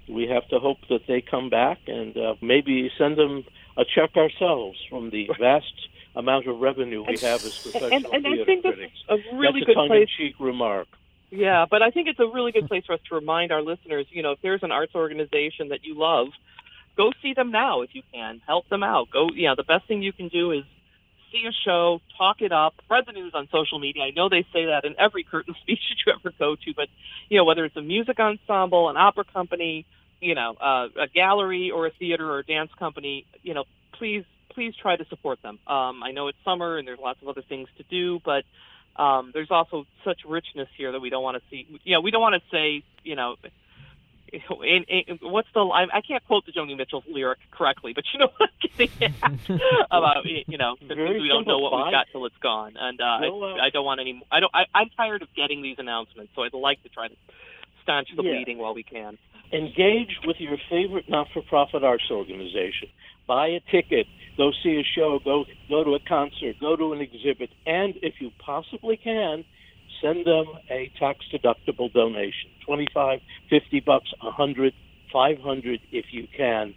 we 0.09 0.29
have 0.29 0.47
to 0.49 0.59
hope 0.59 0.79
that 0.89 1.07
they 1.07 1.23
come 1.23 1.49
back 1.49 1.79
and 1.87 2.17
uh, 2.17 2.35
maybe 2.43 2.91
send 2.99 3.17
them 3.17 3.45
a 3.77 3.85
check 3.85 4.17
ourselves 4.17 4.79
from 4.91 5.11
the 5.11 5.29
vast 5.39 5.89
amount 6.15 6.47
of 6.47 6.59
revenue 6.61 7.05
we 7.07 7.19
have 7.19 7.45
as 7.45 7.53
professional 7.63 7.93
and, 7.93 8.07
and 8.07 8.23
theater 8.25 8.43
I 8.43 8.45
think 8.45 8.63
critics. 8.63 8.93
that's 9.09 9.21
a 9.33 9.37
really 9.37 9.61
That's 9.61 9.67
good 9.67 9.77
a 9.79 9.87
place. 9.87 9.89
tongue-in-cheek 9.89 10.35
remark. 10.41 10.89
Yeah, 11.31 11.65
but 11.71 11.81
I 11.81 11.91
think 11.91 12.09
it's 12.09 12.21
a 12.21 12.27
really 12.27 12.53
good 12.53 12.69
place 12.69 12.85
for 12.87 12.93
us 12.93 13.01
to 13.09 13.15
remind 13.15 13.53
our 13.53 13.63
listeners, 13.63 14.07
you 14.11 14.23
know, 14.23 14.33
if 14.33 14.43
there's 14.43 14.63
an 14.63 14.71
arts 14.71 14.95
organization 14.95 15.71
that 15.71 15.83
you 15.83 15.95
love, 15.97 16.29
go 16.97 17.11
see 17.23 17.33
them 17.33 17.51
now 17.51 17.81
if 17.81 17.95
you 17.95 18.03
can. 18.13 18.43
Help 18.47 18.69
them 18.69 18.83
out. 18.83 19.09
Go, 19.11 19.29
you 19.35 19.49
know, 19.49 19.55
the 19.57 19.63
best 19.63 19.89
thing 19.89 20.03
you 20.03 20.13
can 20.13 20.29
do 20.29 20.51
is 20.53 20.65
see 21.33 21.47
a 21.49 21.53
show, 21.65 22.03
talk 22.19 22.43
it 22.43 22.53
up, 22.53 22.75
spread 22.85 23.05
the 23.07 23.13
news 23.13 23.33
on 23.35 23.49
social 23.51 23.79
media. 23.79 24.03
I 24.03 24.11
know 24.11 24.29
they 24.29 24.45
say 24.53 24.67
that 24.67 24.85
in 24.85 24.95
every 24.99 25.25
curtain 25.31 25.55
speech 25.63 25.81
that 25.89 25.97
you 26.05 26.13
ever 26.13 26.35
go 26.39 26.57
to, 26.57 26.75
but, 26.77 26.89
you 27.31 27.39
know, 27.39 27.45
whether 27.45 27.65
it's 27.65 27.77
a 27.77 27.81
music 27.81 28.21
ensemble, 28.21 28.91
an 28.91 28.99
opera 28.99 29.25
company, 29.25 29.87
you 30.21 30.35
know, 30.35 30.55
uh, 30.61 30.89
a 31.01 31.09
gallery 31.09 31.71
or 31.71 31.87
a 31.87 31.91
theater 31.91 32.31
or 32.31 32.41
a 32.41 32.45
dance 32.45 32.71
company, 32.79 33.25
you 33.43 33.55
know, 33.55 33.65
please, 33.99 34.25
please 34.55 34.75
try 34.81 34.97
to 34.97 35.05
support 35.07 35.41
them. 35.43 35.59
Um, 35.67 36.03
I 36.03 36.13
know 36.13 36.29
it's 36.29 36.39
summer 36.45 36.77
and 36.79 36.87
there's 36.87 36.99
lots 36.99 37.21
of 37.23 37.29
other 37.29 37.43
things 37.43 37.69
to 37.79 37.85
do, 37.85 38.21
but 38.25 38.45
um, 39.03 39.31
there's 39.35 39.51
also 39.51 39.87
such 40.05 40.21
richness 40.27 40.69
here 40.77 40.93
that 40.93 41.01
we 41.01 41.11
don't 41.11 41.23
want 41.23 41.37
to 41.37 41.43
see. 41.51 41.67
You 41.85 41.95
know, 41.95 42.01
we 42.01 42.11
don't 42.11 42.21
want 42.21 42.35
to 42.35 42.43
say, 42.51 42.83
you 43.05 43.17
know, 43.17 43.37
in, 44.65 44.85
in, 44.89 45.19
what's 45.23 45.49
the 45.55 45.61
I, 45.61 45.83
I 45.99 46.01
can't 46.01 46.25
quote 46.27 46.47
the 46.47 46.53
Joni 46.53 46.77
Mitchell 46.77 47.03
lyric 47.11 47.39
correctly, 47.51 47.93
but 47.95 48.05
you 48.13 48.19
know 48.21 48.29
what 48.39 48.49
I'm 48.51 48.71
getting 48.79 49.13
at 49.51 49.61
about 49.91 50.25
you 50.25 50.57
know 50.59 50.77
Very 50.87 51.21
we 51.21 51.29
don't 51.29 51.47
know 51.47 51.57
simple. 51.57 51.71
what 51.71 51.85
we've 51.85 51.93
got 51.93 52.07
till 52.13 52.25
it's 52.27 52.37
gone, 52.43 52.75
and 52.79 52.99
uh, 53.01 53.19
No, 53.21 53.43
uh, 53.43 53.47
I, 53.57 53.67
I 53.67 53.71
don't 53.71 53.85
want 53.85 54.01
any. 54.01 54.23
I 54.31 54.41
don't. 54.41 54.51
I, 54.55 54.63
I'm 54.75 54.89
tired 54.97 55.21
of 55.23 55.29
getting 55.35 55.61
these 55.63 55.77
announcements, 55.79 56.33
so 56.35 56.43
I'd 56.45 56.55
like 56.55 56.83
to 56.83 56.89
try 56.89 57.09
to 57.09 57.15
staunch 57.83 58.09
the 58.17 58.23
Yeah. 58.23 58.33
bleeding 58.33 58.59
while 58.59 58.75
we 58.75 58.83
can. 58.85 59.19
engage 59.53 60.17
with 60.25 60.37
your 60.41 60.57
favorite 60.71 61.11
not-for-profit 61.11 61.85
arts 61.85 62.05
organization. 62.11 62.89
Buy 63.27 63.49
a 63.49 63.61
ticket, 63.71 64.07
go 64.37 64.53
see 64.63 64.81
a 64.81 64.85
show, 64.85 65.19
go 65.25 65.45
go 65.69 65.85
to 65.85 65.95
a 65.95 66.01
concert, 66.01 66.57
go 66.61 66.77
to 66.77 66.93
an 66.93 67.01
exhibit, 67.01 67.51
and 67.67 67.95
if 68.03 68.15
you 68.21 68.31
possibly 68.45 68.97
can, 68.97 69.45
send 70.01 70.27
them 70.27 70.47
a 70.71 70.91
tax-deductible 70.99 71.93
donation. 71.93 72.51
25, 72.67 73.21
50 73.49 73.81
bucks, 73.81 74.13
100, 74.21 74.73
500 75.13 75.81
if 75.93 76.07
you 76.11 76.27
can. 76.37 76.75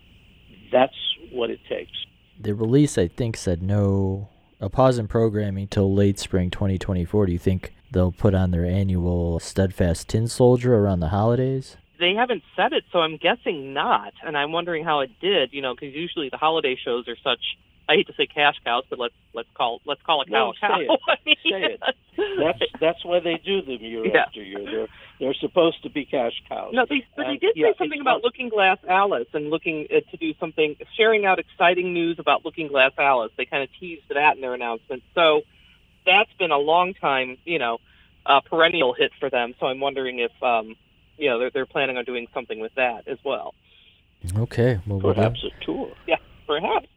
That's 0.72 0.96
what 1.32 1.50
it 1.50 1.60
takes. 1.68 1.92
The 2.40 2.54
release, 2.54 2.98
I 2.98 3.08
think, 3.08 3.38
said 3.38 3.62
no 3.62 4.30
a 4.60 4.70
pause 4.70 4.98
in 4.98 5.08
programming 5.08 5.68
till 5.68 5.94
late 5.94 6.20
spring 6.20 6.50
2024. 6.50 7.26
Do 7.26 7.32
you 7.32 7.40
think 7.40 7.74
they'll 7.92 8.12
put 8.12 8.34
on 8.34 8.52
their 8.52 8.66
annual 8.66 9.40
Steadfast 9.40 10.10
Tin 10.10 10.28
Soldier 10.28 10.76
around 10.76 11.02
the 11.02 11.10
holidays? 11.10 11.78
They 12.00 12.14
haven't 12.14 12.44
said 12.56 12.74
it, 12.74 12.84
so 12.92 13.00
I'm 13.00 13.18
guessing 13.18 13.74
not. 13.74 14.14
And 14.26 14.38
I'm 14.38 14.52
wondering 14.52 14.84
how 14.84 15.02
it 15.02 15.12
did. 15.22 15.54
You 15.54 15.62
know, 15.62 15.74
because 15.74 15.94
usually 15.96 16.30
the 16.30 16.38
holiday 16.38 16.76
shows 16.84 17.08
are 17.08 17.18
such. 17.24 17.40
I 17.88 17.94
hate 17.94 18.08
to 18.08 18.14
say 18.18 18.26
cash 18.26 18.56
cows, 18.66 18.84
but 18.90 18.98
let's 18.98 19.14
let's 19.34 19.50
call 19.56 19.80
let's 19.86 20.02
call 20.02 20.22
a 20.22 20.26
cow 20.26 20.32
No, 20.32 20.50
a 20.52 20.54
cow. 20.60 20.78
say 20.80 20.86
it. 20.86 21.00
I 21.08 21.16
mean, 21.26 21.36
Say 21.50 21.64
it. 21.74 21.82
That's 22.40 22.60
that's 22.82 23.06
why 23.06 23.20
they 23.20 23.38
do 23.46 23.62
them 23.62 23.78
year 23.80 24.08
Yeah. 24.08 24.22
after 24.24 24.42
year. 24.42 24.66
They're 24.66 24.88
they're 25.20 25.34
supposed 25.36 25.84
to 25.84 25.90
be 25.90 26.04
cash 26.06 26.34
cows. 26.50 26.74
No, 26.74 26.86
they, 26.90 27.06
but 27.16 27.28
they 27.28 27.38
did 27.38 27.54
yeah, 27.56 27.68
say 27.68 27.76
something 27.78 28.02
about 28.02 28.24
Looking 28.24 28.50
Glass 28.50 28.80
Alice 28.88 29.28
and 29.34 29.50
looking 29.52 29.88
uh, 29.92 30.00
to 30.12 30.18
do 30.18 30.34
something, 30.40 30.76
sharing 30.98 31.26
out 31.26 31.38
exciting 31.40 31.94
news 31.94 32.18
about 32.18 32.44
Looking 32.44 32.68
Glass 32.68 32.92
Alice. 32.98 33.32
They 33.38 33.46
kind 33.46 33.62
of 33.64 33.70
teased 33.80 34.04
that 34.10 34.36
in 34.36 34.42
their 34.42 34.54
announcement. 34.56 35.04
So 35.14 35.42
that's 36.06 36.32
been 36.40 36.52
a 36.52 36.58
long 36.58 36.94
time, 36.96 37.38
you 37.46 37.60
know, 37.60 37.80
uh, 38.26 38.42
perennial 38.42 38.94
hit 38.94 39.12
for 39.20 39.30
them. 39.30 39.54
So 39.60 39.68
I'm 39.68 39.80
wondering 39.80 40.20
if, 40.20 40.32
um, 40.44 40.76
you 41.18 41.30
know, 41.30 41.40
they're, 41.40 41.52
they're 41.52 41.66
planning 41.66 41.98
on 41.98 42.06
doing 42.06 42.28
something 42.34 42.60
with 42.60 42.74
that 42.76 43.08
as 43.08 43.18
well. 43.24 43.54
Okay, 44.38 44.80
well, 44.88 45.00
we'll, 45.00 45.14
perhaps 45.14 45.44
a 45.44 45.66
tour. 45.66 45.92
Yeah, 46.08 46.16
perhaps. 46.48 46.88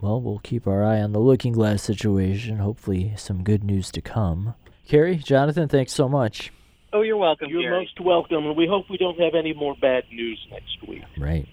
well, 0.00 0.20
we'll 0.20 0.38
keep 0.38 0.66
our 0.66 0.82
eye 0.84 1.00
on 1.00 1.12
the 1.12 1.18
Looking 1.20 1.52
Glass 1.52 1.82
situation. 1.82 2.58
Hopefully, 2.58 3.12
some 3.16 3.42
good 3.42 3.62
news 3.62 3.90
to 3.92 4.00
come. 4.00 4.54
Kerry, 4.88 5.16
Jonathan, 5.16 5.68
thanks 5.68 5.92
so 5.92 6.08
much. 6.08 6.52
Oh, 6.92 7.02
you're 7.02 7.16
welcome, 7.16 7.48
You're 7.50 7.62
Gary. 7.62 7.80
most 7.80 8.00
welcome, 8.00 8.46
and 8.46 8.56
we 8.56 8.66
hope 8.66 8.86
we 8.88 8.96
don't 8.96 9.18
have 9.20 9.34
any 9.34 9.52
more 9.52 9.74
bad 9.80 10.04
news 10.10 10.38
next 10.50 10.88
week. 10.88 11.02
Right. 11.18 11.46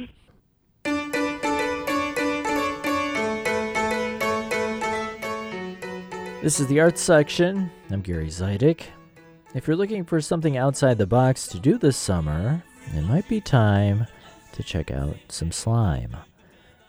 This 6.41 6.59
is 6.59 6.67
the 6.67 6.81
arts 6.81 7.01
section. 7.01 7.71
I'm 7.89 8.01
Gary 8.01 8.27
Zidek. 8.27 8.83
If 9.55 9.67
you're 9.67 9.77
looking 9.77 10.03
for 10.03 10.19
something 10.19 10.57
outside 10.57 10.97
the 10.97 11.05
box 11.05 11.45
to 11.49 11.59
do 11.59 11.77
this 11.77 11.95
summer, 11.95 12.63
it 12.95 13.03
might 13.03 13.27
be 13.27 13.39
time 13.39 14.07
to 14.53 14.63
check 14.63 14.89
out 14.89 15.15
some 15.27 15.51
slime. 15.51 16.17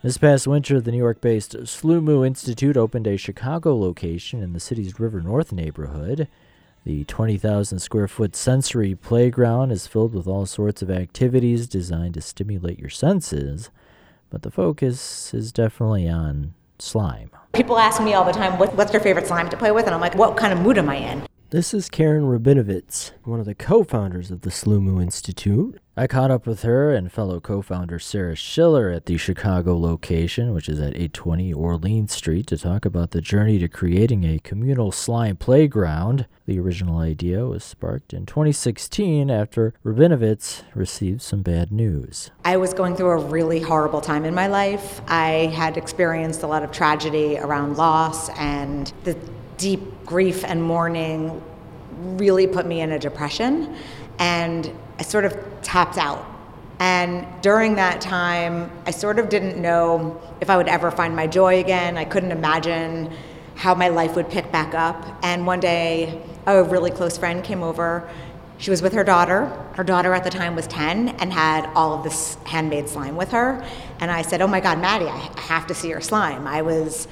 This 0.03 0.17
past 0.17 0.47
winter, 0.47 0.81
the 0.81 0.91
New 0.91 0.97
York 0.97 1.21
based 1.21 1.53
Sloomoo 1.53 2.27
Institute 2.27 2.79
opened 2.79 3.07
a 3.07 3.19
Chicago 3.19 3.77
location 3.77 4.43
in 4.43 4.55
the 4.55 4.61
city's 4.61 4.99
River 4.99 5.21
North 5.21 5.53
neighborhood. 5.53 6.27
The 6.87 7.05
20,000 7.05 7.81
square 7.81 8.09
foot 8.09 8.35
sensory 8.35 8.95
playground 8.95 9.71
is 9.71 9.87
filled 9.87 10.15
with 10.15 10.27
all 10.27 10.47
sorts 10.47 10.81
of 10.81 10.91
activities 10.91 11.67
designed 11.67 12.15
to 12.15 12.23
stimulate 12.23 12.79
your 12.79 12.89
senses, 12.89 13.69
but 14.31 14.41
the 14.41 14.51
focus 14.51 15.35
is 15.35 15.53
definitely 15.53 16.09
on 16.09 16.55
slime. 16.79 17.31
People 17.53 17.79
ask 17.79 18.03
me 18.03 18.15
all 18.15 18.25
the 18.25 18.33
time, 18.33 18.59
what, 18.59 18.75
what's 18.75 18.95
your 18.95 19.03
favorite 19.03 19.27
slime 19.27 19.51
to 19.51 19.57
play 19.59 19.71
with? 19.71 19.85
And 19.85 19.95
I'm 19.95 20.01
like, 20.01 20.15
what 20.15 20.39
kind 20.39 20.55
of 20.55 20.61
mood 20.61 20.79
am 20.79 20.89
I 20.89 20.97
in? 20.97 21.27
This 21.55 21.73
is 21.73 21.89
Karen 21.89 22.25
Robinovitz, 22.25 23.13
one 23.23 23.39
of 23.39 23.47
the 23.47 23.55
co 23.55 23.85
founders 23.85 24.33
of 24.33 24.41
the 24.41 24.51
Sloomoo 24.51 25.01
Institute. 25.01 25.79
I 25.97 26.09
caught 26.09 26.33
up 26.33 26.49
with 26.49 26.63
her 26.63 26.93
and 26.93 27.13
fellow 27.13 27.39
co 27.39 27.63
founder 27.63 28.01
Sarah 28.01 28.35
Schiller 28.35 28.91
at 28.91 29.07
the 29.07 29.17
Chicago 29.17 29.79
location, 29.79 30.53
which 30.53 30.69
is 30.69 30.81
at 30.81 30.97
820 30.97 31.53
Orleans 31.53 32.13
Street, 32.13 32.49
to 32.49 32.59
talk 32.59 32.85
about 32.85 33.13
the 33.13 33.21
journey 33.21 33.61
to 33.61 33.69
creating 33.69 34.25
a 34.25 34.41
communal 34.41 34.91
slime 34.91 35.37
playground. 35.37 36.27
The 36.47 36.59
original 36.59 36.99
idea 36.99 37.47
was 37.47 37.63
sparked 37.63 38.13
in 38.13 38.27
2016 38.27 39.31
after 39.31 39.75
Robinovitz 39.85 40.65
received 40.75 41.23
some 41.23 41.43
bad 41.43 41.71
news. 41.71 42.33
I 42.45 42.57
was 42.57 42.75
going 42.75 42.97
through 42.97 43.11
a 43.11 43.25
really 43.27 43.61
horrible 43.61 44.01
time 44.01 44.25
in 44.25 44.35
my 44.35 44.49
life. 44.49 45.01
I 45.07 45.53
had 45.55 45.77
experienced 45.77 46.43
a 46.43 46.49
lot 46.49 46.65
of 46.65 46.73
tragedy 46.73 47.39
around 47.39 47.77
loss 47.77 48.29
and 48.31 48.93
the 49.05 49.17
deep 49.57 50.05
grief 50.05 50.45
and 50.45 50.63
mourning 50.63 51.43
really 51.99 52.47
put 52.47 52.67
me 52.67 52.81
in 52.81 52.93
a 52.93 52.99
depression 52.99 53.75
and 54.19 54.71
I 54.99 55.03
sort 55.03 55.25
of 55.25 55.37
tapped 55.63 55.99
out. 55.99 56.25
And 56.81 57.27
during 57.41 57.77
that 57.77 58.01
time, 58.01 58.71
I 58.87 58.91
sort 58.91 59.19
of 59.19 59.29
didn't 59.29 59.61
know 59.61 60.21
if 60.41 60.51
I 60.51 60.57
would 60.57 60.69
ever 60.69 60.91
find 60.91 61.15
my 61.15 61.27
joy 61.27 61.61
again. 61.61 61.97
I 61.97 62.05
couldn't 62.05 62.33
imagine 62.33 63.13
how 63.55 63.75
my 63.75 63.89
life 63.89 64.17
would 64.17 64.29
pick 64.29 64.51
back 64.51 64.75
up. 64.75 65.19
And 65.23 65.47
one 65.47 65.61
day, 65.61 66.21
a 66.47 66.63
really 66.63 66.91
close 66.91 67.17
friend 67.17 67.43
came 67.43 67.63
over. 67.63 68.09
She 68.59 68.71
was 68.71 68.83
with 68.83 68.93
her 68.93 69.05
daughter. 69.05 69.47
Her 69.75 69.85
daughter 69.85 70.13
at 70.15 70.25
the 70.25 70.31
time 70.31 70.55
was 70.55 70.67
10 70.67 71.11
and 71.11 71.33
had 71.33 71.67
all 71.75 71.95
of 71.95 72.05
this 72.05 72.37
handmade 72.45 72.89
slime 72.89 73.17
with 73.17 73.31
her. 73.31 73.65
And 74.01 74.11
I 74.11 74.23
said, 74.23 74.43
Oh 74.43 74.47
my 74.47 74.61
God, 74.61 74.79
Maddie, 74.79 75.07
I 75.07 75.41
have 75.41 75.67
to 75.69 75.75
see 75.75 75.89
your 75.89 76.01
slime. 76.01 76.47
I 76.47 76.63
was 76.63 77.09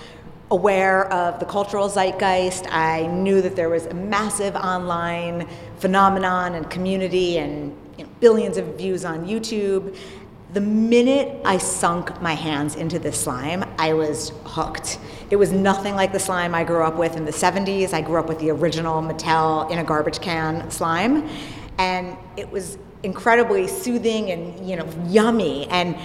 aware 0.53 1.11
of 1.11 1.40
the 1.40 1.46
cultural 1.46 1.88
zeitgeist. 1.88 2.70
I 2.70 3.07
knew 3.07 3.40
that 3.40 3.57
there 3.57 3.70
was 3.70 3.86
a 3.86 3.94
massive 3.94 4.55
online 4.55 5.48
phenomenon 5.78 6.55
and 6.55 6.68
community 6.68 7.38
and 7.38 7.74
you 7.96 8.05
know, 8.05 8.11
billions 8.20 8.59
of 8.59 8.66
views 8.76 9.07
on 9.07 9.26
YouTube. 9.26 9.96
The 10.53 10.61
minute 10.61 11.40
I 11.46 11.57
sunk 11.57 12.20
my 12.20 12.34
hands 12.34 12.76
into 12.76 12.98
this 12.98 13.18
slime, 13.18 13.64
I 13.78 13.94
was 13.94 14.32
hooked. 14.44 14.98
It 15.30 15.36
was 15.36 15.53
nothing 15.53 15.94
like 15.94 16.12
the 16.12 16.20
slime 16.20 16.55
I 16.55 16.64
grew 16.64 16.84
up 16.84 16.96
with 16.96 17.16
in 17.16 17.24
the 17.24 17.32
70s. 17.32 17.94
I 17.94 18.03
grew 18.03 18.20
up 18.20 18.28
with 18.28 18.38
the 18.38 18.50
original 18.50 19.00
Mattel 19.00 19.70
in 19.70 19.78
a 19.78 19.84
garbage 19.84 20.20
can 20.20 20.70
slime. 20.70 21.30
And 21.78 22.14
it 22.36 22.50
was 22.50 22.76
incredibly 23.03 23.66
soothing 23.66 24.30
and 24.30 24.68
you 24.68 24.76
know 24.76 24.88
yummy 25.07 25.66
and 25.68 25.96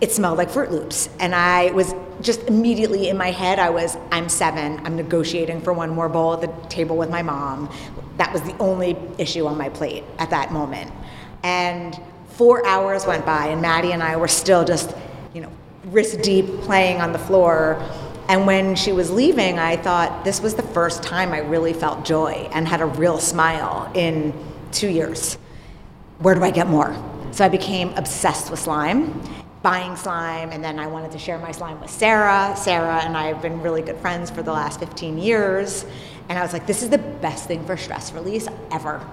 it 0.00 0.12
smelled 0.12 0.38
like 0.38 0.50
Froot 0.50 0.70
Loops. 0.70 1.08
And 1.20 1.34
I 1.34 1.70
was 1.70 1.94
just 2.20 2.42
immediately 2.44 3.08
in 3.08 3.16
my 3.16 3.30
head, 3.30 3.58
I 3.58 3.70
was, 3.70 3.96
I'm 4.10 4.28
seven, 4.28 4.80
I'm 4.84 4.96
negotiating 4.96 5.60
for 5.60 5.72
one 5.72 5.90
more 5.90 6.08
bowl 6.08 6.34
at 6.34 6.40
the 6.40 6.68
table 6.68 6.96
with 6.96 7.10
my 7.10 7.22
mom. 7.22 7.70
That 8.16 8.32
was 8.32 8.42
the 8.42 8.56
only 8.58 8.96
issue 9.18 9.46
on 9.46 9.58
my 9.58 9.68
plate 9.68 10.04
at 10.18 10.30
that 10.30 10.52
moment. 10.52 10.90
And 11.42 11.98
four 12.28 12.66
hours 12.66 13.06
went 13.06 13.26
by, 13.26 13.48
and 13.48 13.60
Maddie 13.60 13.92
and 13.92 14.02
I 14.02 14.16
were 14.16 14.28
still 14.28 14.64
just, 14.64 14.94
you 15.34 15.42
know, 15.42 15.52
wrist 15.86 16.22
deep 16.22 16.46
playing 16.62 17.00
on 17.00 17.12
the 17.12 17.18
floor. 17.18 17.82
And 18.28 18.46
when 18.46 18.74
she 18.74 18.92
was 18.92 19.10
leaving, 19.10 19.58
I 19.58 19.76
thought 19.76 20.24
this 20.24 20.40
was 20.40 20.54
the 20.54 20.62
first 20.62 21.02
time 21.02 21.32
I 21.32 21.38
really 21.38 21.72
felt 21.72 22.04
joy 22.04 22.48
and 22.52 22.66
had 22.66 22.80
a 22.80 22.86
real 22.86 23.18
smile 23.18 23.90
in 23.94 24.32
two 24.72 24.88
years. 24.88 25.34
Where 26.18 26.34
do 26.34 26.42
I 26.42 26.50
get 26.50 26.66
more? 26.66 26.96
So 27.32 27.44
I 27.44 27.48
became 27.48 27.92
obsessed 27.94 28.50
with 28.50 28.58
slime 28.58 29.22
buying 29.62 29.96
slime, 29.96 30.50
and 30.50 30.62
then 30.62 30.78
I 30.78 30.86
wanted 30.86 31.10
to 31.12 31.18
share 31.18 31.38
my 31.38 31.50
slime 31.50 31.80
with 31.80 31.90
Sarah. 31.90 32.54
Sarah 32.56 33.00
and 33.02 33.16
I 33.16 33.26
have 33.26 33.42
been 33.42 33.60
really 33.60 33.82
good 33.82 33.98
friends 33.98 34.30
for 34.30 34.42
the 34.42 34.52
last 34.52 34.80
15 34.80 35.18
years, 35.18 35.84
and 36.28 36.38
I 36.38 36.42
was 36.42 36.52
like, 36.52 36.66
this 36.66 36.82
is 36.82 36.90
the 36.90 36.98
best 36.98 37.46
thing 37.46 37.64
for 37.64 37.76
stress 37.76 38.12
release 38.12 38.48
ever. 38.70 39.04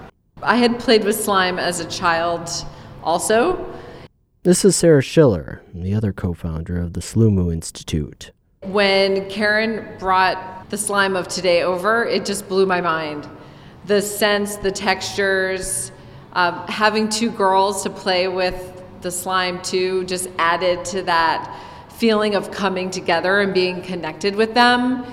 I 0.42 0.56
had 0.56 0.78
played 0.78 1.04
with 1.04 1.18
slime 1.18 1.58
as 1.58 1.80
a 1.80 1.88
child 1.88 2.50
also. 3.02 3.72
This 4.42 4.64
is 4.64 4.76
Sarah 4.76 5.02
Schiller, 5.02 5.62
the 5.72 5.94
other 5.94 6.12
co 6.12 6.34
founder 6.34 6.78
of 6.78 6.92
the 6.92 7.00
Sloomoo 7.00 7.52
Institute. 7.52 8.30
When 8.62 9.28
Karen 9.30 9.98
brought 9.98 10.68
the 10.70 10.78
slime 10.78 11.16
of 11.16 11.28
today 11.28 11.62
over, 11.62 12.04
it 12.04 12.26
just 12.26 12.48
blew 12.48 12.66
my 12.66 12.80
mind. 12.80 13.28
The 13.86 14.02
sense, 14.02 14.56
the 14.56 14.70
textures, 14.70 15.92
uh, 16.32 16.66
having 16.66 17.08
two 17.08 17.30
girls 17.30 17.82
to 17.84 17.90
play 17.90 18.28
with 18.28 18.82
the 19.04 19.12
slime 19.12 19.62
too 19.62 20.02
just 20.04 20.28
added 20.38 20.84
to 20.86 21.02
that 21.02 21.56
feeling 21.90 22.34
of 22.34 22.50
coming 22.50 22.90
together 22.90 23.40
and 23.40 23.54
being 23.54 23.80
connected 23.82 24.34
with 24.34 24.54
them. 24.54 25.06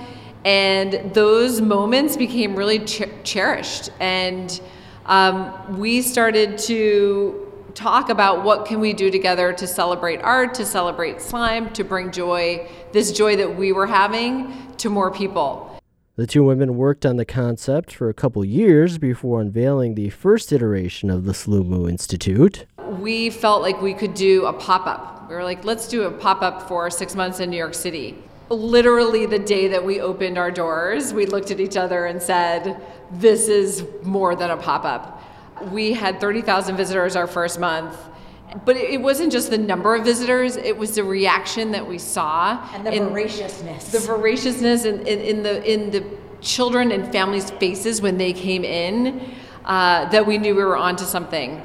And 0.44 1.14
those 1.14 1.60
moments 1.60 2.16
became 2.16 2.56
really 2.56 2.84
cher- 2.84 3.08
cherished. 3.22 3.90
And 4.00 4.60
um, 5.06 5.78
we 5.78 6.02
started 6.02 6.58
to 6.58 7.52
talk 7.74 8.08
about 8.08 8.44
what 8.44 8.66
can 8.66 8.80
we 8.80 8.92
do 8.92 9.10
together 9.10 9.52
to 9.52 9.66
celebrate 9.66 10.20
art, 10.20 10.54
to 10.54 10.66
celebrate 10.66 11.22
slime, 11.22 11.72
to 11.74 11.84
bring 11.84 12.10
joy, 12.10 12.68
this 12.90 13.12
joy 13.12 13.36
that 13.36 13.56
we 13.56 13.70
were 13.70 13.86
having 13.86 14.74
to 14.78 14.90
more 14.90 15.12
people. 15.12 15.68
The 16.14 16.26
two 16.26 16.44
women 16.44 16.76
worked 16.76 17.06
on 17.06 17.16
the 17.16 17.24
concept 17.24 17.90
for 17.94 18.10
a 18.10 18.14
couple 18.14 18.44
years 18.44 18.98
before 18.98 19.40
unveiling 19.40 19.94
the 19.94 20.10
first 20.10 20.52
iteration 20.52 21.08
of 21.08 21.24
the 21.24 21.32
Sloomoo 21.32 21.88
Institute 21.88 22.66
we 23.00 23.30
felt 23.30 23.62
like 23.62 23.80
we 23.80 23.94
could 23.94 24.14
do 24.14 24.46
a 24.46 24.52
pop 24.52 24.86
up. 24.86 25.28
We 25.28 25.34
were 25.34 25.44
like, 25.44 25.64
let's 25.64 25.88
do 25.88 26.04
a 26.04 26.10
pop 26.10 26.42
up 26.42 26.68
for 26.68 26.90
six 26.90 27.14
months 27.14 27.40
in 27.40 27.50
New 27.50 27.56
York 27.56 27.74
City. 27.74 28.18
Literally, 28.48 29.24
the 29.24 29.38
day 29.38 29.68
that 29.68 29.82
we 29.84 30.00
opened 30.00 30.36
our 30.36 30.50
doors, 30.50 31.14
we 31.14 31.24
looked 31.24 31.50
at 31.50 31.58
each 31.58 31.76
other 31.76 32.04
and 32.06 32.20
said, 32.20 32.80
this 33.10 33.48
is 33.48 33.86
more 34.02 34.36
than 34.36 34.50
a 34.50 34.56
pop 34.56 34.84
up. 34.84 35.22
We 35.70 35.92
had 35.92 36.20
30,000 36.20 36.76
visitors 36.76 37.16
our 37.16 37.26
first 37.26 37.58
month. 37.58 37.96
But 38.66 38.76
it 38.76 39.00
wasn't 39.00 39.32
just 39.32 39.48
the 39.48 39.56
number 39.56 39.94
of 39.94 40.04
visitors, 40.04 40.56
it 40.56 40.76
was 40.76 40.94
the 40.96 41.04
reaction 41.04 41.70
that 41.72 41.88
we 41.88 41.96
saw. 41.96 42.62
And 42.74 42.86
the 42.86 42.90
voraciousness. 42.90 43.90
The 43.90 44.00
voraciousness 44.00 44.84
in, 44.84 45.06
in, 45.06 45.20
in, 45.20 45.42
the, 45.42 45.72
in 45.72 45.90
the 45.90 46.04
children 46.42 46.92
and 46.92 47.10
families' 47.10 47.50
faces 47.52 48.02
when 48.02 48.18
they 48.18 48.34
came 48.34 48.64
in 48.64 49.34
uh, 49.64 50.10
that 50.10 50.26
we 50.26 50.36
knew 50.36 50.54
we 50.54 50.62
were 50.62 50.76
onto 50.76 51.04
something. 51.04 51.62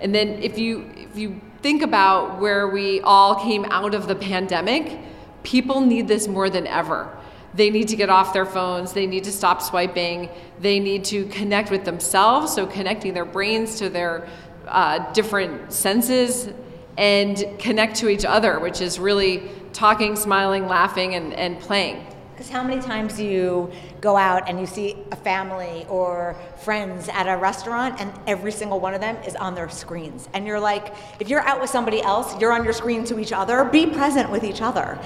And 0.00 0.14
then 0.14 0.42
if 0.42 0.58
you 0.58 0.90
if 0.96 1.16
you 1.16 1.40
think 1.62 1.82
about 1.82 2.40
where 2.40 2.68
we 2.68 3.00
all 3.00 3.34
came 3.34 3.64
out 3.66 3.94
of 3.94 4.06
the 4.06 4.14
pandemic, 4.14 4.98
people 5.42 5.80
need 5.80 6.06
this 6.06 6.28
more 6.28 6.50
than 6.50 6.66
ever. 6.66 7.16
They 7.54 7.70
need 7.70 7.88
to 7.88 7.96
get 7.96 8.10
off 8.10 8.32
their 8.32 8.46
phones, 8.46 8.92
they 8.92 9.06
need 9.06 9.24
to 9.24 9.32
stop 9.32 9.62
swiping, 9.62 10.28
they 10.60 10.78
need 10.78 11.04
to 11.06 11.24
connect 11.26 11.70
with 11.70 11.84
themselves, 11.84 12.54
so 12.54 12.66
connecting 12.66 13.14
their 13.14 13.24
brains 13.24 13.76
to 13.78 13.88
their 13.88 14.28
uh, 14.66 15.12
different 15.12 15.72
senses 15.72 16.50
and 16.98 17.44
connect 17.58 17.96
to 17.96 18.08
each 18.08 18.24
other, 18.24 18.60
which 18.60 18.80
is 18.80 18.98
really 18.98 19.50
talking, 19.72 20.14
smiling, 20.14 20.66
laughing, 20.66 21.14
and, 21.14 21.32
and 21.32 21.58
playing. 21.58 22.04
Because 22.38 22.52
how 22.52 22.62
many 22.62 22.80
times 22.80 23.16
do 23.16 23.24
you 23.24 23.68
go 24.00 24.16
out 24.16 24.48
and 24.48 24.60
you 24.60 24.66
see 24.66 24.96
a 25.10 25.16
family 25.16 25.84
or 25.88 26.36
friends 26.62 27.08
at 27.08 27.26
a 27.26 27.36
restaurant 27.36 28.00
and 28.00 28.12
every 28.28 28.52
single 28.52 28.78
one 28.78 28.94
of 28.94 29.00
them 29.00 29.16
is 29.24 29.34
on 29.34 29.56
their 29.56 29.68
screens? 29.68 30.28
And 30.34 30.46
you're 30.46 30.60
like, 30.60 30.94
if 31.18 31.28
you're 31.28 31.40
out 31.40 31.60
with 31.60 31.68
somebody 31.68 32.00
else, 32.00 32.40
you're 32.40 32.52
on 32.52 32.62
your 32.62 32.72
screen 32.72 33.02
to 33.06 33.18
each 33.18 33.32
other, 33.32 33.64
be 33.64 33.86
present 33.86 34.30
with 34.30 34.44
each 34.44 34.62
other. 34.62 35.00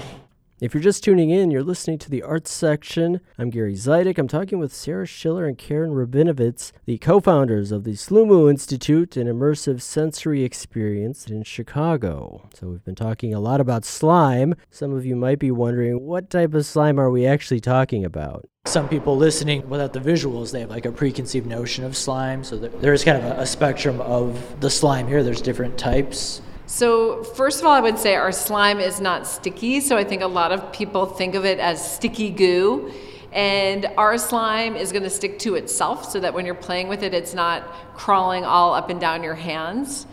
If 0.62 0.74
you're 0.74 0.80
just 0.80 1.02
tuning 1.02 1.30
in, 1.30 1.50
you're 1.50 1.64
listening 1.64 1.98
to 1.98 2.08
the 2.08 2.22
arts 2.22 2.52
section. 2.52 3.20
I'm 3.36 3.50
Gary 3.50 3.74
Zidek. 3.74 4.16
I'm 4.16 4.28
talking 4.28 4.60
with 4.60 4.72
Sarah 4.72 5.08
Schiller 5.08 5.44
and 5.44 5.58
Karen 5.58 5.90
Robinovitz, 5.90 6.70
the 6.84 6.98
co 6.98 7.18
founders 7.18 7.72
of 7.72 7.82
the 7.82 7.94
Sloomoo 7.94 8.48
Institute, 8.48 9.16
an 9.16 9.26
immersive 9.26 9.82
sensory 9.82 10.44
experience 10.44 11.26
in 11.26 11.42
Chicago. 11.42 12.48
So, 12.54 12.68
we've 12.68 12.84
been 12.84 12.94
talking 12.94 13.34
a 13.34 13.40
lot 13.40 13.60
about 13.60 13.84
slime. 13.84 14.54
Some 14.70 14.94
of 14.94 15.04
you 15.04 15.16
might 15.16 15.40
be 15.40 15.50
wondering, 15.50 16.06
what 16.06 16.30
type 16.30 16.54
of 16.54 16.64
slime 16.64 17.00
are 17.00 17.10
we 17.10 17.26
actually 17.26 17.58
talking 17.58 18.04
about? 18.04 18.48
Some 18.66 18.88
people 18.88 19.16
listening 19.16 19.68
without 19.68 19.92
the 19.92 19.98
visuals, 19.98 20.52
they 20.52 20.60
have 20.60 20.70
like 20.70 20.86
a 20.86 20.92
preconceived 20.92 21.48
notion 21.48 21.82
of 21.82 21.96
slime. 21.96 22.44
So, 22.44 22.56
there's 22.56 23.02
kind 23.02 23.18
of 23.18 23.24
a, 23.36 23.40
a 23.40 23.46
spectrum 23.46 24.00
of 24.00 24.60
the 24.60 24.70
slime 24.70 25.08
here. 25.08 25.24
There's 25.24 25.42
different 25.42 25.76
types. 25.76 26.40
So, 26.74 27.22
first 27.22 27.60
of 27.60 27.66
all, 27.66 27.74
I 27.74 27.80
would 27.80 27.98
say 27.98 28.14
our 28.14 28.32
slime 28.32 28.80
is 28.80 28.98
not 28.98 29.26
sticky. 29.26 29.80
So, 29.80 29.98
I 29.98 30.04
think 30.04 30.22
a 30.22 30.26
lot 30.26 30.52
of 30.52 30.72
people 30.72 31.04
think 31.04 31.34
of 31.34 31.44
it 31.44 31.58
as 31.58 31.94
sticky 31.96 32.30
goo. 32.30 32.90
And 33.30 33.90
our 33.98 34.16
slime 34.16 34.74
is 34.74 34.90
going 34.90 35.02
to 35.02 35.10
stick 35.10 35.38
to 35.40 35.56
itself 35.56 36.10
so 36.10 36.18
that 36.20 36.32
when 36.32 36.46
you're 36.46 36.54
playing 36.54 36.88
with 36.88 37.02
it, 37.02 37.12
it's 37.12 37.34
not 37.34 37.62
crawling 37.94 38.46
all 38.46 38.72
up 38.72 38.88
and 38.88 38.98
down 38.98 39.22
your 39.22 39.34
hands. 39.34 40.06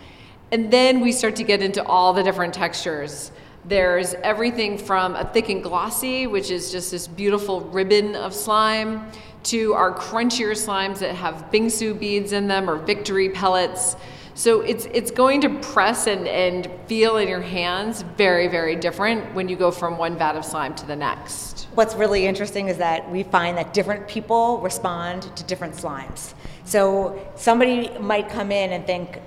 And 0.52 0.70
then 0.70 1.00
we 1.00 1.14
start 1.14 1.38
to 1.38 1.46
get 1.46 1.62
into 1.62 1.82
all 1.86 2.12
the 2.12 2.24
different 2.24 2.54
textures. 2.54 3.32
There's 3.64 4.14
everything 4.16 4.78
from 4.78 5.16
a 5.16 5.24
thick 5.24 5.48
and 5.48 5.64
glossy, 5.64 6.28
which 6.28 6.52
is 6.52 6.74
just 6.74 6.92
this 6.92 7.08
beautiful 7.08 7.62
ribbon 7.62 8.18
of 8.18 8.34
slime, 8.34 9.10
to 9.44 9.76
our 9.76 9.94
crunchier 9.94 10.52
slimes 10.52 11.00
that 11.00 11.16
have 11.16 11.52
bingsu 11.54 11.98
beads 11.98 12.34
in 12.34 12.50
them 12.50 12.70
or 12.70 12.76
victory 12.76 13.30
pellets. 13.30 13.96
So 14.40 14.62
it's 14.62 14.86
it's 14.94 15.12
going 15.12 15.42
to 15.42 15.50
press 15.60 16.08
and, 16.08 16.26
and 16.26 16.72
feel 16.88 17.18
in 17.18 17.28
your 17.28 17.42
hands 17.42 18.04
very, 18.16 18.48
very 18.48 18.78
different 18.78 19.36
when 19.36 19.50
you 19.50 19.58
go 19.58 19.70
from 19.70 19.98
one 19.98 20.18
vat 20.18 20.38
of 20.38 20.46
slime 20.46 20.74
to 20.76 20.86
the 20.86 20.96
next. 20.96 21.68
What's 21.76 21.94
really 21.94 22.26
interesting 22.26 22.70
is 22.70 22.78
that 22.78 23.12
we 23.12 23.24
find 23.24 23.58
that 23.58 23.74
different 23.74 24.08
people 24.08 24.60
respond 24.60 25.24
to 25.36 25.44
different 25.44 25.74
slimes. 25.74 26.34
So 26.64 27.20
somebody 27.36 27.90
might 28.00 28.30
come 28.30 28.54
in 28.54 28.72
and 28.72 28.86
think, 28.86 29.20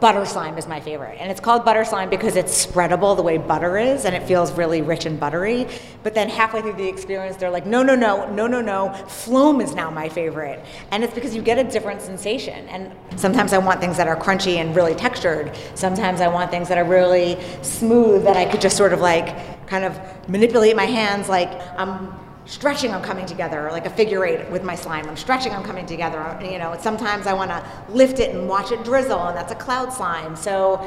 butter 0.00 0.24
slime 0.24 0.58
is 0.58 0.66
my 0.66 0.80
favorite. 0.80 1.16
And 1.20 1.30
it's 1.30 1.40
called 1.40 1.64
butter 1.64 1.84
slime 1.84 2.10
because 2.10 2.36
it's 2.36 2.66
spreadable 2.66 3.16
the 3.16 3.22
way 3.22 3.38
butter 3.38 3.78
is 3.78 4.04
and 4.04 4.14
it 4.14 4.22
feels 4.22 4.52
really 4.52 4.82
rich 4.82 5.06
and 5.06 5.18
buttery. 5.18 5.66
But 6.02 6.14
then 6.14 6.28
halfway 6.28 6.62
through 6.62 6.74
the 6.74 6.88
experience, 6.88 7.36
they're 7.36 7.50
like, 7.50 7.66
no, 7.66 7.82
no, 7.82 7.94
no, 7.94 8.30
no, 8.30 8.46
no, 8.46 8.60
no, 8.60 8.92
Floam 9.08 9.60
is 9.60 9.74
now 9.74 9.90
my 9.90 10.08
favorite. 10.08 10.64
And 10.90 11.02
it's 11.02 11.14
because 11.14 11.34
you 11.34 11.42
get 11.42 11.58
a 11.58 11.64
different 11.64 12.02
sensation. 12.02 12.68
And 12.68 12.92
sometimes 13.18 13.52
I 13.52 13.58
want 13.58 13.80
things 13.80 13.96
that 13.96 14.08
are 14.08 14.16
crunchy 14.16 14.56
and 14.56 14.74
really 14.74 14.94
textured. 14.94 15.56
Sometimes 15.74 16.20
I 16.20 16.28
want 16.28 16.50
things 16.50 16.68
that 16.68 16.78
are 16.78 16.84
really 16.84 17.38
smooth 17.62 18.24
that 18.24 18.36
I 18.36 18.44
could 18.44 18.60
just 18.60 18.76
sort 18.76 18.92
of 18.92 19.00
like 19.00 19.66
kind 19.66 19.84
of 19.84 19.98
manipulate 20.28 20.76
my 20.76 20.84
hands 20.84 21.28
like 21.28 21.50
I'm 21.78 22.12
stretching 22.46 22.94
I'm 22.94 23.02
coming 23.02 23.26
together, 23.26 23.68
like 23.72 23.86
a 23.86 23.90
figure 23.90 24.24
eight 24.24 24.48
with 24.50 24.62
my 24.62 24.76
slime. 24.76 25.06
I'm 25.06 25.16
stretching 25.16 25.52
I'm 25.52 25.64
coming 25.64 25.84
together. 25.84 26.38
You 26.40 26.58
know, 26.58 26.76
sometimes 26.80 27.26
I 27.26 27.32
want 27.32 27.50
to 27.50 27.64
lift 27.88 28.20
it 28.20 28.34
and 28.34 28.48
watch 28.48 28.72
it 28.72 28.84
drizzle, 28.84 29.20
and 29.28 29.36
that's 29.36 29.52
a 29.52 29.56
cloud 29.56 29.92
slime. 29.92 30.36
So 30.36 30.80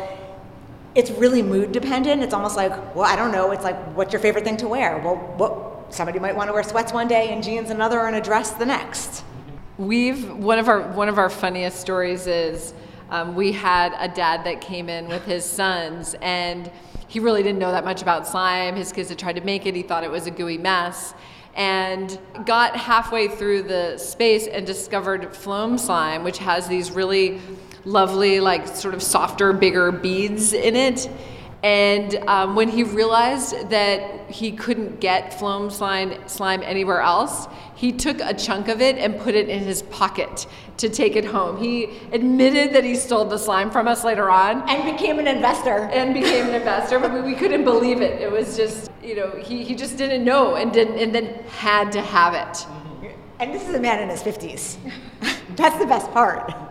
it's 0.95 1.11
really 1.11 1.41
mood 1.41 1.71
dependent. 1.71 2.23
It's 2.23 2.33
almost 2.33 2.55
like, 2.55 2.71
well, 2.95 3.05
I 3.05 3.15
don't 3.15 3.31
know. 3.31 3.51
It's 3.51 3.63
like, 3.63 3.77
what's 3.95 4.13
your 4.13 4.21
favorite 4.21 4.45
thing 4.45 4.57
to 4.57 4.67
wear? 4.67 4.97
Well, 4.99 5.17
what, 5.37 5.93
somebody 5.93 6.17
might 6.17 6.35
want 6.35 6.47
to 6.47 6.53
wear 6.53 6.63
sweats 6.63 6.93
one 6.93 7.07
day 7.07 7.29
and 7.29 7.43
jeans 7.43 7.69
another, 7.69 7.99
and 7.99 8.15
a 8.15 8.21
dress 8.21 8.51
the 8.51 8.65
next. 8.65 9.23
We've 9.77 10.29
one 10.33 10.59
of 10.59 10.67
our 10.67 10.81
one 10.81 11.09
of 11.09 11.17
our 11.17 11.29
funniest 11.29 11.79
stories 11.79 12.27
is 12.27 12.73
um, 13.09 13.35
we 13.35 13.51
had 13.51 13.93
a 13.97 14.13
dad 14.13 14.43
that 14.45 14.61
came 14.61 14.89
in 14.89 15.07
with 15.07 15.23
his 15.25 15.43
sons 15.45 16.15
and 16.21 16.69
he 17.07 17.19
really 17.19 17.41
didn't 17.41 17.57
know 17.59 17.71
that 17.71 17.85
much 17.85 18.01
about 18.03 18.27
slime. 18.27 18.75
His 18.75 18.91
kids 18.91 19.09
had 19.09 19.17
tried 19.17 19.37
to 19.37 19.41
make 19.41 19.65
it. 19.65 19.73
He 19.73 19.81
thought 19.81 20.03
it 20.03 20.11
was 20.11 20.27
a 20.27 20.31
gooey 20.31 20.59
mess 20.59 21.15
and 21.55 22.19
got 22.45 22.75
halfway 22.75 23.27
through 23.27 23.63
the 23.63 23.97
space 23.97 24.47
and 24.47 24.65
discovered 24.65 25.35
Floam 25.35 25.77
slime, 25.77 26.23
which 26.23 26.37
has 26.37 26.67
these 26.67 26.91
really 26.91 27.41
lovely, 27.85 28.39
like 28.39 28.67
sort 28.67 28.93
of 28.93 29.01
softer, 29.01 29.53
bigger 29.53 29.91
beads 29.91 30.53
in 30.53 30.75
it. 30.75 31.09
And 31.61 32.15
um, 32.27 32.55
when 32.55 32.69
he 32.69 32.83
realized 32.83 33.69
that 33.69 34.29
he 34.29 34.51
couldn't 34.51 35.01
get 35.01 35.37
Floam 35.37 35.69
slime, 35.69 36.13
slime 36.27 36.63
anywhere 36.63 37.01
else, 37.01 37.47
he 37.75 37.91
took 37.91 38.21
a 38.21 38.33
chunk 38.33 38.69
of 38.69 38.79
it 38.79 38.97
and 38.97 39.19
put 39.19 39.35
it 39.35 39.49
in 39.49 39.59
his 39.59 39.81
pocket 39.83 40.47
to 40.77 40.87
take 40.87 41.17
it 41.17 41.25
home. 41.25 41.57
He 41.57 41.99
admitted 42.13 42.73
that 42.73 42.85
he 42.85 42.95
stole 42.95 43.25
the 43.25 43.37
slime 43.37 43.71
from 43.71 43.89
us 43.89 44.05
later 44.05 44.29
on. 44.29 44.67
And 44.69 44.97
became 44.97 45.19
an 45.19 45.27
investor. 45.27 45.89
And 45.91 46.13
became 46.13 46.47
an 46.47 46.55
investor, 46.55 46.97
but 46.97 47.25
we 47.25 47.35
couldn't 47.35 47.65
believe 47.65 48.01
it. 48.01 48.21
It 48.21 48.31
was 48.31 48.55
just, 48.55 48.89
you 49.03 49.15
know, 49.15 49.31
he, 49.31 49.63
he 49.65 49.75
just 49.75 49.97
didn't 49.97 50.23
know 50.23 50.55
and 50.55 50.71
didn't 50.71 50.97
and 50.97 51.13
then 51.13 51.43
had 51.49 51.91
to 51.91 52.01
have 52.01 52.33
it. 52.33 52.65
And 53.39 53.53
this 53.53 53.67
is 53.67 53.75
a 53.75 53.79
man 53.79 54.01
in 54.01 54.09
his 54.09 54.21
50s. 54.21 54.77
That's 55.55 55.77
the 55.79 55.85
best 55.85 56.09
part. 56.11 56.68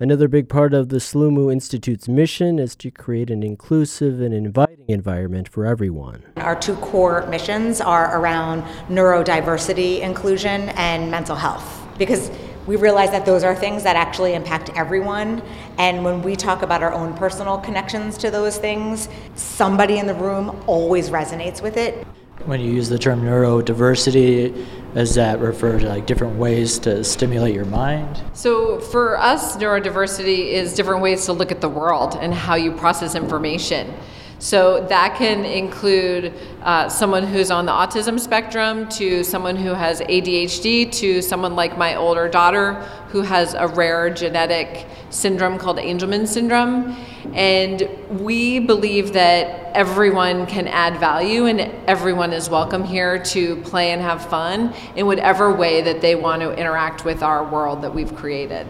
Another 0.00 0.28
big 0.28 0.48
part 0.48 0.74
of 0.74 0.90
the 0.90 0.98
Sloomoo 0.98 1.52
Institute's 1.52 2.06
mission 2.06 2.60
is 2.60 2.76
to 2.76 2.88
create 2.88 3.30
an 3.30 3.42
inclusive 3.42 4.20
and 4.20 4.32
inviting 4.32 4.84
environment 4.86 5.48
for 5.48 5.66
everyone. 5.66 6.22
Our 6.36 6.54
two 6.54 6.76
core 6.76 7.26
missions 7.26 7.80
are 7.80 8.16
around 8.16 8.62
neurodiversity 8.88 9.98
inclusion 10.00 10.68
and 10.76 11.10
mental 11.10 11.34
health 11.34 11.84
because 11.98 12.30
we 12.68 12.76
realize 12.76 13.10
that 13.10 13.26
those 13.26 13.42
are 13.42 13.56
things 13.56 13.82
that 13.82 13.96
actually 13.96 14.34
impact 14.34 14.70
everyone. 14.76 15.42
And 15.78 16.04
when 16.04 16.22
we 16.22 16.36
talk 16.36 16.62
about 16.62 16.80
our 16.80 16.92
own 16.92 17.12
personal 17.14 17.58
connections 17.58 18.16
to 18.18 18.30
those 18.30 18.56
things, 18.56 19.08
somebody 19.34 19.98
in 19.98 20.06
the 20.06 20.14
room 20.14 20.62
always 20.68 21.10
resonates 21.10 21.60
with 21.60 21.76
it. 21.76 22.06
When 22.48 22.62
you 22.62 22.72
use 22.72 22.88
the 22.88 22.98
term 22.98 23.20
neurodiversity, 23.24 24.94
does 24.94 25.14
that 25.16 25.38
refer 25.38 25.78
to 25.80 25.86
like 25.86 26.06
different 26.06 26.38
ways 26.38 26.78
to 26.78 27.04
stimulate 27.04 27.54
your 27.54 27.66
mind? 27.66 28.22
So 28.32 28.80
for 28.80 29.18
us, 29.18 29.58
neurodiversity 29.58 30.46
is 30.46 30.72
different 30.72 31.02
ways 31.02 31.26
to 31.26 31.34
look 31.34 31.52
at 31.52 31.60
the 31.60 31.68
world 31.68 32.16
and 32.18 32.32
how 32.32 32.54
you 32.54 32.72
process 32.72 33.14
information. 33.14 33.92
So 34.40 34.86
that 34.86 35.16
can 35.16 35.44
include 35.44 36.32
uh, 36.62 36.88
someone 36.88 37.24
who's 37.24 37.50
on 37.50 37.66
the 37.66 37.72
autism 37.72 38.20
spectrum, 38.20 38.88
to 38.90 39.24
someone 39.24 39.56
who 39.56 39.74
has 39.74 40.00
ADHD, 40.00 40.92
to 40.92 41.22
someone 41.22 41.56
like 41.56 41.76
my 41.76 41.96
older 41.96 42.28
daughter 42.28 42.74
who 43.08 43.22
has 43.22 43.54
a 43.54 43.66
rare 43.66 44.10
genetic 44.10 44.86
syndrome 45.10 45.58
called 45.58 45.78
Angelman 45.78 46.26
syndrome. 46.28 46.96
And 47.34 47.88
we 48.10 48.60
believe 48.60 49.12
that 49.14 49.72
everyone 49.74 50.46
can 50.46 50.68
add 50.68 51.00
value 51.00 51.46
and 51.46 51.60
everyone 51.88 52.32
is 52.32 52.48
welcome 52.48 52.84
here 52.84 53.22
to 53.24 53.56
play 53.62 53.90
and 53.90 54.00
have 54.00 54.24
fun 54.28 54.72
in 54.94 55.06
whatever 55.06 55.52
way 55.52 55.82
that 55.82 56.00
they 56.00 56.14
want 56.14 56.42
to 56.42 56.52
interact 56.52 57.04
with 57.04 57.22
our 57.22 57.44
world 57.44 57.82
that 57.82 57.94
we've 57.94 58.14
created. 58.14 58.66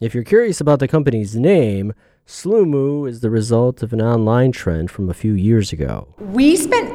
If 0.00 0.12
you're 0.12 0.24
curious 0.24 0.60
about 0.60 0.80
the 0.80 0.88
company's 0.88 1.36
name, 1.36 1.92
Sloomoo 2.26 3.06
is 3.06 3.20
the 3.20 3.28
result 3.28 3.82
of 3.82 3.92
an 3.92 4.00
online 4.00 4.50
trend 4.50 4.90
from 4.90 5.10
a 5.10 5.14
few 5.14 5.34
years 5.34 5.72
ago. 5.72 6.08
We 6.18 6.56
spent 6.56 6.90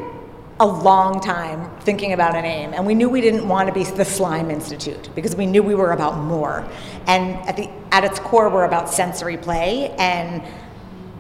a 0.59 0.65
long 0.65 1.19
time 1.19 1.69
thinking 1.81 2.13
about 2.13 2.35
a 2.35 2.41
name, 2.41 2.73
and 2.73 2.85
we 2.85 2.95
knew 2.95 3.07
we 3.07 3.21
didn't 3.21 3.47
want 3.47 3.67
to 3.67 3.73
be 3.73 3.83
the 3.83 4.05
Slime 4.05 4.49
Institute 4.49 5.09
because 5.13 5.35
we 5.35 5.45
knew 5.45 5.61
we 5.61 5.75
were 5.75 5.91
about 5.91 6.17
more. 6.17 6.67
And 7.05 7.35
at 7.47 7.57
the 7.57 7.69
at 7.91 8.03
its 8.03 8.19
core, 8.19 8.49
we're 8.49 8.65
about 8.65 8.89
sensory 8.89 9.37
play, 9.37 9.91
and 9.99 10.41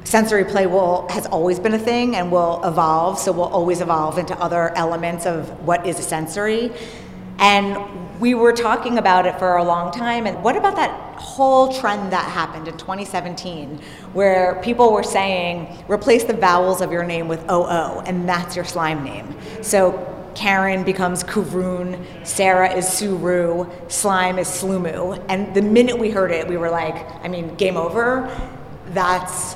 sensory 0.05 0.43
play 0.43 0.65
will 0.65 1.07
has 1.09 1.27
always 1.27 1.59
been 1.59 1.75
a 1.75 1.79
thing 1.79 2.15
and 2.15 2.31
will 2.31 2.61
evolve. 2.63 3.19
So 3.19 3.31
we'll 3.31 3.45
always 3.45 3.79
evolve 3.79 4.17
into 4.17 4.35
other 4.39 4.75
elements 4.75 5.27
of 5.27 5.47
what 5.67 5.85
is 5.85 5.99
a 5.99 6.03
sensory. 6.03 6.71
And 7.39 8.19
we 8.19 8.33
were 8.33 8.51
talking 8.51 8.97
about 8.97 9.25
it 9.25 9.39
for 9.39 9.57
a 9.57 9.63
long 9.63 9.91
time. 9.91 10.27
And 10.27 10.43
what 10.43 10.57
about 10.57 10.75
that 10.75 10.91
whole 11.15 11.71
trend 11.71 12.11
that 12.11 12.25
happened 12.25 12.67
in 12.67 12.77
2017 12.77 13.79
where 14.13 14.59
people 14.61 14.91
were 14.91 15.03
saying, 15.03 15.83
replace 15.87 16.25
the 16.25 16.33
vowels 16.33 16.81
of 16.81 16.91
your 16.91 17.03
name 17.03 17.27
with 17.29 17.41
OO, 17.49 18.01
and 18.01 18.27
that's 18.27 18.55
your 18.55 18.65
slime 18.65 19.03
name? 19.05 19.35
So 19.61 20.05
Karen 20.35 20.83
becomes 20.83 21.23
Kuroon, 21.23 22.05
Sarah 22.25 22.73
is 22.73 22.87
Suru, 22.87 23.69
Slime 23.87 24.37
is 24.37 24.47
Sloomoo. 24.47 25.23
And 25.29 25.53
the 25.55 25.61
minute 25.61 25.97
we 25.97 26.11
heard 26.11 26.31
it, 26.31 26.47
we 26.47 26.57
were 26.57 26.69
like, 26.69 26.95
I 27.23 27.27
mean, 27.29 27.55
game 27.55 27.77
over. 27.77 28.29
That's 28.87 29.55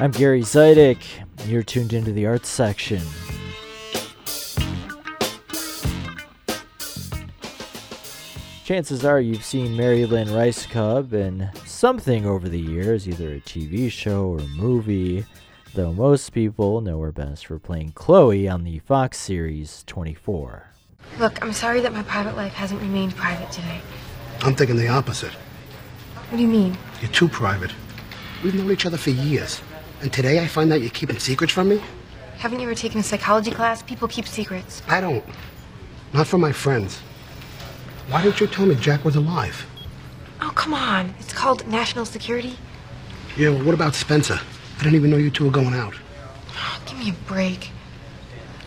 I'm 0.01 0.09
Gary 0.09 0.41
Zidek, 0.41 0.97
and 1.37 1.47
you're 1.47 1.61
tuned 1.61 1.93
into 1.93 2.11
the 2.11 2.25
arts 2.25 2.49
section. 2.49 3.03
Chances 8.65 9.05
are 9.05 9.21
you've 9.21 9.45
seen 9.45 9.77
Mary 9.77 10.07
Lynn 10.07 10.29
Rajskub 10.29 11.13
in 11.13 11.51
something 11.67 12.25
over 12.25 12.49
the 12.49 12.59
years, 12.59 13.07
either 13.07 13.35
a 13.35 13.41
TV 13.41 13.91
show 13.91 14.25
or 14.25 14.39
a 14.39 14.47
movie, 14.57 15.23
though 15.75 15.93
most 15.93 16.33
people 16.33 16.81
know 16.81 16.99
her 17.01 17.11
best 17.11 17.45
for 17.45 17.59
playing 17.59 17.91
Chloe 17.91 18.49
on 18.49 18.63
the 18.63 18.79
Fox 18.79 19.19
series 19.19 19.83
24. 19.85 20.65
Look, 21.19 21.39
I'm 21.43 21.53
sorry 21.53 21.79
that 21.81 21.93
my 21.93 22.01
private 22.01 22.35
life 22.35 22.53
hasn't 22.53 22.81
remained 22.81 23.15
private 23.15 23.51
today. 23.51 23.79
I'm 24.41 24.55
thinking 24.55 24.77
the 24.77 24.87
opposite. 24.87 25.33
What 26.29 26.37
do 26.37 26.41
you 26.41 26.49
mean? 26.49 26.75
You're 27.01 27.11
too 27.11 27.27
private. 27.27 27.71
We've 28.43 28.55
known 28.55 28.71
each 28.71 28.87
other 28.87 28.97
for 28.97 29.11
years. 29.11 29.61
And 30.01 30.11
today 30.11 30.39
I 30.39 30.47
find 30.47 30.73
out 30.73 30.81
you're 30.81 30.89
keeping 30.89 31.19
secrets 31.19 31.53
from 31.53 31.69
me? 31.69 31.81
Haven't 32.37 32.59
you 32.59 32.65
ever 32.65 32.73
taken 32.73 32.99
a 32.99 33.03
psychology 33.03 33.51
class? 33.51 33.83
People 33.83 34.07
keep 34.07 34.27
secrets. 34.27 34.81
I 34.87 34.99
don't. 34.99 35.23
Not 36.11 36.25
from 36.25 36.41
my 36.41 36.51
friends. 36.51 36.97
Why 38.09 38.23
didn't 38.23 38.39
you 38.41 38.47
tell 38.47 38.65
me 38.65 38.75
Jack 38.75 39.05
was 39.05 39.15
alive? 39.15 39.65
Oh, 40.41 40.51
come 40.55 40.73
on. 40.73 41.13
It's 41.19 41.33
called 41.33 41.67
national 41.67 42.05
security. 42.05 42.57
Yeah, 43.37 43.49
well, 43.49 43.63
what 43.63 43.75
about 43.75 43.93
Spencer? 43.93 44.39
I 44.79 44.83
didn't 44.83 44.95
even 44.95 45.11
know 45.11 45.17
you 45.17 45.29
two 45.29 45.45
were 45.45 45.51
going 45.51 45.75
out. 45.75 45.93
Oh, 46.55 46.81
give 46.87 46.97
me 46.97 47.11
a 47.11 47.13
break. 47.27 47.69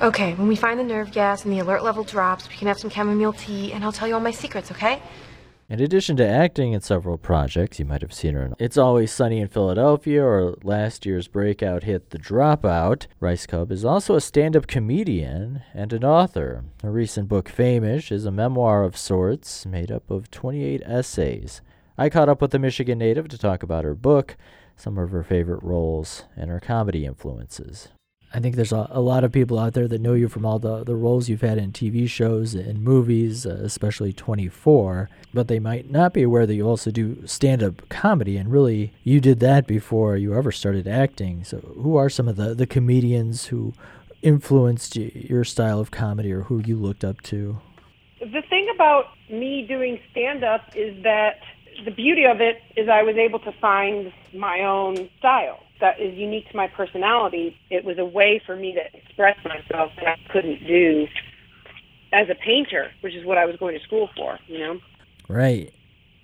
Okay, 0.01 0.35
when 0.35 0.47
we 0.47 0.55
find 0.55 0.79
the 0.79 0.85
nerve 0.85 1.11
gas 1.11 1.45
and 1.45 1.53
the 1.53 1.59
alert 1.59 1.83
level 1.83 2.05
drops, 2.05 2.49
we 2.49 2.55
can 2.55 2.69
have 2.69 2.79
some 2.79 2.91
chamomile 2.91 3.33
tea, 3.33 3.73
and 3.73 3.85
I'll 3.85 3.93
tell 3.93 4.07
you 4.07 4.15
all 4.15 4.21
my 4.21 4.31
secrets, 4.31 4.71
okay? 4.71 5.03
In 5.67 5.81
addition 5.81 6.15
to 6.19 6.29
acting 6.29 6.75
in 6.75 6.83
several 6.83 7.17
projects, 7.17 7.79
you 7.79 7.87
might 7.87 8.03
have 8.03 8.13
seen 8.13 8.35
her 8.35 8.43
in 8.43 8.55
It's 8.59 8.77
Always 8.77 9.11
Sunny 9.11 9.41
in 9.41 9.49
Philadelphia 9.49 10.23
or 10.23 10.59
last 10.63 11.07
year's 11.07 11.27
breakout 11.27 11.85
hit 11.85 12.11
The 12.11 12.19
Dropout. 12.19 13.07
Rajskub 13.19 13.71
is 13.71 13.83
also 13.83 14.15
a 14.15 14.21
stand 14.21 14.57
up 14.57 14.67
comedian 14.67 15.63
and 15.73 15.95
an 15.95 16.05
author. 16.05 16.65
Her 16.83 16.93
recent 16.93 17.29
book, 17.29 17.49
Fame-ish, 17.49 18.13
is 18.13 18.27
a 18.27 18.31
memoir 18.31 18.83
of 18.83 18.95
sorts 18.95 19.65
made 19.65 19.91
up 19.91 20.11
of 20.11 20.31
28 20.31 20.83
essays. 20.85 21.63
I 21.97 22.11
caught 22.11 22.29
up 22.29 22.43
with 22.43 22.51
the 22.51 22.59
Michigan 22.59 22.99
native 22.99 23.29
to 23.29 23.39
talk 23.39 23.63
about 23.63 23.85
her 23.85 23.95
book, 23.95 24.37
some 24.77 24.99
of 24.99 25.13
her 25.13 25.23
favorite 25.23 25.63
roles, 25.63 26.25
and 26.37 26.51
her 26.51 26.61
comedy 26.61 27.07
influences. 27.07 27.89
I 28.35 28.41
think 28.41 28.57
there's 28.57 28.73
a, 28.73 28.89
a, 28.91 29.01
lot 29.01 29.23
of 29.23 29.31
people 29.31 29.61
out 29.61 29.75
there 29.75 29.87
that 29.87 30.01
know 30.01 30.15
you 30.15 30.29
from 30.29 30.45
all 30.45 30.59
the, 30.59 30.83
the 30.83 30.97
roles 30.97 31.29
you've 31.29 31.43
had 31.43 31.57
in 31.57 31.71
TV 31.71 32.09
shows 32.09 32.55
and 32.55 32.83
movies, 32.83 33.47
uh, 33.47 33.61
especially 33.63 34.13
24, 34.13 35.09
but 35.33 35.47
they 35.47 35.61
might 35.61 35.89
not 35.89 36.13
be 36.13 36.25
aware 36.25 36.45
that 36.45 36.55
you 36.57 36.67
also 36.67 36.91
do 36.91 37.25
stand 37.29 37.63
up 37.63 37.89
comedy. 37.89 38.37
And 38.37 38.51
really, 38.51 38.93
you 39.05 39.21
did 39.21 39.39
that 39.39 39.69
before 39.69 40.17
you 40.17 40.35
ever 40.35 40.51
started 40.51 40.89
acting. 40.89 41.45
So, 41.45 41.59
who 41.81 41.95
are 41.95 42.11
some 42.11 42.27
of 42.27 42.35
the, 42.35 42.57
the 42.57 42.67
comedians 42.67 43.47
who 43.47 43.73
influenced 44.21 44.97
your 44.97 45.45
style 45.45 45.79
of 45.79 45.93
comedy 45.93 46.33
or 46.33 46.43
who 46.43 46.59
you 46.59 46.77
looked 46.77 47.05
up 47.05 47.21
to? 47.23 47.61
The 48.19 48.43
thing 48.51 48.69
about 48.75 49.11
me 49.31 49.65
doing 49.69 50.01
stand 50.11 50.43
up 50.43 50.63
is 50.75 51.01
that 51.05 51.39
the 51.85 51.93
beauty 51.93 52.25
of 52.25 52.41
it 52.41 52.61
is 52.77 52.89
I 52.89 53.03
was 53.05 53.15
able 53.15 53.39
to 53.41 53.53
find 53.61 54.13
my 54.33 54.65
own 54.65 55.09
style 55.21 55.61
that 55.85 56.01
is 56.01 56.15
unique 56.17 56.49
to 56.49 56.57
my 56.57 56.67
personality. 56.67 57.59
It 57.69 57.85
was 57.85 57.99
a 57.99 58.07
way 58.07 58.41
for 58.47 58.57
me 58.57 58.73
to 58.73 58.81
express 58.97 59.37
myself 59.45 59.93
that 59.97 60.07
I 60.07 60.17
couldn't 60.33 60.67
do 60.67 61.07
as 62.11 62.31
a 62.31 62.35
painter, 62.35 62.91
which 63.03 63.15
is 63.15 63.27
what 63.27 63.37
I 63.37 63.45
was 63.45 63.57
going 63.57 63.79
to 63.79 63.85
school 63.85 64.09
for, 64.17 64.39
you 64.47 64.61
know? 64.61 64.81
Right. 65.29 65.75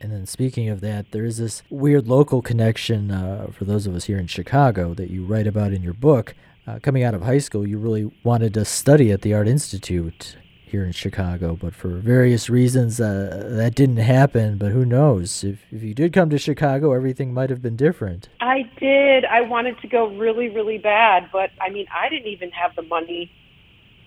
And 0.00 0.10
then 0.10 0.24
speaking 0.24 0.70
of 0.70 0.80
that, 0.80 1.10
there 1.10 1.26
is 1.26 1.36
this 1.36 1.62
weird 1.68 2.08
local 2.08 2.40
connection 2.40 3.10
uh, 3.10 3.48
for 3.52 3.66
those 3.66 3.86
of 3.86 3.94
us 3.94 4.04
here 4.04 4.16
in 4.16 4.28
Chicago 4.28 4.94
that 4.94 5.10
you 5.10 5.26
write 5.26 5.46
about 5.46 5.74
in 5.74 5.82
your 5.82 5.92
book. 5.92 6.34
Uh, 6.66 6.78
coming 6.82 7.02
out 7.02 7.12
of 7.12 7.20
high 7.20 7.38
school, 7.38 7.66
you 7.66 7.76
really 7.76 8.10
wanted 8.24 8.54
to 8.54 8.64
study 8.64 9.12
at 9.12 9.20
the 9.20 9.34
Art 9.34 9.46
Institute 9.46 10.38
here 10.70 10.84
in 10.84 10.92
Chicago, 10.92 11.56
but 11.60 11.74
for 11.74 11.88
various 11.88 12.48
reasons 12.48 13.00
uh, 13.00 13.46
that 13.50 13.74
didn't 13.74 13.98
happen. 13.98 14.56
But 14.56 14.72
who 14.72 14.84
knows? 14.84 15.44
If, 15.44 15.64
if 15.70 15.82
you 15.82 15.94
did 15.94 16.12
come 16.12 16.30
to 16.30 16.38
Chicago, 16.38 16.92
everything 16.92 17.34
might 17.34 17.50
have 17.50 17.60
been 17.60 17.76
different. 17.76 18.28
I 18.40 18.62
did. 18.78 19.24
I 19.24 19.42
wanted 19.42 19.78
to 19.80 19.88
go 19.88 20.08
really, 20.16 20.48
really 20.48 20.78
bad, 20.78 21.28
but 21.32 21.50
I 21.60 21.70
mean, 21.70 21.86
I 21.94 22.08
didn't 22.08 22.28
even 22.28 22.50
have 22.50 22.74
the 22.76 22.82
money 22.82 23.30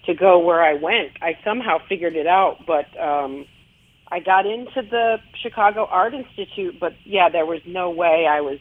to 0.06 0.14
go 0.14 0.40
where 0.40 0.62
I 0.62 0.74
went. 0.74 1.12
I 1.22 1.38
somehow 1.44 1.78
figured 1.88 2.16
it 2.16 2.28
out, 2.28 2.66
but 2.66 2.86
um, 3.00 3.46
I 4.10 4.20
got 4.20 4.46
into 4.46 4.82
the 4.82 5.18
Chicago 5.42 5.86
Art 5.86 6.14
Institute, 6.14 6.80
but 6.80 6.94
yeah, 7.06 7.30
there 7.30 7.46
was 7.46 7.62
no 7.66 7.90
way 7.90 8.28
I 8.30 8.42
was 8.42 8.60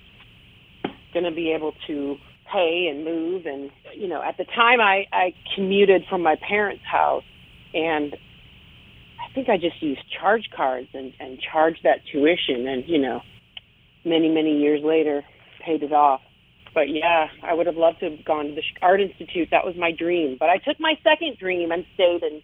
going 1.13 1.25
to 1.25 1.31
be 1.31 1.53
able 1.53 1.75
to 1.87 2.17
pay 2.51 2.89
and 2.91 3.05
move 3.05 3.47
and 3.47 3.71
you 3.95 4.07
know 4.07 4.23
at 4.23 4.37
the 4.37 4.45
time 4.45 4.81
i 4.81 5.07
i 5.13 5.33
commuted 5.55 6.05
from 6.09 6.23
my 6.23 6.37
parents 6.37 6.85
house 6.85 7.25
and 7.75 8.15
I 9.21 9.33
think 9.35 9.49
I 9.49 9.57
just 9.57 9.83
used 9.83 10.01
charge 10.21 10.49
cards 10.55 10.89
and 10.95 11.13
and 11.21 11.39
charged 11.41 11.81
that 11.85 12.01
tuition, 12.11 12.67
and 12.67 12.85
you 12.87 12.99
know, 12.99 13.23
many 14.05 14.29
many 14.29 14.59
years 14.59 14.83
later, 14.83 15.25
paid 15.65 15.83
it 15.83 15.93
off. 15.93 16.21
But 16.75 16.89
yeah, 16.89 17.29
I 17.43 17.55
would 17.55 17.67
have 17.67 17.77
loved 17.77 18.01
to 18.01 18.11
have 18.11 18.25
gone 18.25 18.47
to 18.47 18.55
the 18.55 18.63
Art 18.81 19.01
Institute. 19.01 19.49
That 19.51 19.65
was 19.65 19.77
my 19.77 19.93
dream. 19.93 20.37
But 20.39 20.49
I 20.49 20.59
took 20.59 20.81
my 20.81 20.95
second 21.05 21.37
dream 21.39 21.71
and 21.71 21.85
stayed 21.95 22.23
in 22.23 22.43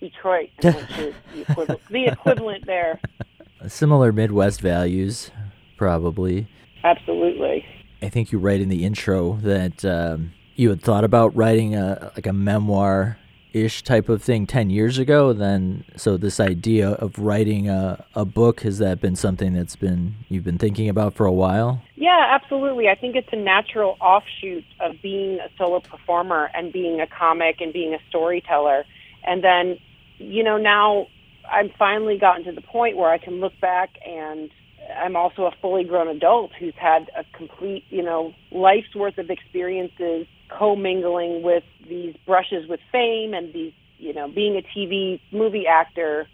Detroit. 0.00 0.50
And 0.62 0.74
went 0.74 0.88
to 0.90 1.14
the, 1.34 1.40
equivalent, 1.42 1.80
the 1.90 2.06
equivalent 2.06 2.66
there. 2.66 3.00
Similar 3.68 4.12
Midwest 4.12 4.60
values, 4.60 5.30
probably. 5.76 6.46
Absolutely. 6.84 7.64
I 8.00 8.08
think 8.08 8.32
you 8.32 8.38
write 8.38 8.60
in 8.60 8.68
the 8.68 8.84
intro 8.84 9.34
that 9.42 9.84
um, 9.84 10.32
you 10.54 10.70
had 10.70 10.80
thought 10.80 11.04
about 11.04 11.34
writing 11.36 11.74
a 11.74 12.12
like 12.14 12.26
a 12.26 12.32
memoir 12.32 13.18
ish 13.56 13.82
type 13.82 14.08
of 14.10 14.22
thing 14.22 14.46
10 14.46 14.68
years 14.68 14.98
ago 14.98 15.32
then 15.32 15.82
so 15.96 16.18
this 16.18 16.38
idea 16.38 16.90
of 16.90 17.18
writing 17.18 17.68
a, 17.68 18.04
a 18.14 18.24
book 18.24 18.60
has 18.60 18.78
that 18.78 19.00
been 19.00 19.16
something 19.16 19.54
that's 19.54 19.76
been 19.76 20.14
you've 20.28 20.44
been 20.44 20.58
thinking 20.58 20.88
about 20.88 21.14
for 21.14 21.24
a 21.24 21.32
while? 21.32 21.82
Yeah 21.96 22.26
absolutely. 22.28 22.88
I 22.88 22.94
think 22.94 23.16
it's 23.16 23.32
a 23.32 23.36
natural 23.36 23.96
offshoot 24.00 24.64
of 24.80 25.00
being 25.02 25.38
a 25.40 25.48
solo 25.56 25.80
performer 25.80 26.50
and 26.54 26.72
being 26.72 27.00
a 27.00 27.06
comic 27.06 27.60
and 27.60 27.72
being 27.72 27.94
a 27.94 27.98
storyteller. 28.10 28.84
And 29.24 29.42
then 29.42 29.78
you 30.18 30.42
know 30.42 30.58
now 30.58 31.06
i've 31.50 31.70
finally 31.78 32.18
gotten 32.18 32.42
to 32.44 32.52
the 32.52 32.62
point 32.62 32.96
where 32.96 33.10
i 33.10 33.18
can 33.18 33.34
look 33.34 33.52
back 33.60 33.90
and 34.06 34.50
I'm 34.94 35.16
also 35.16 35.46
a 35.46 35.52
fully 35.60 35.84
grown 35.84 36.08
adult 36.08 36.52
who's 36.58 36.74
had 36.76 37.10
a 37.16 37.24
complete, 37.36 37.84
you 37.90 38.02
know, 38.02 38.34
life's 38.52 38.94
worth 38.94 39.18
of 39.18 39.30
experiences 39.30 40.26
commingling 40.48 41.42
with 41.42 41.64
these 41.88 42.14
brushes 42.26 42.68
with 42.68 42.80
fame 42.92 43.34
and 43.34 43.52
these, 43.52 43.72
you 43.98 44.12
know, 44.12 44.28
being 44.28 44.56
a 44.56 44.78
TV 44.78 45.20
movie 45.32 45.66
actor. 45.66 46.28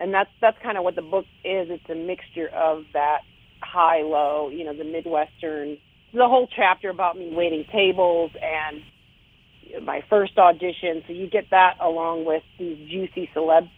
And 0.00 0.12
that's 0.12 0.30
that's 0.40 0.56
kind 0.62 0.76
of 0.76 0.84
what 0.84 0.96
the 0.96 1.02
book 1.02 1.26
is. 1.44 1.68
It's 1.70 1.88
a 1.88 1.94
mixture 1.94 2.48
of 2.48 2.84
that 2.92 3.20
high 3.60 4.02
low, 4.02 4.48
you 4.48 4.64
know, 4.64 4.76
the 4.76 4.84
Midwestern. 4.84 5.78
The 6.12 6.28
whole 6.28 6.48
chapter 6.54 6.90
about 6.90 7.16
me 7.16 7.32
waiting 7.34 7.64
tables 7.72 8.30
and 8.40 9.84
my 9.84 10.02
first 10.08 10.38
audition. 10.38 11.02
So 11.06 11.12
you 11.12 11.28
get 11.28 11.50
that 11.50 11.76
along 11.80 12.24
with 12.24 12.42
these 12.58 12.78
juicy 12.88 13.30
celeb 13.34 13.68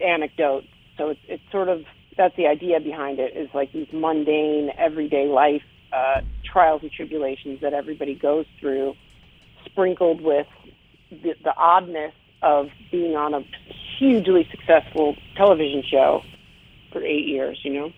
anecdotes. 0.00 0.68
So 0.98 1.10
it's 1.10 1.20
it's 1.28 1.42
sort 1.50 1.68
of 1.68 1.82
that's 2.16 2.36
the 2.36 2.46
idea 2.46 2.80
behind 2.80 3.18
it 3.18 3.36
is 3.36 3.48
like 3.54 3.72
these 3.72 3.88
mundane 3.92 4.70
everyday 4.76 5.26
life 5.26 5.62
uh, 5.92 6.20
trials 6.50 6.82
and 6.82 6.90
tribulations 6.92 7.60
that 7.62 7.72
everybody 7.72 8.14
goes 8.14 8.46
through 8.60 8.94
sprinkled 9.64 10.20
with 10.20 10.46
the, 11.10 11.34
the 11.44 11.54
oddness 11.56 12.12
of 12.42 12.68
being 12.90 13.16
on 13.16 13.34
a 13.34 13.40
hugely 13.98 14.48
successful 14.50 15.16
television 15.36 15.82
show 15.88 16.22
for 16.92 17.02
eight 17.02 17.26
years, 17.26 17.58
you 17.62 17.72
know? 17.72 17.92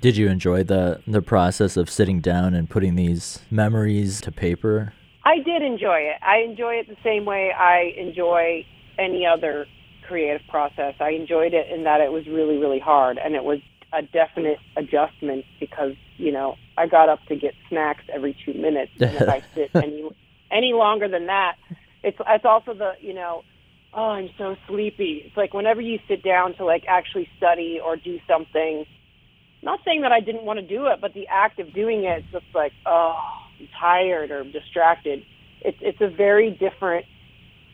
Did 0.00 0.16
you 0.16 0.28
enjoy 0.28 0.62
the 0.62 1.00
the 1.06 1.22
process 1.22 1.76
of 1.76 1.88
sitting 1.88 2.20
down 2.20 2.54
and 2.54 2.68
putting 2.68 2.96
these 2.96 3.40
memories 3.50 4.20
to 4.22 4.30
paper? 4.30 4.92
I 5.24 5.38
did 5.38 5.62
enjoy 5.62 6.00
it. 6.00 6.16
I 6.22 6.38
enjoy 6.38 6.74
it 6.74 6.88
the 6.88 6.96
same 7.02 7.24
way 7.24 7.50
I 7.52 7.94
enjoy 7.96 8.66
any 8.98 9.26
other 9.26 9.66
creative 10.06 10.46
process. 10.48 10.94
I 11.00 11.10
enjoyed 11.10 11.54
it 11.54 11.68
in 11.70 11.84
that 11.84 12.00
it 12.00 12.12
was 12.12 12.26
really, 12.26 12.58
really 12.58 12.78
hard, 12.78 13.18
and 13.18 13.34
it 13.34 13.42
was 13.42 13.58
a 13.92 14.02
definite 14.02 14.58
adjustment 14.76 15.44
because 15.58 15.94
you 16.18 16.30
know 16.30 16.56
I 16.76 16.86
got 16.86 17.08
up 17.08 17.24
to 17.28 17.36
get 17.36 17.54
snacks 17.68 18.04
every 18.12 18.36
two 18.44 18.52
minutes. 18.52 18.92
And 19.00 19.14
if 19.14 19.28
I 19.28 19.42
sit 19.54 19.70
any 19.74 20.08
any 20.50 20.72
longer 20.72 21.08
than 21.08 21.26
that, 21.26 21.56
it's 22.02 22.18
it's 22.26 22.44
also 22.44 22.74
the 22.74 22.92
you 23.00 23.14
know 23.14 23.42
oh 23.94 24.10
I'm 24.10 24.30
so 24.38 24.56
sleepy. 24.68 25.22
It's 25.26 25.36
like 25.36 25.54
whenever 25.54 25.80
you 25.80 25.98
sit 26.08 26.22
down 26.22 26.54
to 26.56 26.64
like 26.64 26.84
actually 26.88 27.28
study 27.36 27.80
or 27.84 27.96
do 27.96 28.18
something. 28.28 28.84
Not 29.62 29.80
saying 29.84 30.02
that 30.02 30.12
I 30.12 30.20
didn't 30.20 30.44
want 30.44 30.60
to 30.60 30.66
do 30.66 30.86
it, 30.86 31.00
but 31.00 31.14
the 31.14 31.26
act 31.28 31.58
of 31.58 31.72
doing 31.74 32.04
it, 32.04 32.18
it's 32.22 32.32
just 32.32 32.54
like 32.54 32.72
oh 32.84 33.16
I'm 33.60 33.68
tired 33.80 34.30
or 34.30 34.44
distracted. 34.44 35.24
It's 35.62 35.78
it's 35.80 36.00
a 36.00 36.08
very 36.08 36.50
different 36.50 37.06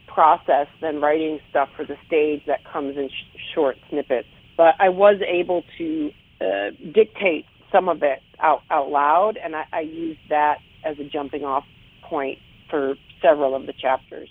process 0.06 0.66
than 0.80 1.00
writing 1.00 1.40
stuff 1.50 1.68
for 1.76 1.84
the 1.84 1.96
stage 2.06 2.42
that 2.46 2.60
comes 2.70 2.96
in 2.96 3.08
sh- 3.08 3.38
short 3.54 3.76
snippets. 3.90 4.28
But 4.56 4.74
I 4.78 4.90
was 4.90 5.20
able 5.26 5.64
to 5.78 6.10
uh, 6.40 6.70
dictate 6.92 7.46
some 7.70 7.88
of 7.88 8.02
it 8.02 8.20
out 8.40 8.62
out 8.70 8.90
loud, 8.90 9.38
and 9.42 9.56
I, 9.56 9.64
I 9.72 9.80
used 9.80 10.20
that 10.28 10.58
as 10.84 10.98
a 10.98 11.04
jumping 11.04 11.44
off 11.44 11.64
point 12.02 12.38
for 12.72 12.96
several 13.20 13.54
of 13.54 13.66
the 13.66 13.74
chapters. 13.74 14.30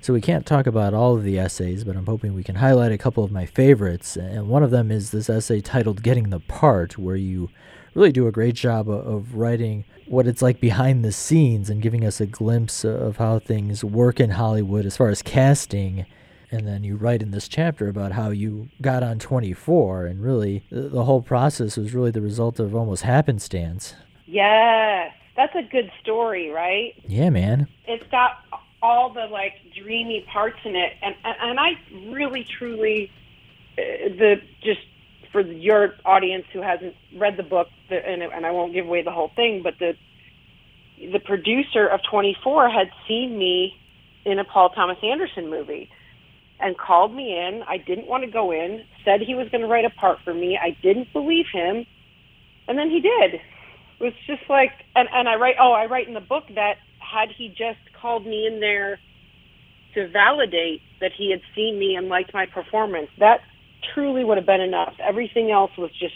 So 0.00 0.12
we 0.12 0.20
can't 0.20 0.46
talk 0.46 0.66
about 0.66 0.94
all 0.94 1.14
of 1.14 1.22
the 1.22 1.38
essays, 1.38 1.84
but 1.84 1.96
I'm 1.96 2.06
hoping 2.06 2.34
we 2.34 2.42
can 2.42 2.56
highlight 2.56 2.92
a 2.92 2.98
couple 2.98 3.24
of 3.24 3.30
my 3.30 3.46
favorites. 3.46 4.16
And 4.16 4.48
one 4.48 4.62
of 4.62 4.70
them 4.70 4.90
is 4.90 5.10
this 5.10 5.30
essay 5.30 5.60
titled 5.60 6.02
Getting 6.02 6.30
the 6.30 6.40
Part, 6.40 6.98
where 6.98 7.16
you 7.16 7.50
really 7.94 8.12
do 8.12 8.26
a 8.26 8.32
great 8.32 8.54
job 8.54 8.88
of 8.88 9.34
writing 9.34 9.84
what 10.06 10.26
it's 10.26 10.42
like 10.42 10.60
behind 10.60 11.04
the 11.04 11.12
scenes 11.12 11.70
and 11.70 11.80
giving 11.80 12.04
us 12.04 12.20
a 12.20 12.26
glimpse 12.26 12.84
of 12.84 13.18
how 13.18 13.38
things 13.38 13.84
work 13.84 14.18
in 14.18 14.30
Hollywood 14.30 14.84
as 14.84 14.96
far 14.96 15.08
as 15.08 15.22
casting. 15.22 16.06
And 16.50 16.68
then 16.68 16.84
you 16.84 16.96
write 16.96 17.22
in 17.22 17.30
this 17.30 17.48
chapter 17.48 17.88
about 17.88 18.12
how 18.12 18.30
you 18.30 18.68
got 18.82 19.02
on 19.02 19.18
24, 19.18 20.06
and 20.06 20.22
really 20.22 20.64
the 20.70 21.04
whole 21.04 21.22
process 21.22 21.76
was 21.76 21.94
really 21.94 22.10
the 22.10 22.20
result 22.20 22.60
of 22.60 22.74
almost 22.74 23.02
happenstance. 23.02 23.94
Yes, 24.26 25.12
that's 25.36 25.54
a 25.54 25.62
good 25.62 25.90
story, 26.00 26.50
right? 26.50 26.94
Yeah, 27.06 27.30
man. 27.30 27.68
It's 27.86 28.08
got 28.10 28.38
all 28.82 29.12
the 29.12 29.26
like 29.26 29.54
dreamy 29.82 30.26
parts 30.32 30.58
in 30.64 30.76
it, 30.76 30.92
and 31.02 31.14
and, 31.24 31.36
and 31.40 31.60
I 31.60 31.70
really 32.12 32.46
truly 32.58 33.10
uh, 33.78 33.82
the 34.08 34.36
just 34.62 34.80
for 35.32 35.40
your 35.40 35.94
audience 36.04 36.44
who 36.52 36.62
hasn't 36.62 36.94
read 37.16 37.36
the 37.36 37.42
book, 37.42 37.66
the, 37.88 37.96
and, 37.96 38.22
and 38.22 38.46
I 38.46 38.52
won't 38.52 38.72
give 38.72 38.86
away 38.86 39.02
the 39.02 39.10
whole 39.10 39.32
thing, 39.34 39.62
but 39.62 39.74
the 39.78 39.94
the 41.12 41.18
producer 41.18 41.88
of 41.88 42.00
24 42.08 42.70
had 42.70 42.88
seen 43.08 43.36
me 43.36 43.74
in 44.24 44.38
a 44.38 44.44
Paul 44.44 44.70
Thomas 44.70 44.98
Anderson 45.02 45.50
movie 45.50 45.90
and 46.60 46.78
called 46.78 47.12
me 47.12 47.36
in. 47.36 47.64
I 47.66 47.78
didn't 47.78 48.06
want 48.06 48.24
to 48.24 48.30
go 48.30 48.52
in, 48.52 48.84
said 49.04 49.20
he 49.20 49.34
was 49.34 49.48
going 49.48 49.62
to 49.62 49.66
write 49.66 49.84
a 49.84 49.90
part 49.90 50.18
for 50.24 50.32
me. 50.32 50.56
I 50.56 50.76
didn't 50.82 51.12
believe 51.12 51.46
him, 51.52 51.84
and 52.68 52.78
then 52.78 52.90
he 52.90 53.00
did. 53.00 53.40
Was 54.00 54.12
just 54.26 54.42
like, 54.48 54.72
and 54.94 55.08
and 55.12 55.28
I 55.28 55.36
write. 55.36 55.56
Oh, 55.60 55.72
I 55.72 55.86
write 55.86 56.08
in 56.08 56.14
the 56.14 56.20
book 56.20 56.44
that 56.54 56.74
had 56.98 57.30
he 57.36 57.48
just 57.48 57.78
called 58.00 58.26
me 58.26 58.46
in 58.46 58.60
there 58.60 58.98
to 59.94 60.08
validate 60.08 60.82
that 61.00 61.12
he 61.16 61.30
had 61.30 61.40
seen 61.54 61.78
me 61.78 61.94
and 61.94 62.08
liked 62.08 62.34
my 62.34 62.46
performance, 62.46 63.08
that 63.18 63.40
truly 63.94 64.24
would 64.24 64.36
have 64.36 64.46
been 64.46 64.60
enough. 64.60 64.94
Everything 64.98 65.50
else 65.50 65.70
was 65.78 65.90
just 65.98 66.14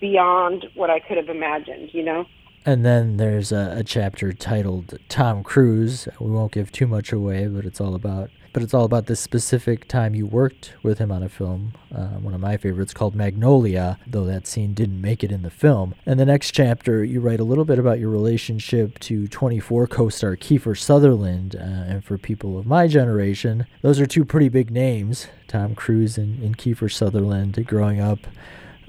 beyond 0.00 0.66
what 0.74 0.90
I 0.90 1.00
could 1.00 1.16
have 1.16 1.28
imagined, 1.28 1.90
you 1.92 2.02
know? 2.02 2.26
And 2.64 2.84
then 2.84 3.16
there's 3.16 3.50
a, 3.50 3.76
a, 3.78 3.82
chapter 3.82 4.32
titled 4.32 4.98
Tom 5.08 5.42
Cruise. 5.42 6.06
We 6.20 6.30
won't 6.30 6.52
give 6.52 6.70
too 6.70 6.86
much 6.86 7.12
away, 7.12 7.48
but 7.48 7.64
it's 7.64 7.80
all 7.80 7.94
about 7.94 8.30
but 8.52 8.62
it's 8.62 8.74
all 8.74 8.84
about 8.84 9.06
this 9.06 9.20
specific 9.20 9.88
time 9.88 10.14
you 10.14 10.26
worked 10.26 10.74
with 10.82 10.98
him 10.98 11.10
on 11.10 11.22
a 11.22 11.28
film. 11.28 11.72
Uh, 11.94 12.18
one 12.18 12.34
of 12.34 12.40
my 12.40 12.56
favorites 12.56 12.92
called 12.92 13.14
Magnolia, 13.14 13.98
though 14.06 14.24
that 14.24 14.46
scene 14.46 14.74
didn't 14.74 15.00
make 15.00 15.24
it 15.24 15.32
in 15.32 15.42
the 15.42 15.50
film. 15.50 15.94
And 16.06 16.20
the 16.20 16.26
next 16.26 16.52
chapter, 16.52 17.04
you 17.04 17.20
write 17.20 17.40
a 17.40 17.44
little 17.44 17.64
bit 17.64 17.78
about 17.78 17.98
your 17.98 18.10
relationship 18.10 18.98
to 19.00 19.26
24 19.28 19.86
co-star 19.86 20.36
Kiefer 20.36 20.76
Sutherland. 20.76 21.56
Uh, 21.56 21.62
and 21.62 22.04
for 22.04 22.18
people 22.18 22.58
of 22.58 22.66
my 22.66 22.86
generation, 22.86 23.66
those 23.80 24.00
are 24.00 24.06
two 24.06 24.24
pretty 24.24 24.48
big 24.48 24.70
names, 24.70 25.28
Tom 25.48 25.74
Cruise 25.74 26.18
and, 26.18 26.42
and 26.42 26.58
Kiefer 26.58 26.92
Sutherland. 26.92 27.64
Growing 27.66 28.00
up, 28.00 28.20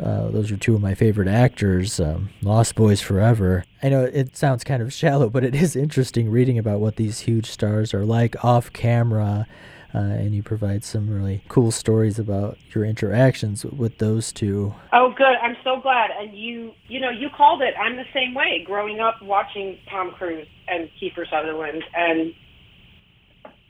uh, 0.03 0.29
those 0.29 0.51
are 0.51 0.57
two 0.57 0.75
of 0.75 0.81
my 0.81 0.93
favorite 0.93 1.29
actors, 1.29 1.97
um, 1.99 2.29
Lost 2.41 2.75
Boys 2.75 2.99
Forever. 2.99 3.63
I 3.81 3.87
know 3.87 4.03
it 4.03 4.35
sounds 4.35 4.63
kind 4.65 4.83
of 4.83 4.91
shallow, 4.93 5.29
but 5.29 5.45
it 5.45 5.55
is 5.55 5.75
interesting 5.75 6.29
reading 6.29 6.57
about 6.57 6.81
what 6.81 6.97
these 6.97 7.21
huge 7.21 7.49
stars 7.49 7.93
are 7.93 8.05
like 8.05 8.43
off 8.43 8.71
camera. 8.73 9.47
Uh, 9.95 9.99
and 9.99 10.33
you 10.33 10.41
provide 10.41 10.83
some 10.83 11.07
really 11.07 11.43
cool 11.49 11.69
stories 11.69 12.17
about 12.17 12.57
your 12.73 12.83
interactions 12.83 13.63
with 13.63 13.99
those 13.99 14.33
two. 14.33 14.73
Oh, 14.91 15.13
good! 15.15 15.35
I'm 15.39 15.55
so 15.63 15.79
glad. 15.79 16.09
And 16.19 16.35
you, 16.35 16.73
you 16.87 16.99
know, 16.99 17.11
you 17.11 17.29
called 17.29 17.61
it. 17.61 17.75
I'm 17.79 17.95
the 17.95 18.05
same 18.11 18.33
way. 18.33 18.63
Growing 18.65 18.99
up 18.99 19.21
watching 19.21 19.77
Tom 19.91 20.09
Cruise 20.17 20.47
and 20.67 20.89
Kiefer 20.99 21.29
Sutherland, 21.29 21.83
and 21.95 22.33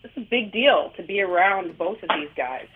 it's 0.06 0.16
a 0.16 0.22
big 0.22 0.54
deal 0.54 0.94
to 0.96 1.04
be 1.04 1.20
around 1.20 1.78
both 1.78 2.02
of 2.02 2.10
these 2.18 2.30
guys 2.38 2.68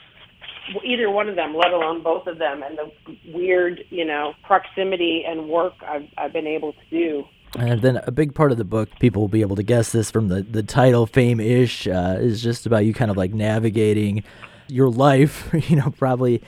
either 0.83 1.09
one 1.09 1.29
of 1.29 1.35
them, 1.35 1.55
let 1.55 1.71
alone 1.71 2.01
both 2.01 2.27
of 2.27 2.37
them, 2.37 2.63
and 2.63 2.77
the 2.77 2.91
weird, 3.33 3.83
you 3.89 4.05
know, 4.05 4.33
proximity 4.43 5.23
and 5.27 5.49
work 5.49 5.73
I've, 5.87 6.07
I've 6.17 6.33
been 6.33 6.47
able 6.47 6.73
to 6.73 6.89
do. 6.89 7.25
And 7.57 7.81
then 7.81 7.97
a 8.05 8.11
big 8.11 8.35
part 8.35 8.51
of 8.51 8.57
the 8.57 8.65
book, 8.65 8.89
people 8.99 9.21
will 9.21 9.29
be 9.29 9.41
able 9.41 9.55
to 9.55 9.63
guess 9.63 9.91
this 9.91 10.11
from 10.11 10.27
the, 10.27 10.43
the 10.43 10.63
title, 10.63 11.05
Fame 11.05 11.39
Ish, 11.39 11.87
uh, 11.87 12.17
is 12.19 12.41
just 12.41 12.65
about 12.65 12.85
you 12.85 12.93
kind 12.93 13.09
of 13.09 13.17
like 13.17 13.33
navigating 13.33 14.23
your 14.67 14.89
life, 14.89 15.49
you 15.69 15.77
know, 15.77 15.93
probably 15.97 16.41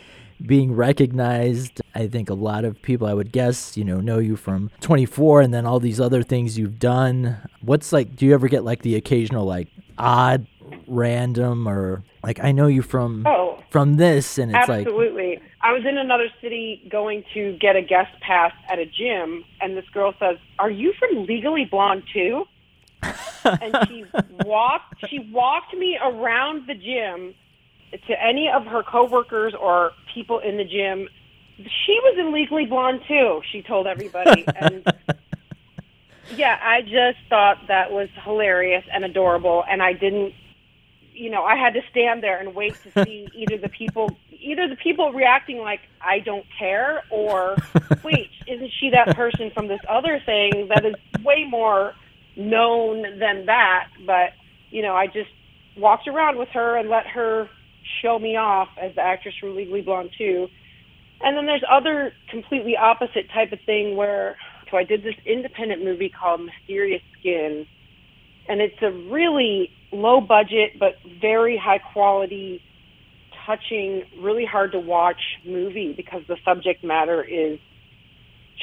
being 0.46 0.74
recognized. 0.74 1.82
I 1.96 2.08
think 2.08 2.30
a 2.30 2.34
lot 2.34 2.66
of 2.66 2.82
people, 2.82 3.08
I 3.08 3.14
would 3.14 3.32
guess, 3.32 3.76
you 3.76 3.84
know, 3.84 4.00
know 4.00 4.20
you 4.20 4.36
from 4.36 4.72
24 4.82 5.42
and 5.42 5.54
then 5.54 5.66
all 5.66 5.80
these 5.80 6.00
other 6.00 6.24
things 6.24 6.58
you've 6.58 6.80
done. 6.80 7.38
What's 7.62 7.92
like, 7.92 8.16
do 8.16 8.26
you 8.26 8.34
ever 8.34 8.48
get 8.48 8.64
like 8.64 8.82
the 8.82 8.96
occasional, 8.96 9.46
like, 9.46 9.68
odd, 9.98 10.48
random, 10.88 11.68
or 11.68 12.04
like, 12.24 12.40
I 12.44 12.52
know 12.52 12.68
you 12.68 12.82
from. 12.82 13.26
Oh 13.26 13.50
from 13.70 13.98
this, 13.98 14.38
and 14.38 14.52
it's 14.52 14.58
Absolutely. 14.58 14.84
like 14.84 14.88
absolutely. 14.88 15.42
I 15.62 15.74
was 15.74 15.86
in 15.86 15.98
another 15.98 16.30
city 16.42 16.88
going 16.90 17.24
to 17.34 17.58
get 17.60 17.76
a 17.76 17.82
guest 17.82 18.12
pass 18.22 18.54
at 18.70 18.80
a 18.80 18.86
gym, 18.86 19.44
and 19.62 19.78
this 19.78 19.88
girl 19.94 20.14
says, 20.20 20.38
"Are 20.58 20.72
you 20.72 20.94
from 20.98 21.26
Legally 21.26 21.66
Blonde 21.66 22.04
too?" 22.12 22.46
and 23.02 23.78
she 23.88 24.06
walked 24.44 25.06
she 25.10 25.20
walked 25.32 25.74
me 25.74 25.98
around 26.02 26.68
the 26.68 26.76
gym 26.76 27.34
to 28.08 28.24
any 28.24 28.50
of 28.50 28.66
her 28.66 28.84
coworkers 28.84 29.54
or 29.54 29.92
people 30.14 30.40
in 30.40 30.58
the 30.58 30.66
gym. 30.66 31.08
She 31.58 32.00
was 32.04 32.18
in 32.18 32.34
Legally 32.34 32.66
Blonde 32.66 33.02
too. 33.08 33.42
She 33.52 33.62
told 33.62 33.88
everybody, 33.88 34.46
and 34.56 34.84
yeah, 36.36 36.58
I 36.62 36.82
just 36.82 37.20
thought 37.30 37.68
that 37.68 37.92
was 37.92 38.10
hilarious 38.24 38.84
and 38.92 39.06
adorable, 39.06 39.64
and 39.70 39.82
I 39.84 39.94
didn't 39.94 40.34
you 41.20 41.30
know, 41.30 41.44
I 41.44 41.58
had 41.58 41.74
to 41.74 41.82
stand 41.92 42.24
there 42.24 42.40
and 42.40 42.56
wait 42.56 42.76
to 42.84 43.04
see 43.04 43.28
either 43.36 43.58
the 43.58 43.68
people, 43.68 44.18
either 44.32 44.70
the 44.70 44.78
people 44.78 45.12
reacting 45.12 45.58
like 45.58 45.82
I 46.02 46.20
don't 46.20 46.46
care, 46.58 47.04
or 47.10 47.58
wait, 48.04 48.30
isn't 48.48 48.72
she 48.80 48.90
that 48.92 49.16
person 49.16 49.52
from 49.52 49.68
this 49.68 49.82
other 49.90 50.22
thing 50.26 50.70
that 50.74 50.86
is 50.86 50.96
way 51.24 51.46
more 51.48 51.94
known 52.38 53.20
than 53.20 53.48
that? 53.48 53.90
But 54.06 54.32
you 54.72 54.82
know, 54.82 54.96
I 54.96 55.08
just 55.08 55.30
walked 55.76 56.08
around 56.08 56.38
with 56.38 56.50
her 56.50 56.78
and 56.78 56.90
let 56.90 57.06
her 57.08 57.50
show 58.02 58.18
me 58.18 58.38
off 58.38 58.70
as 58.82 58.96
the 58.96 59.02
actress 59.02 59.36
from 59.40 59.58
Legally 59.58 59.82
Blonde 59.82 60.12
too. 60.18 60.48
And 61.22 61.36
then 61.36 61.46
there's 61.46 61.64
other 61.70 62.14
completely 62.30 62.78
opposite 62.78 63.30
type 63.34 63.52
of 63.52 63.60
thing 63.66 63.98
where 63.98 64.38
so 64.72 64.78
I 64.78 64.86
did 64.86 65.04
this 65.04 65.16
independent 65.26 65.84
movie 65.84 66.10
called 66.10 66.42
Mysterious 66.42 67.02
Skin 67.20 67.66
and 68.50 68.60
it's 68.62 68.82
a 68.82 68.92
really 68.92 69.72
low 69.92 70.20
budget 70.20 70.72
but 70.80 70.96
very 71.22 71.58
high 71.58 71.80
quality 71.94 72.62
touching 73.46 74.04
really 74.20 74.46
hard 74.46 74.74
to 74.74 74.80
watch 74.80 75.22
movie 75.46 75.94
because 75.96 76.22
the 76.28 76.38
subject 76.44 76.84
matter 76.84 77.24
is 77.24 77.60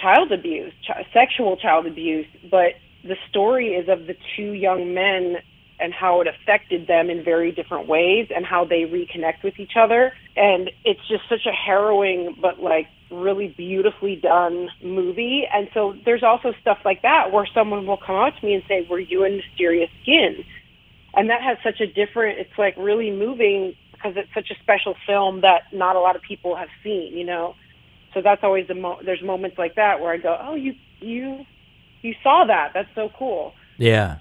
child 0.02 0.30
abuse 0.32 0.72
ch- 0.82 1.06
sexual 1.14 1.56
child 1.56 1.86
abuse 1.86 2.26
but 2.50 2.74
the 3.02 3.16
story 3.30 3.68
is 3.68 3.88
of 3.88 4.06
the 4.06 4.16
two 4.36 4.52
young 4.52 4.92
men 4.92 5.36
and 5.78 5.92
how 5.92 6.20
it 6.20 6.26
affected 6.26 6.86
them 6.86 7.10
in 7.10 7.24
very 7.24 7.52
different 7.52 7.88
ways 7.88 8.28
and 8.34 8.44
how 8.44 8.64
they 8.64 8.82
reconnect 8.82 9.42
with 9.44 9.58
each 9.58 9.72
other. 9.78 10.12
And 10.36 10.70
it's 10.84 11.06
just 11.08 11.22
such 11.28 11.46
a 11.46 11.52
harrowing 11.52 12.36
but 12.40 12.60
like 12.60 12.86
really 13.10 13.48
beautifully 13.48 14.16
done 14.16 14.68
movie. 14.82 15.44
And 15.52 15.68
so 15.74 15.94
there's 16.04 16.22
also 16.22 16.52
stuff 16.60 16.78
like 16.84 17.02
that 17.02 17.32
where 17.32 17.46
someone 17.54 17.86
will 17.86 17.98
come 17.98 18.16
up 18.16 18.36
to 18.38 18.46
me 18.46 18.54
and 18.54 18.62
say, 18.68 18.86
Were 18.88 18.98
you 18.98 19.24
in 19.24 19.36
Mysterious 19.36 19.90
Skin? 20.02 20.44
And 21.14 21.30
that 21.30 21.42
has 21.42 21.56
such 21.62 21.80
a 21.80 21.86
different, 21.86 22.38
it's 22.38 22.58
like 22.58 22.76
really 22.76 23.10
moving 23.10 23.74
because 23.92 24.14
it's 24.16 24.32
such 24.34 24.50
a 24.50 24.54
special 24.62 24.94
film 25.06 25.40
that 25.40 25.62
not 25.72 25.96
a 25.96 26.00
lot 26.00 26.16
of 26.16 26.22
people 26.22 26.56
have 26.56 26.68
seen, 26.84 27.16
you 27.16 27.24
know? 27.24 27.54
So 28.12 28.20
that's 28.22 28.44
always 28.44 28.66
the 28.68 28.74
mo- 28.74 29.00
there's 29.04 29.22
moments 29.22 29.56
like 29.56 29.76
that 29.76 30.00
where 30.00 30.12
I 30.12 30.18
go, 30.18 30.36
Oh, 30.40 30.54
you, 30.54 30.74
you, 31.00 31.46
you 32.02 32.14
saw 32.22 32.44
that. 32.46 32.72
That's 32.74 32.88
so 32.94 33.10
cool. 33.18 33.54
Yeah. 33.78 34.18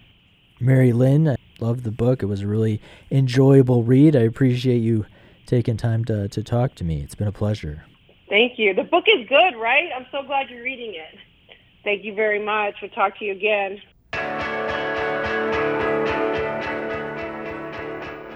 Mary 0.59 0.93
Lynn, 0.93 1.27
I 1.27 1.35
love 1.59 1.83
the 1.83 1.91
book. 1.91 2.23
It 2.23 2.27
was 2.27 2.41
a 2.41 2.47
really 2.47 2.81
enjoyable 3.11 3.83
read. 3.83 4.15
I 4.15 4.21
appreciate 4.21 4.79
you 4.79 5.05
taking 5.45 5.77
time 5.77 6.05
to, 6.05 6.27
to 6.29 6.43
talk 6.43 6.75
to 6.75 6.83
me. 6.83 7.01
It's 7.01 7.15
been 7.15 7.27
a 7.27 7.33
pleasure. 7.33 7.83
Thank 8.35 8.59
you. 8.59 8.73
The 8.73 8.83
book 8.83 9.05
is 9.07 9.25
good, 9.29 9.55
right? 9.57 9.87
I'm 9.95 10.07
so 10.11 10.21
glad 10.21 10.49
you're 10.49 10.61
reading 10.61 10.93
it. 10.93 11.17
Thank 11.85 12.03
you 12.03 12.13
very 12.13 12.43
much. 12.43 12.73
We'll 12.81 12.91
talk 12.91 13.17
to 13.19 13.23
you 13.23 13.31
again. 13.31 13.81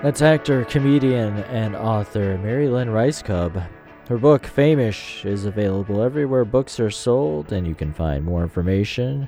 That's 0.01 0.21
actor, 0.21 0.63
comedian, 0.63 1.39
and 1.39 1.75
author 1.75 2.37
Mary 2.37 2.69
Lynn 2.69 2.87
Rajskub. 2.87 3.67
Her 4.07 4.17
book, 4.17 4.45
Fame-ish, 4.45 5.25
is 5.25 5.43
available 5.43 6.01
everywhere 6.01 6.45
books 6.45 6.79
are 6.79 6.89
sold, 6.89 7.51
and 7.51 7.67
you 7.67 7.75
can 7.75 7.91
find 7.91 8.23
more 8.23 8.41
information 8.41 9.27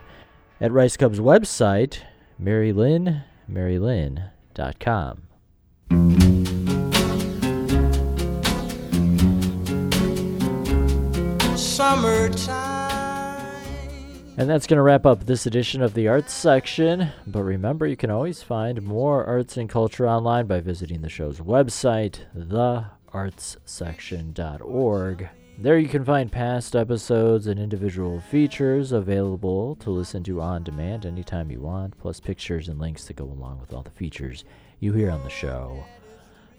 at 0.62 0.72
Rajskub's 0.72 1.20
website, 1.20 2.00
marylynn, 2.42 3.26
marylynn.com. 3.52 5.24
And 14.38 14.50
that's 14.50 14.68
going 14.68 14.78
to 14.78 14.84
wrap 14.84 15.06
up 15.06 15.26
this 15.26 15.46
edition 15.46 15.82
of 15.82 15.94
the 15.94 16.08
arts 16.08 16.32
section. 16.34 17.10
But 17.28 17.44
remember, 17.44 17.86
you 17.88 17.98
can 17.98 18.12
always 18.12 18.44
find 18.44 18.82
more 18.82 19.26
arts 19.26 19.58
and 19.58 19.68
culture 19.68 20.08
online 20.08 20.46
by 20.46 20.62
visiting 20.62 21.02
the 21.02 21.10
show's 21.10 21.40
website, 21.40 22.20
theartssection.org. 22.36 25.30
There 25.58 25.78
you 25.78 25.88
can 25.88 26.06
find 26.06 26.32
past 26.32 26.76
episodes 26.76 27.48
and 27.48 27.60
individual 27.60 28.20
features 28.20 28.92
available 28.92 29.76
to 29.78 29.90
listen 29.90 30.24
to 30.24 30.42
on 30.42 30.64
demand 30.64 31.06
anytime 31.06 31.52
you 31.52 31.62
want, 31.62 31.98
plus 32.00 32.20
pictures 32.20 32.68
and 32.68 32.80
links 32.80 33.06
to 33.06 33.14
go 33.14 33.26
along 33.26 33.60
with 33.60 33.74
all 33.74 33.84
the 33.84 33.92
features 33.92 34.44
you 34.80 34.94
hear 34.94 35.12
on 35.12 35.24
the 35.24 35.30
show. 35.30 35.84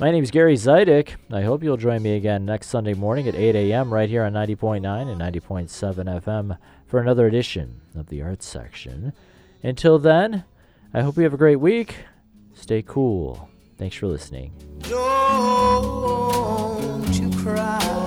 My 0.02 0.10
name 0.10 0.24
is 0.24 0.32
Gary 0.32 0.56
Zidek. 0.56 1.14
I 1.30 1.42
hope 1.42 1.62
you'll 1.62 1.76
join 1.76 2.02
me 2.02 2.16
again 2.16 2.44
next 2.44 2.66
Sunday 2.66 2.92
morning 2.92 3.28
at 3.28 3.36
8 3.36 3.54
a.m. 3.54 3.94
right 3.94 4.08
here 4.08 4.24
on 4.24 4.32
90.9 4.32 4.82
and 4.82 5.20
90.7 5.20 6.20
FM 6.20 6.58
for 6.88 6.98
another 6.98 7.28
edition 7.28 7.82
of 7.94 8.08
the 8.08 8.20
Arts 8.20 8.44
Section. 8.44 9.12
Until 9.62 10.00
then, 10.00 10.42
I 10.92 11.02
hope 11.02 11.16
you 11.18 11.22
have 11.22 11.34
a 11.34 11.36
great 11.36 11.60
week. 11.60 11.98
Stay 12.52 12.82
cool. 12.82 13.48
Thanks 13.78 13.94
for 13.94 14.08
listening. 14.08 14.52
Don't 14.80 14.98
you 17.12 17.30
cry. 17.38 18.01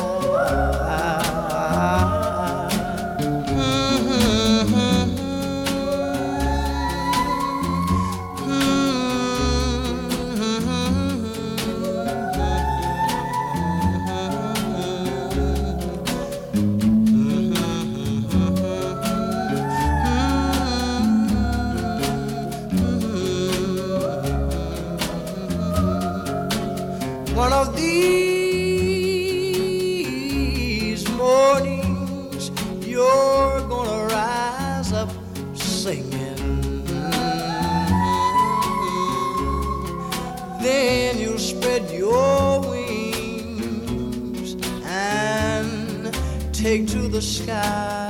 Take 47.21 48.04